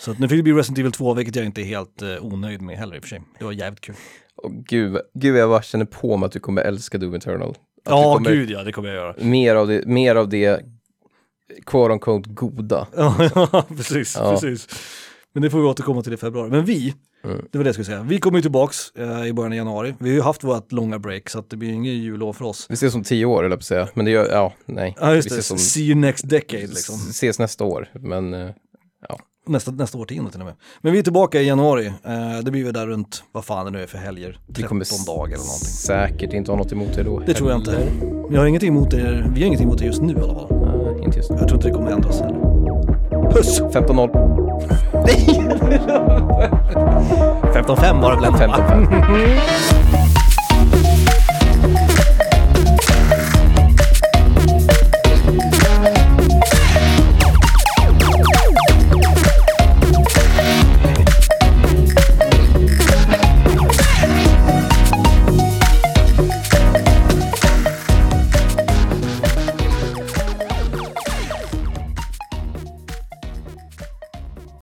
Så 0.00 0.10
att 0.10 0.18
nu 0.18 0.28
fick 0.28 0.38
det 0.38 0.42
bli 0.42 0.52
Resident 0.52 0.78
Evil 0.78 0.92
2, 0.92 1.14
vilket 1.14 1.36
jag 1.36 1.44
inte 1.44 1.60
är 1.62 1.64
helt 1.64 2.02
eh, 2.02 2.08
onöjd 2.24 2.62
med 2.62 2.78
heller 2.78 2.96
i 2.96 2.98
och 2.98 3.02
för 3.02 3.08
sig. 3.08 3.22
Det 3.38 3.44
var 3.44 3.52
jävligt 3.52 3.80
kul. 3.80 3.94
Och 4.36 4.52
gud, 4.52 4.98
gud 5.14 5.36
jag 5.36 5.48
bara 5.50 5.62
känner 5.62 5.84
på 5.84 6.16
mig 6.16 6.26
att 6.26 6.32
du 6.32 6.40
kommer 6.40 6.62
älska 6.62 6.98
Doom 6.98 7.14
Eternal. 7.14 7.50
Att 7.50 7.56
Ja, 7.84 8.18
gud 8.24 8.50
ja, 8.50 8.62
det 8.62 8.72
kommer 8.72 8.88
jag 8.88 8.96
göra. 8.96 9.14
Mer 9.18 9.54
av 9.54 9.66
det, 9.68 9.86
mer 9.86 10.14
av 10.16 10.28
det 10.28 10.60
quote 11.66 11.92
unquote 11.92 12.30
goda. 12.30 12.86
Ja, 12.96 13.64
precis, 13.76 14.16
Ja. 14.20 14.30
precis. 14.30 14.68
Men 15.34 15.42
det 15.42 15.50
får 15.50 15.58
vi 15.58 15.64
återkomma 15.64 16.02
till 16.02 16.12
i 16.12 16.16
februari. 16.16 16.50
Men 16.50 16.64
vi, 16.64 16.94
Mm. 17.24 17.44
det 17.52 17.58
var 17.58 17.64
det 17.64 17.68
jag 17.68 17.74
skulle 17.74 17.84
säga, 17.84 18.02
vi 18.02 18.18
kommer 18.20 18.38
ju 18.38 18.42
tillbaks 18.42 18.90
eh, 18.98 19.26
i 19.26 19.32
början 19.32 19.52
av 19.52 19.56
januari. 19.56 19.94
Vi 19.98 20.08
har 20.10 20.14
ju 20.16 20.22
haft 20.22 20.44
vårt 20.44 20.72
långa 20.72 20.98
break 20.98 21.28
så 21.30 21.38
att 21.38 21.50
det 21.50 21.56
blir 21.56 21.70
ingen 21.72 21.94
jullov 21.94 22.32
för 22.32 22.44
oss. 22.44 22.66
Vi 22.68 22.74
ses 22.74 22.94
om 22.94 23.02
tio 23.02 23.24
år, 23.26 23.44
eller 23.44 23.56
på 23.56 23.62
säga. 23.62 23.88
Men 23.94 24.04
det 24.04 24.10
gör, 24.10 24.28
ja, 24.32 24.52
nej. 24.66 24.96
Ja 25.00 25.14
just 25.14 25.26
vi 25.32 25.34
det, 25.34 25.40
ses, 25.40 25.50
om, 25.50 25.58
see 25.58 25.82
you 25.82 25.94
next 25.94 26.28
decade 26.28 26.66
liksom. 26.66 26.94
ses 26.94 27.38
nästa 27.38 27.64
år, 27.64 27.88
men 27.94 28.34
eh, 28.34 28.50
Nästa, 29.46 29.70
nästa 29.70 29.98
årtionde 29.98 30.30
till 30.30 30.40
och 30.40 30.46
med. 30.46 30.54
Men 30.80 30.92
vi 30.92 30.98
är 30.98 31.02
tillbaka 31.02 31.40
i 31.40 31.46
januari. 31.46 31.86
Eh, 31.86 32.38
det 32.42 32.50
blir 32.50 32.64
vi 32.64 32.72
där 32.72 32.86
runt, 32.86 33.24
vad 33.32 33.44
fan 33.44 33.64
det 33.64 33.70
nu 33.70 33.82
är 33.82 33.86
för 33.86 33.98
helger, 33.98 34.38
vi 34.46 34.54
13 34.54 34.68
kommer 34.68 34.82
s- 34.82 35.06
dagar 35.06 35.24
eller 35.24 35.36
någonting. 35.36 35.68
säkert 35.68 36.32
inte 36.32 36.50
ha 36.50 36.58
något 36.58 36.72
emot 36.72 36.94
det 36.94 37.02
då. 37.02 37.18
Det 37.26 37.34
tror 37.34 37.50
jag 37.50 37.60
inte. 37.60 37.86
Vi 38.30 38.36
har 38.36 38.46
ingenting 38.46 38.68
emot 38.68 38.90
det, 38.90 39.30
vi 39.34 39.40
har 39.40 39.46
ingenting 39.46 39.66
emot 39.66 39.78
det 39.78 39.84
just 39.84 40.02
nu 40.02 40.12
i 40.12 40.16
alla 40.16 40.34
fall. 40.34 40.48
Nej, 40.94 41.04
inte 41.04 41.16
just 41.18 41.30
nu. 41.30 41.36
Jag 41.36 41.48
tror 41.48 41.58
inte 41.58 41.68
det 41.68 41.74
kommer 41.74 41.90
ändras 41.90 42.20
heller. 42.20 43.30
Puss! 43.32 43.60
15-0. 43.60 44.43
15-5 47.54 48.02
var 48.02 48.10
det 48.10 48.16
väl 48.16 48.24
ändå? 48.24 48.38
va? 48.38 48.56
15-5. 48.56 49.83